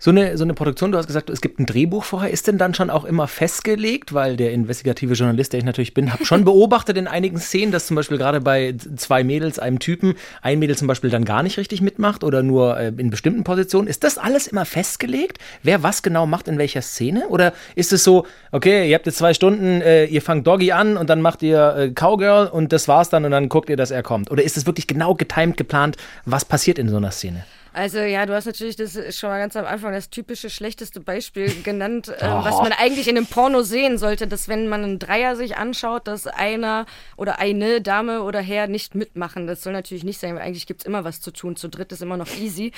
So 0.00 0.12
eine, 0.12 0.38
so 0.38 0.44
eine 0.44 0.54
Produktion, 0.54 0.92
du 0.92 0.98
hast 0.98 1.08
gesagt, 1.08 1.28
es 1.28 1.40
gibt 1.40 1.58
ein 1.58 1.66
Drehbuch 1.66 2.04
vorher. 2.04 2.30
Ist 2.30 2.46
denn 2.46 2.56
dann 2.56 2.72
schon 2.72 2.88
auch 2.88 3.04
immer 3.04 3.26
festgelegt? 3.26 4.14
Weil 4.14 4.36
der 4.36 4.52
investigative 4.52 5.14
Journalist, 5.14 5.52
der 5.52 5.58
ich 5.58 5.64
natürlich 5.64 5.92
bin, 5.92 6.12
habe 6.12 6.24
schon 6.24 6.44
beobachtet 6.44 6.96
in 6.96 7.08
einigen 7.08 7.38
Szenen, 7.38 7.72
dass 7.72 7.88
zum 7.88 7.96
Beispiel 7.96 8.16
gerade 8.16 8.40
bei 8.40 8.76
zwei 8.94 9.24
Mädels, 9.24 9.58
einem 9.58 9.80
Typen, 9.80 10.14
ein 10.40 10.60
Mädel 10.60 10.76
zum 10.76 10.86
Beispiel 10.86 11.10
dann 11.10 11.24
gar 11.24 11.42
nicht 11.42 11.58
richtig 11.58 11.80
mitmacht 11.80 12.22
oder 12.22 12.44
nur 12.44 12.78
äh, 12.78 12.92
in 12.96 13.10
bestimmten 13.10 13.42
Positionen. 13.42 13.88
Ist 13.88 14.04
das 14.04 14.18
alles 14.18 14.46
immer 14.46 14.64
festgelegt? 14.64 15.38
Wer 15.64 15.82
was 15.82 16.04
genau 16.04 16.26
macht 16.26 16.46
in 16.46 16.58
welcher 16.58 16.82
Szene? 16.82 17.26
Oder 17.28 17.52
ist 17.74 17.92
es 17.92 18.04
so, 18.04 18.24
okay, 18.52 18.88
ihr 18.88 18.94
habt 18.94 19.06
jetzt 19.06 19.18
zwei 19.18 19.34
Stunden, 19.34 19.80
äh, 19.80 20.04
ihr 20.04 20.22
fangt 20.22 20.46
Doggy 20.46 20.70
an 20.70 20.96
und 20.96 21.10
dann 21.10 21.20
macht 21.20 21.42
ihr 21.42 21.74
äh, 21.76 21.90
Cowgirl 21.90 22.46
und 22.46 22.72
das 22.72 22.86
war's 22.86 23.10
dann 23.10 23.24
und 23.24 23.32
dann 23.32 23.48
guckt 23.48 23.68
ihr, 23.68 23.76
dass 23.76 23.90
er 23.90 24.04
kommt? 24.04 24.30
Oder 24.30 24.44
ist 24.44 24.56
es 24.56 24.64
wirklich 24.64 24.86
genau 24.86 25.16
getimed, 25.16 25.56
geplant, 25.56 25.96
was 26.24 26.44
passiert 26.44 26.78
in 26.78 26.88
so 26.88 26.98
einer 26.98 27.10
Szene? 27.10 27.44
Also 27.72 27.98
ja, 27.98 28.26
du 28.26 28.34
hast 28.34 28.46
natürlich 28.46 28.76
das 28.76 28.98
schon 29.16 29.30
mal 29.30 29.38
ganz 29.38 29.56
am 29.56 29.64
Anfang 29.66 29.92
das 29.92 30.10
typische 30.10 30.50
schlechteste 30.50 31.00
Beispiel 31.00 31.54
genannt, 31.64 32.08
äh, 32.08 32.22
was 32.22 32.58
man 32.58 32.72
eigentlich 32.72 33.08
in 33.08 33.16
einem 33.16 33.26
Porno 33.26 33.62
sehen 33.62 33.98
sollte, 33.98 34.26
dass 34.26 34.48
wenn 34.48 34.68
man 34.68 34.84
einen 34.84 34.98
Dreier 34.98 35.36
sich 35.36 35.56
anschaut, 35.56 36.06
dass 36.06 36.26
einer 36.26 36.86
oder 37.16 37.38
eine 37.38 37.80
Dame 37.80 38.22
oder 38.22 38.40
Herr 38.40 38.66
nicht 38.66 38.94
mitmachen. 38.94 39.46
Das 39.46 39.62
soll 39.62 39.72
natürlich 39.72 40.04
nicht 40.04 40.20
sein, 40.20 40.34
weil 40.34 40.42
eigentlich 40.42 40.66
gibt 40.66 40.82
es 40.82 40.86
immer 40.86 41.04
was 41.04 41.20
zu 41.20 41.30
tun. 41.30 41.56
Zu 41.56 41.68
dritt 41.68 41.92
ist 41.92 42.02
immer 42.02 42.16
noch 42.16 42.28
easy. 42.36 42.72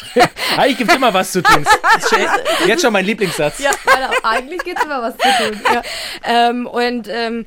eigentlich 0.56 0.78
gibt 0.78 0.90
es 0.90 0.96
immer 0.96 1.14
was 1.14 1.32
zu 1.32 1.42
tun. 1.42 1.64
Jetzt 2.66 2.82
schon 2.82 2.92
mein 2.92 3.04
Lieblingssatz. 3.04 3.58
Ja, 3.58 3.70
eigentlich 4.22 4.62
gibt 4.64 4.78
es 4.78 4.84
immer 4.84 5.02
was 5.02 5.16
zu 5.16 5.44
tun. 5.44 5.60
Ja. 5.72 5.82
Ähm, 6.24 6.66
und 6.66 7.08
ähm, 7.08 7.46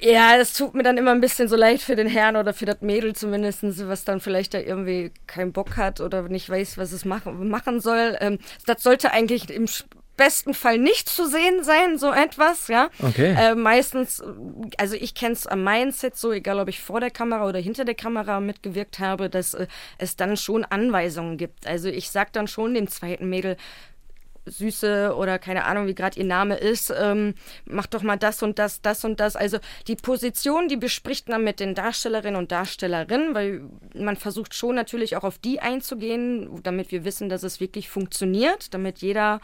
ja, 0.00 0.36
es 0.36 0.52
tut 0.52 0.74
mir 0.74 0.82
dann 0.82 0.98
immer 0.98 1.12
ein 1.12 1.20
bisschen 1.20 1.48
so 1.48 1.56
leid 1.56 1.80
für 1.80 1.96
den 1.96 2.08
Herrn 2.08 2.36
oder 2.36 2.54
für 2.54 2.66
das 2.66 2.80
Mädel 2.80 3.14
zumindest, 3.14 3.62
was 3.88 4.04
dann 4.04 4.20
vielleicht 4.20 4.54
da 4.54 4.58
irgendwie 4.60 5.12
keinen 5.26 5.52
Bock 5.52 5.76
hat 5.76 6.00
oder 6.00 6.22
nicht 6.22 6.48
weiß, 6.48 6.78
was 6.78 6.92
es 6.92 7.04
machen, 7.04 7.48
machen 7.48 7.80
soll. 7.80 8.16
Ähm, 8.20 8.38
das 8.66 8.82
sollte 8.82 9.12
eigentlich 9.12 9.50
im 9.50 9.66
besten 10.18 10.52
Fall 10.52 10.76
nicht 10.76 11.08
zu 11.08 11.26
sehen 11.26 11.64
sein, 11.64 11.96
so 11.96 12.12
etwas, 12.12 12.68
ja. 12.68 12.90
Okay. 13.00 13.34
Äh, 13.38 13.54
meistens, 13.54 14.22
also 14.76 14.96
ich 14.96 15.14
kenne 15.14 15.32
es 15.32 15.46
am 15.46 15.64
Mindset 15.64 16.16
so, 16.16 16.32
egal 16.32 16.58
ob 16.58 16.68
ich 16.68 16.80
vor 16.80 17.00
der 17.00 17.10
Kamera 17.10 17.46
oder 17.46 17.60
hinter 17.60 17.86
der 17.86 17.94
Kamera 17.94 18.40
mitgewirkt 18.40 18.98
habe, 18.98 19.30
dass 19.30 19.54
äh, 19.54 19.66
es 19.96 20.16
dann 20.16 20.36
schon 20.36 20.66
Anweisungen 20.66 21.38
gibt. 21.38 21.66
Also 21.66 21.88
ich 21.88 22.10
sag 22.10 22.32
dann 22.34 22.48
schon 22.48 22.74
dem 22.74 22.88
zweiten 22.88 23.30
Mädel, 23.30 23.56
Süße 24.50 25.14
oder 25.16 25.38
keine 25.38 25.64
Ahnung, 25.64 25.86
wie 25.86 25.94
gerade 25.94 26.18
ihr 26.18 26.26
Name 26.26 26.56
ist, 26.56 26.92
ähm, 26.96 27.34
mach 27.64 27.86
doch 27.86 28.02
mal 28.02 28.16
das 28.16 28.42
und 28.42 28.58
das, 28.58 28.80
das 28.82 29.04
und 29.04 29.20
das. 29.20 29.36
Also 29.36 29.58
die 29.86 29.96
Position, 29.96 30.68
die 30.68 30.76
bespricht 30.76 31.28
man 31.28 31.44
mit 31.44 31.60
den 31.60 31.74
Darstellerinnen 31.74 32.36
und 32.36 32.52
Darstellerinnen, 32.52 33.34
weil 33.34 33.62
man 33.94 34.16
versucht 34.16 34.54
schon 34.54 34.74
natürlich 34.74 35.16
auch 35.16 35.24
auf 35.24 35.38
die 35.38 35.60
einzugehen, 35.60 36.62
damit 36.62 36.90
wir 36.90 37.04
wissen, 37.04 37.28
dass 37.28 37.42
es 37.42 37.60
wirklich 37.60 37.88
funktioniert, 37.88 38.74
damit 38.74 38.98
jeder 38.98 39.40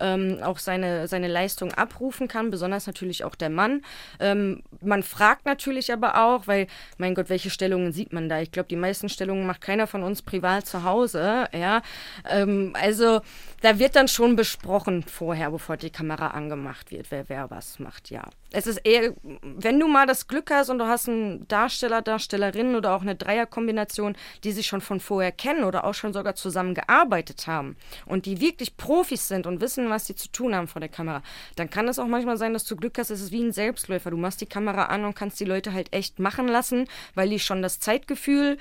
ähm, 0.00 0.38
auch 0.42 0.58
seine, 0.58 1.06
seine 1.06 1.28
Leistung 1.28 1.72
abrufen 1.72 2.26
kann, 2.26 2.50
besonders 2.50 2.86
natürlich 2.86 3.24
auch 3.24 3.34
der 3.34 3.50
Mann. 3.50 3.82
Ähm, 4.18 4.62
man 4.80 5.02
fragt 5.02 5.46
natürlich 5.46 5.92
aber 5.92 6.24
auch, 6.24 6.46
weil, 6.46 6.66
mein 6.98 7.14
Gott, 7.14 7.28
welche 7.28 7.50
Stellungen 7.50 7.92
sieht 7.92 8.12
man 8.12 8.28
da? 8.28 8.40
Ich 8.40 8.50
glaube, 8.50 8.68
die 8.68 8.76
meisten 8.76 9.08
Stellungen 9.08 9.46
macht 9.46 9.60
keiner 9.60 9.86
von 9.86 10.02
uns 10.02 10.22
privat 10.22 10.66
zu 10.66 10.84
Hause, 10.84 11.48
ja. 11.52 11.82
Ähm, 12.28 12.74
also 12.80 13.20
da 13.60 13.78
wird 13.78 13.96
dann 13.96 14.08
schon 14.08 14.36
besprochen 14.36 15.02
vorher, 15.02 15.50
bevor 15.50 15.76
die 15.76 15.90
Kamera 15.90 16.28
angemacht 16.28 16.90
wird, 16.90 17.10
wer 17.10 17.28
wer 17.28 17.50
was 17.50 17.78
macht, 17.78 18.10
ja. 18.10 18.22
Es 18.52 18.66
ist 18.66 18.78
eher, 18.78 19.14
wenn 19.42 19.78
du 19.78 19.86
mal 19.86 20.06
das 20.06 20.26
Glück 20.26 20.50
hast 20.50 20.70
und 20.70 20.78
du 20.78 20.86
hast 20.86 21.08
einen 21.08 21.46
Darsteller, 21.46 22.02
Darstellerin 22.02 22.74
oder 22.74 22.94
auch 22.94 23.02
eine 23.02 23.14
Dreierkombination, 23.14 24.16
die 24.42 24.52
sich 24.52 24.66
schon 24.66 24.80
von 24.80 24.98
vorher 24.98 25.30
kennen 25.30 25.64
oder 25.64 25.84
auch 25.84 25.94
schon 25.94 26.12
sogar 26.12 26.34
zusammen 26.34 26.74
gearbeitet 26.74 27.46
haben 27.46 27.76
und 28.06 28.26
die 28.26 28.40
wirklich 28.40 28.76
Profis 28.76 29.28
sind 29.28 29.46
und 29.46 29.60
wissen, 29.60 29.88
was 29.90 30.06
sie 30.06 30.16
zu 30.16 30.32
tun 30.32 30.54
haben 30.54 30.66
vor 30.66 30.80
der 30.80 30.88
Kamera, 30.88 31.22
dann 31.56 31.70
kann 31.70 31.86
es 31.86 31.98
auch 31.98 32.06
manchmal 32.06 32.36
sein, 32.36 32.52
dass 32.52 32.64
du 32.64 32.76
Glück 32.76 32.98
hast, 32.98 33.10
es 33.10 33.20
ist 33.20 33.32
wie 33.32 33.42
ein 33.42 33.52
Selbstläufer. 33.52 34.10
Du 34.10 34.16
machst 34.16 34.40
die 34.40 34.46
Kamera 34.46 34.86
an 34.86 35.04
und 35.04 35.14
kannst 35.14 35.38
die 35.38 35.44
Leute 35.44 35.72
halt 35.72 35.92
echt 35.92 36.18
machen 36.18 36.48
lassen, 36.48 36.86
weil 37.14 37.28
die 37.28 37.38
schon 37.38 37.62
das 37.62 37.78
Zeitgefühl 37.78 38.58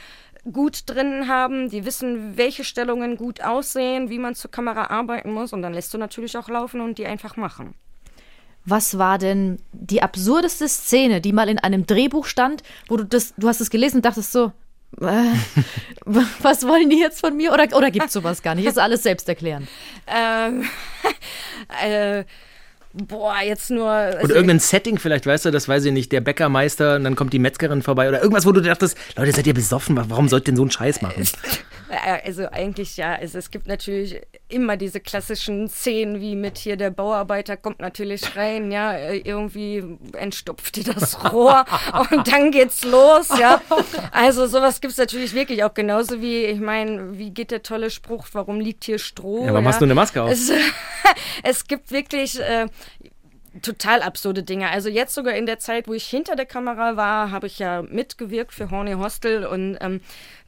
gut 0.51 0.83
drin 0.85 1.27
haben, 1.27 1.69
die 1.69 1.85
wissen, 1.85 2.37
welche 2.37 2.63
Stellungen 2.63 3.17
gut 3.17 3.43
aussehen, 3.43 4.09
wie 4.09 4.19
man 4.19 4.35
zur 4.35 4.51
Kamera 4.51 4.85
arbeiten 4.89 5.31
muss 5.31 5.53
und 5.53 5.61
dann 5.61 5.73
lässt 5.73 5.93
du 5.93 5.97
natürlich 5.97 6.37
auch 6.37 6.49
laufen 6.49 6.81
und 6.81 6.97
die 6.97 7.05
einfach 7.05 7.35
machen. 7.35 7.75
Was 8.65 8.97
war 8.97 9.17
denn 9.17 9.59
die 9.71 10.01
absurdeste 10.01 10.67
Szene, 10.67 11.21
die 11.21 11.33
mal 11.33 11.49
in 11.49 11.59
einem 11.59 11.85
Drehbuch 11.85 12.25
stand, 12.25 12.61
wo 12.87 12.97
du 12.97 13.05
das, 13.05 13.33
du 13.37 13.47
hast 13.47 13.61
es 13.61 13.69
gelesen 13.69 13.97
und 13.97 14.05
dachtest 14.05 14.31
so, 14.31 14.51
äh, 15.01 15.33
was 16.05 16.67
wollen 16.67 16.89
die 16.89 16.99
jetzt 16.99 17.19
von 17.19 17.35
mir? 17.35 17.53
Oder, 17.53 17.75
oder 17.75 17.91
gibt 17.91 18.07
es 18.07 18.13
sowas 18.13 18.41
gar 18.41 18.55
nicht? 18.55 18.65
Ist 18.65 18.79
alles 18.79 19.03
selbsterklärend? 19.03 19.67
Ähm, 20.07 20.65
äh, 21.83 22.23
boah, 22.93 23.35
jetzt 23.43 23.69
nur. 23.69 23.89
Also 23.89 24.25
oder 24.25 24.35
irgendein 24.35 24.59
Setting 24.59 24.97
vielleicht, 24.97 25.25
weißt 25.25 25.45
du, 25.45 25.51
das 25.51 25.67
weiß 25.67 25.85
ich 25.85 25.93
nicht, 25.93 26.11
der 26.11 26.21
Bäckermeister 26.21 26.95
und 26.95 27.03
dann 27.03 27.15
kommt 27.15 27.33
die 27.33 27.39
Metzgerin 27.39 27.81
vorbei 27.81 28.09
oder 28.09 28.21
irgendwas, 28.21 28.45
wo 28.45 28.51
du 28.51 28.61
dachtest, 28.61 28.97
Leute, 29.15 29.31
seid 29.31 29.47
ihr 29.47 29.53
besoffen? 29.53 29.97
Warum 30.09 30.27
sollt 30.27 30.43
ihr 30.43 30.51
denn 30.51 30.57
so 30.57 30.63
einen 30.63 30.71
Scheiß 30.71 31.01
machen? 31.01 31.27
Also 32.23 32.47
eigentlich 32.51 32.97
ja, 32.97 33.15
also 33.15 33.39
es 33.39 33.49
gibt 33.49 33.67
natürlich 33.67 34.21
immer 34.49 34.77
diese 34.77 34.99
klassischen 34.99 35.69
Szenen, 35.69 36.19
wie 36.19 36.35
mit 36.35 36.57
hier 36.57 36.75
der 36.75 36.89
Bauarbeiter 36.89 37.55
kommt 37.55 37.79
natürlich 37.79 38.35
rein, 38.35 38.71
ja, 38.71 38.97
irgendwie 38.97 39.83
entstopft 40.13 40.75
dir 40.75 40.83
das 40.83 41.23
Rohr 41.33 41.65
und 42.11 42.27
dann 42.31 42.51
geht's 42.51 42.83
los, 42.83 43.29
ja. 43.39 43.61
Also 44.11 44.47
sowas 44.47 44.81
gibt 44.81 44.91
es 44.91 44.97
natürlich 44.97 45.33
wirklich 45.33 45.63
auch 45.63 45.73
genauso 45.73 46.21
wie, 46.21 46.45
ich 46.45 46.59
meine, 46.59 47.17
wie 47.17 47.31
geht 47.31 47.51
der 47.51 47.63
tolle 47.63 47.91
Spruch, 47.91 48.27
warum 48.33 48.59
liegt 48.59 48.83
hier 48.83 48.99
Stroh? 48.99 49.45
Ja, 49.45 49.51
warum 49.53 49.65
ja? 49.65 49.69
hast 49.69 49.81
du 49.81 49.85
eine 49.85 49.95
Maske 49.95 50.23
auf? 50.23 50.31
Es, 50.31 50.51
es 51.43 51.67
gibt 51.67 51.91
wirklich, 51.91 52.39
äh, 52.39 52.67
total 53.61 54.01
absurde 54.01 54.43
Dinge. 54.43 54.69
Also 54.69 54.89
jetzt 54.89 55.13
sogar 55.13 55.35
in 55.35 55.45
der 55.45 55.59
Zeit, 55.59 55.87
wo 55.87 55.93
ich 55.93 56.05
hinter 56.05 56.35
der 56.35 56.45
Kamera 56.45 56.95
war, 56.95 57.31
habe 57.31 57.47
ich 57.47 57.59
ja 57.59 57.81
mitgewirkt 57.81 58.53
für 58.53 58.71
Horny 58.71 58.93
Hostel 58.93 59.45
und 59.45 59.77
ähm, 59.81 60.01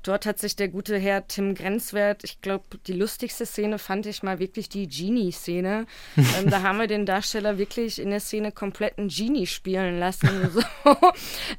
dort 0.03 0.25
hat 0.25 0.39
sich 0.39 0.55
der 0.55 0.67
gute 0.67 0.97
Herr 0.97 1.27
Tim 1.27 1.55
Grenzwert, 1.55 2.23
ich 2.23 2.41
glaube, 2.41 2.63
die 2.87 2.93
lustigste 2.93 3.45
Szene 3.45 3.77
fand 3.79 4.05
ich 4.05 4.23
mal 4.23 4.39
wirklich 4.39 4.69
die 4.69 4.87
Genie-Szene. 4.87 5.85
ähm, 6.17 6.49
da 6.49 6.61
haben 6.61 6.79
wir 6.79 6.87
den 6.87 7.05
Darsteller 7.05 7.57
wirklich 7.57 7.99
in 7.99 8.09
der 8.09 8.19
Szene 8.19 8.51
komplett 8.51 8.97
einen 8.97 9.09
Genie 9.09 9.47
spielen 9.47 9.99
lassen. 9.99 10.29
So. 10.51 10.61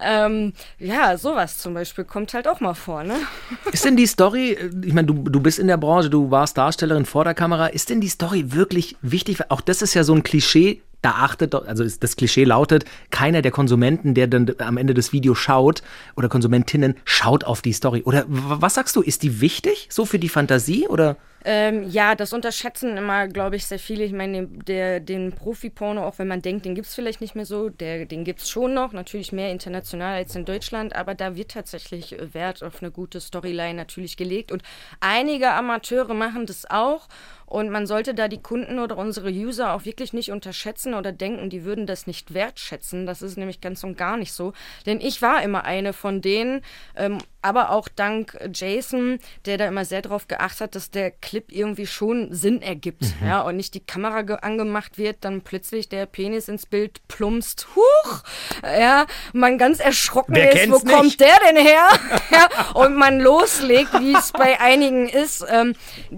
ähm, 0.01 0.53
ja, 0.79 1.17
sowas 1.17 1.59
zum 1.59 1.75
Beispiel 1.75 2.05
kommt 2.05 2.35
halt 2.35 2.47
auch 2.47 2.61
mal 2.61 2.75
vor, 2.75 3.05
ne? 3.05 3.17
Ist 3.73 3.85
denn 3.85 3.97
die 3.97 4.07
Story, 4.07 4.59
ich 4.85 4.93
meine, 4.93 5.07
du, 5.07 5.15
du 5.15 5.41
bist 5.41 5.59
in 5.59 5.67
der 5.67 5.77
Branche, 5.77 6.11
du 6.11 6.31
warst 6.31 6.59
Darstellerin 6.59 7.07
vor 7.07 7.25
der 7.25 7.35
Kamera, 7.35 7.69
ist 7.69 7.91
denn 7.91 8.01
die 8.01 8.09
Story 8.09 8.53
wirklich 8.53 8.97
wichtig? 9.01 9.51
Auch 9.51 9.61
das 9.61 9.83
ist 9.83 9.95
ja 9.95 10.05
so 10.05 10.15
ein 10.15 10.23
Klischee, 10.23 10.83
da 11.03 11.11
achtet, 11.11 11.55
also 11.55 11.85
das 11.85 12.17
Klischee 12.17 12.45
lautet, 12.45 12.85
keiner 13.11 13.43
der 13.43 13.51
Konsumenten, 13.51 14.15
der 14.15 14.29
dann 14.29 14.55
am 14.59 14.77
Ende 14.77 14.95
des 14.95 15.13
Videos 15.13 15.39
schaut 15.39 15.83
oder 16.17 16.29
Konsumentinnen, 16.29 16.95
schaut 17.05 17.45
auf 17.45 17.61
die 17.61 17.73
Story. 17.73 18.03
Oder 18.05 18.25
was 18.29 18.75
sagst 18.75 18.97
du, 18.97 19.03
ist 19.03 19.23
die 19.23 19.41
wichtig 19.41 19.89
so 19.91 20.07
für 20.07 20.19
die 20.19 20.29
Fantasie 20.29 20.87
oder? 20.89 21.17
Ähm, 21.45 21.91
ja, 21.91 22.15
das 22.15 22.33
unterschätzen 22.33 22.97
immer, 22.97 23.27
glaube 23.27 23.57
ich, 23.57 23.67
sehr 23.67 23.81
viele. 23.81 24.05
Ich 24.05 24.13
meine, 24.13 24.47
der, 24.47 25.01
den 25.01 25.33
Profi-Porno, 25.33 26.05
auch 26.07 26.19
wenn 26.19 26.29
man 26.29 26.41
denkt, 26.41 26.65
den 26.65 26.77
gibt 26.77 26.87
es 26.87 26.95
vielleicht 26.95 27.21
nicht 27.21 27.35
mehr 27.35 27.47
so, 27.47 27.69
der, 27.69 28.07
den 28.07 28.23
gibt 28.23 28.41
es 28.41 28.49
schon 28.49 28.75
noch, 28.75 28.93
natürlich 28.93 29.33
mehr 29.33 29.51
international 29.51 30.15
als 30.15 30.37
in 30.37 30.45
Deutschland, 30.45 30.95
aber 30.95 31.15
da 31.15 31.35
wird 31.35 31.51
tatsächlich 31.51 32.17
Wert 32.33 32.63
auf 32.63 32.81
eine 32.81 32.93
gute 32.93 33.21
Storyline 33.21 33.75
natürlich 33.75 34.17
gelegt. 34.17 34.53
Und 34.53 34.63
einige 35.01 35.51
Amateure 35.51 36.15
machen 36.15 36.47
das 36.47 36.65
auch 36.71 37.09
Und 37.53 37.69
man 37.69 37.87
sollte 37.87 38.15
da 38.15 38.29
die 38.29 38.41
Kunden 38.41 38.79
oder 38.79 38.97
unsere 38.97 39.29
User 39.29 39.75
auch 39.75 39.85
wirklich 39.85 40.15
nicht 40.15 40.33
unterschätzen 40.33 40.95
oder 40.95 41.13
denken, 41.13 41.51
die 41.51 41.65
würden 41.65 41.87
das 41.87 42.07
nicht 42.07 42.33
wertschätzen. 42.33 43.05
Das 43.05 43.21
ist 43.21 43.37
nämlich 43.37 43.61
ganz 43.61 43.85
und 43.85 43.99
gar 43.99 44.17
nicht 44.17 44.33
so. 44.33 44.55
Denn 44.87 45.03
ich 45.03 45.21
war 45.21 45.43
immer 45.43 45.65
eine 45.65 45.93
von 45.93 46.23
denen, 46.23 46.63
ähm, 46.97 47.19
aber 47.43 47.71
auch 47.71 47.89
dank 47.89 48.39
Jason, 48.55 49.19
der 49.45 49.59
da 49.59 49.67
immer 49.67 49.85
sehr 49.85 50.01
darauf 50.01 50.29
geachtet 50.29 50.61
hat, 50.61 50.75
dass 50.77 50.91
der 50.91 51.11
Clip 51.11 51.51
irgendwie 51.51 51.87
schon 51.87 52.33
Sinn 52.33 52.63
ergibt. 52.63 53.03
Mhm. 53.21 53.27
Ja, 53.27 53.43
und 53.43 53.57
nicht 53.57 53.75
die 53.75 53.85
Kamera 53.85 54.21
angemacht 54.37 54.97
wird, 54.97 55.19
dann 55.21 55.43
plötzlich 55.43 55.89
der 55.89 56.07
Penis 56.07 56.49
ins 56.49 56.65
Bild 56.65 57.07
plumpst. 57.09 57.67
Huch! 57.75 58.23
Ja, 58.63 59.07
man 59.33 59.59
ganz 59.59 59.81
erschrocken 59.81 60.37
Wer 60.37 60.53
ist, 60.53 60.71
wo 60.71 60.77
nicht? 60.77 60.87
kommt 60.87 61.21
der 61.21 61.37
denn 61.47 61.57
her? 61.57 61.89
ja, 62.31 62.49
und 62.75 62.95
man 62.95 63.21
loslegt, 63.21 63.93
wie 64.01 64.15
es 64.15 64.33
bei 64.33 64.59
einigen 64.61 65.09
ist. 65.09 65.45
Ähm, 65.51 65.75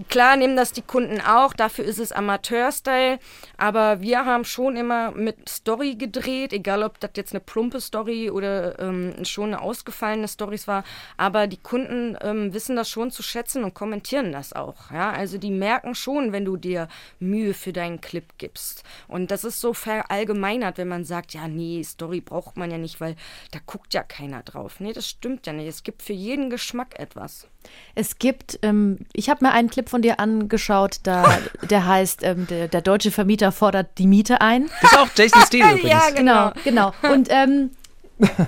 klar 0.09 0.37
nehmen 0.37 0.57
das 0.57 0.73
die 0.73 0.83
Kunden 0.83 1.21
auch, 1.25 1.53
dafür 1.53 1.85
ist 1.85 1.99
es 1.99 2.13
Amateur-Style, 2.13 3.19
aber 3.57 4.01
wir 4.01 4.25
haben 4.25 4.45
schon 4.45 4.77
immer 4.77 5.11
mit 5.11 5.49
Story 5.49 5.95
gedreht, 5.95 6.53
egal 6.53 6.83
ob 6.83 7.01
das 7.01 7.11
jetzt 7.17 7.33
eine 7.33 7.41
plumpe 7.41 7.81
Story 7.81 8.31
oder 8.31 8.79
ähm, 8.79 9.25
schon 9.25 9.55
eine 9.55 9.61
ausgefallene 9.61 10.29
Story 10.29 10.59
war. 10.67 10.85
Aber 11.17 11.47
die 11.47 11.57
Kunden 11.57 12.17
ähm, 12.21 12.55
wissen 12.55 12.77
das 12.77 12.89
schon 12.89 13.11
zu 13.11 13.23
schätzen 13.23 13.65
und 13.65 13.75
kommentieren 13.75 14.33
das 14.33 14.53
auch. 14.53 14.91
Ja? 14.91 15.13
Also 15.13 15.39
die 15.39 15.51
merken 15.51 15.95
schon, 15.95 16.33
wenn 16.33 16.45
du 16.45 16.57
dir 16.57 16.89
Mühe 17.19 17.55
für 17.55 17.73
deinen 17.73 18.01
Clip 18.01 18.27
gibst. 18.39 18.85
Und 19.09 19.31
das 19.31 19.45
ist 19.45 19.61
so 19.61 19.75
verallgemeinert, 19.75 20.79
wenn 20.79 20.89
man 20.89 21.05
sagt, 21.05 21.35
ja, 21.35 21.49
nee, 21.49 21.83
Story 21.83 22.21
braucht 22.21 22.57
man 22.57 22.71
ja 22.71 22.79
nicht, 22.79 23.01
weil 23.01 23.17
da 23.51 23.59
guckt 23.65 23.95
ja 23.95 24.03
keiner 24.03 24.43
drauf. 24.43 24.81
Nee, 24.81 24.93
das 24.93 25.09
stimmt 25.09 25.47
ja 25.47 25.53
nicht. 25.53 25.69
Es 25.69 25.83
gibt 25.83 26.03
für 26.03 26.13
jeden 26.13 26.51
Geschmack 26.51 26.99
etwas. 26.99 27.49
Es 27.95 28.19
gibt, 28.19 28.59
ähm, 28.63 28.99
ich 29.13 29.31
habe 29.31 29.45
mir 29.45 29.53
einen 29.53 29.71
Clip 29.71 29.89
von 29.89 30.03
dir 30.03 30.21
angeschaut, 30.21 30.99
da, 31.03 31.39
der 31.71 31.87
heißt, 31.87 32.23
ähm, 32.23 32.47
der, 32.49 32.69
der, 32.69 32.83
deutsche 32.83 33.11
Vermieter 33.11 33.53
fordert 33.53 33.99
die 33.99 34.07
Miete 34.07 34.41
ein. 34.41 34.69
Das 34.83 34.93
ist 34.93 34.99
auch 34.99 35.09
Jason 35.15 35.43
Steele 35.47 35.73
übrigens. 35.73 35.91
ja, 35.91 36.11
genau, 36.11 36.53
genau. 36.65 36.93
Und 37.03 37.29
ähm, 37.31 37.71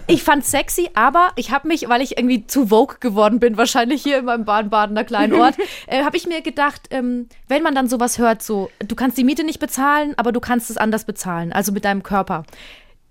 ich 0.07 0.23
fand 0.23 0.45
sexy, 0.45 0.91
aber 0.95 1.31
ich 1.37 1.51
habe 1.51 1.67
mich, 1.67 1.89
weil 1.89 2.01
ich 2.01 2.17
irgendwie 2.17 2.47
zu 2.47 2.69
Vogue 2.69 2.97
geworden 3.01 3.41
bin, 3.41 3.57
wahrscheinlich 3.57 4.03
hier 4.03 4.19
in 4.19 4.25
meinem 4.27 4.45
Baden-Badener 4.45 5.05
kleinen 5.05 5.35
Ort, 5.35 5.57
äh, 5.87 6.05
habe 6.05 6.17
ich 6.17 6.27
mir 6.27 6.41
gedacht, 6.41 6.89
ähm, 6.91 7.29
wenn 7.49 7.63
man 7.63 7.75
dann 7.75 7.89
sowas 7.89 8.19
hört, 8.19 8.43
so, 8.43 8.71
du 8.79 8.95
kannst 8.95 9.19
die 9.19 9.25
Miete 9.25 9.45
nicht 9.45 9.59
bezahlen, 9.59 10.15
aber 10.17 10.33
du 10.33 10.41
kannst 10.41 10.71
es 10.71 10.77
anders 10.77 11.05
bezahlen, 11.05 11.53
also 11.53 11.73
mit 11.73 11.85
deinem 11.85 12.03
Körper. 12.03 12.45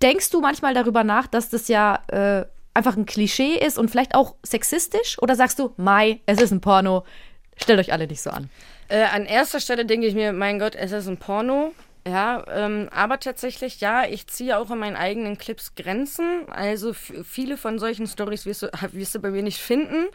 Denkst 0.02 0.30
du 0.30 0.40
manchmal 0.40 0.74
darüber 0.74 1.04
nach, 1.04 1.26
dass 1.26 1.50
das 1.50 1.68
ja 1.68 2.00
äh, 2.08 2.46
einfach 2.76 2.96
ein 2.96 3.06
Klischee 3.06 3.54
ist 3.54 3.78
und 3.78 3.90
vielleicht 3.90 4.14
auch 4.14 4.36
sexistisch? 4.42 5.18
Oder 5.20 5.34
sagst 5.34 5.58
du, 5.58 5.72
Mai, 5.76 6.20
es 6.26 6.40
ist 6.40 6.52
ein 6.52 6.60
Porno, 6.60 7.04
stellt 7.56 7.80
euch 7.80 7.92
alle 7.92 8.06
nicht 8.06 8.22
so 8.22 8.30
an? 8.30 8.50
Äh, 8.88 9.04
an 9.04 9.26
erster 9.26 9.60
Stelle 9.60 9.84
denke 9.84 10.06
ich 10.06 10.14
mir, 10.14 10.32
mein 10.32 10.58
Gott, 10.58 10.74
es 10.74 10.92
ist 10.92 11.08
ein 11.08 11.16
Porno. 11.16 11.72
Ja, 12.06 12.44
ähm, 12.52 12.88
aber 12.92 13.18
tatsächlich, 13.18 13.80
ja, 13.80 14.04
ich 14.06 14.28
ziehe 14.28 14.58
auch 14.58 14.70
in 14.70 14.78
meinen 14.78 14.94
eigenen 14.94 15.38
Clips 15.38 15.74
Grenzen. 15.74 16.48
Also 16.48 16.92
viele 16.92 17.56
von 17.56 17.80
solchen 17.80 18.06
Stories 18.06 18.46
wirst 18.46 18.62
du, 18.62 18.68
wirst 18.92 19.16
du 19.16 19.18
bei 19.18 19.30
mir 19.30 19.42
nicht 19.42 19.58
finden. 19.58 20.06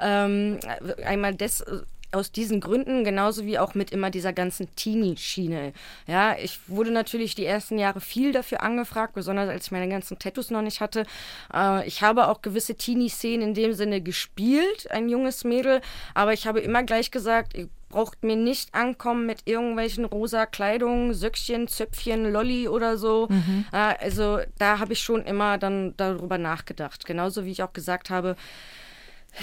Ähm, 0.00 0.60
einmal 1.04 1.34
des, 1.34 1.64
aus 2.12 2.32
diesen 2.32 2.60
Gründen, 2.60 3.04
genauso 3.04 3.44
wie 3.44 3.58
auch 3.58 3.74
mit 3.74 3.90
immer 3.90 4.10
dieser 4.10 4.32
ganzen 4.32 4.74
Teenie-Schiene. 4.76 5.72
Ja, 6.06 6.36
ich 6.36 6.60
wurde 6.66 6.90
natürlich 6.90 7.34
die 7.34 7.46
ersten 7.46 7.78
Jahre 7.78 8.00
viel 8.00 8.32
dafür 8.32 8.62
angefragt, 8.62 9.14
besonders 9.14 9.48
als 9.48 9.66
ich 9.66 9.72
meine 9.72 9.88
ganzen 9.88 10.18
Tattoos 10.18 10.50
noch 10.50 10.62
nicht 10.62 10.80
hatte. 10.80 11.04
Äh, 11.52 11.86
ich 11.86 12.02
habe 12.02 12.28
auch 12.28 12.42
gewisse 12.42 12.74
Teenie-Szenen 12.74 13.48
in 13.48 13.54
dem 13.54 13.72
Sinne 13.72 14.00
gespielt, 14.00 14.90
ein 14.90 15.08
junges 15.08 15.44
Mädel, 15.44 15.80
aber 16.14 16.32
ich 16.32 16.46
habe 16.46 16.60
immer 16.60 16.82
gleich 16.82 17.10
gesagt, 17.10 17.56
braucht 17.92 18.24
mir 18.24 18.36
nicht 18.36 18.74
ankommen 18.74 19.26
mit 19.26 19.42
irgendwelchen 19.44 20.04
rosa 20.04 20.46
Kleidung, 20.46 21.12
Söckchen, 21.12 21.68
Zöpfchen, 21.68 22.32
Lolli 22.32 22.66
oder 22.66 22.98
so. 22.98 23.28
Mhm. 23.30 23.66
Äh, 23.70 23.94
also 24.00 24.40
da 24.58 24.80
habe 24.80 24.94
ich 24.94 25.00
schon 25.00 25.22
immer 25.24 25.58
dann 25.58 25.94
darüber 25.96 26.38
nachgedacht. 26.38 27.06
Genauso 27.06 27.44
wie 27.44 27.52
ich 27.52 27.62
auch 27.62 27.72
gesagt 27.72 28.10
habe, 28.10 28.34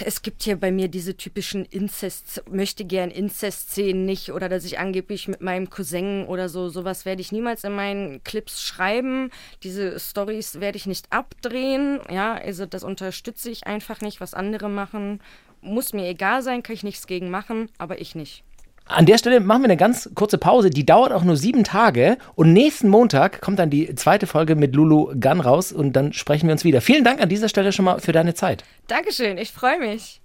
es 0.04 0.22
gibt 0.22 0.42
hier 0.42 0.56
bei 0.56 0.70
mir 0.70 0.88
diese 0.88 1.16
typischen 1.16 1.64
Inzest, 1.64 2.42
möchte 2.50 2.84
gern 2.84 3.10
Inzest-Szenen 3.10 4.04
nicht 4.04 4.32
oder 4.32 4.48
dass 4.48 4.64
ich 4.64 4.78
angeblich 4.78 5.28
mit 5.28 5.40
meinem 5.40 5.68
Cousin 5.68 6.26
oder 6.26 6.48
so, 6.48 6.68
sowas 6.68 7.04
werde 7.04 7.20
ich 7.20 7.32
niemals 7.32 7.64
in 7.64 7.74
meinen 7.74 8.22
Clips 8.22 8.62
schreiben. 8.62 9.30
Diese 9.62 9.98
Stories 9.98 10.60
werde 10.60 10.78
ich 10.78 10.86
nicht 10.86 11.12
abdrehen. 11.12 12.00
Ja, 12.08 12.34
also 12.34 12.66
das 12.66 12.84
unterstütze 12.84 13.50
ich 13.50 13.66
einfach 13.66 14.00
nicht, 14.00 14.20
was 14.20 14.34
andere 14.34 14.68
machen 14.68 15.20
muss 15.62 15.92
mir 15.92 16.08
egal 16.08 16.42
sein, 16.42 16.62
kann 16.62 16.74
ich 16.74 16.82
nichts 16.82 17.06
gegen 17.06 17.30
machen, 17.30 17.68
aber 17.78 18.00
ich 18.00 18.14
nicht. 18.14 18.44
An 18.92 19.06
der 19.06 19.18
Stelle 19.18 19.38
machen 19.38 19.62
wir 19.62 19.66
eine 19.66 19.76
ganz 19.76 20.10
kurze 20.16 20.36
Pause. 20.36 20.68
Die 20.68 20.84
dauert 20.84 21.12
auch 21.12 21.22
nur 21.22 21.36
sieben 21.36 21.62
Tage. 21.62 22.18
Und 22.34 22.52
nächsten 22.52 22.88
Montag 22.88 23.40
kommt 23.40 23.60
dann 23.60 23.70
die 23.70 23.94
zweite 23.94 24.26
Folge 24.26 24.56
mit 24.56 24.74
Lulu 24.74 25.14
Gunn 25.18 25.40
raus 25.40 25.70
und 25.72 25.94
dann 25.94 26.12
sprechen 26.12 26.48
wir 26.48 26.52
uns 26.52 26.64
wieder. 26.64 26.80
Vielen 26.80 27.04
Dank 27.04 27.20
an 27.20 27.28
dieser 27.28 27.48
Stelle 27.48 27.72
schon 27.72 27.84
mal 27.84 28.00
für 28.00 28.10
deine 28.10 28.34
Zeit. 28.34 28.64
Dankeschön, 28.88 29.38
ich 29.38 29.52
freue 29.52 29.78
mich. 29.78 30.20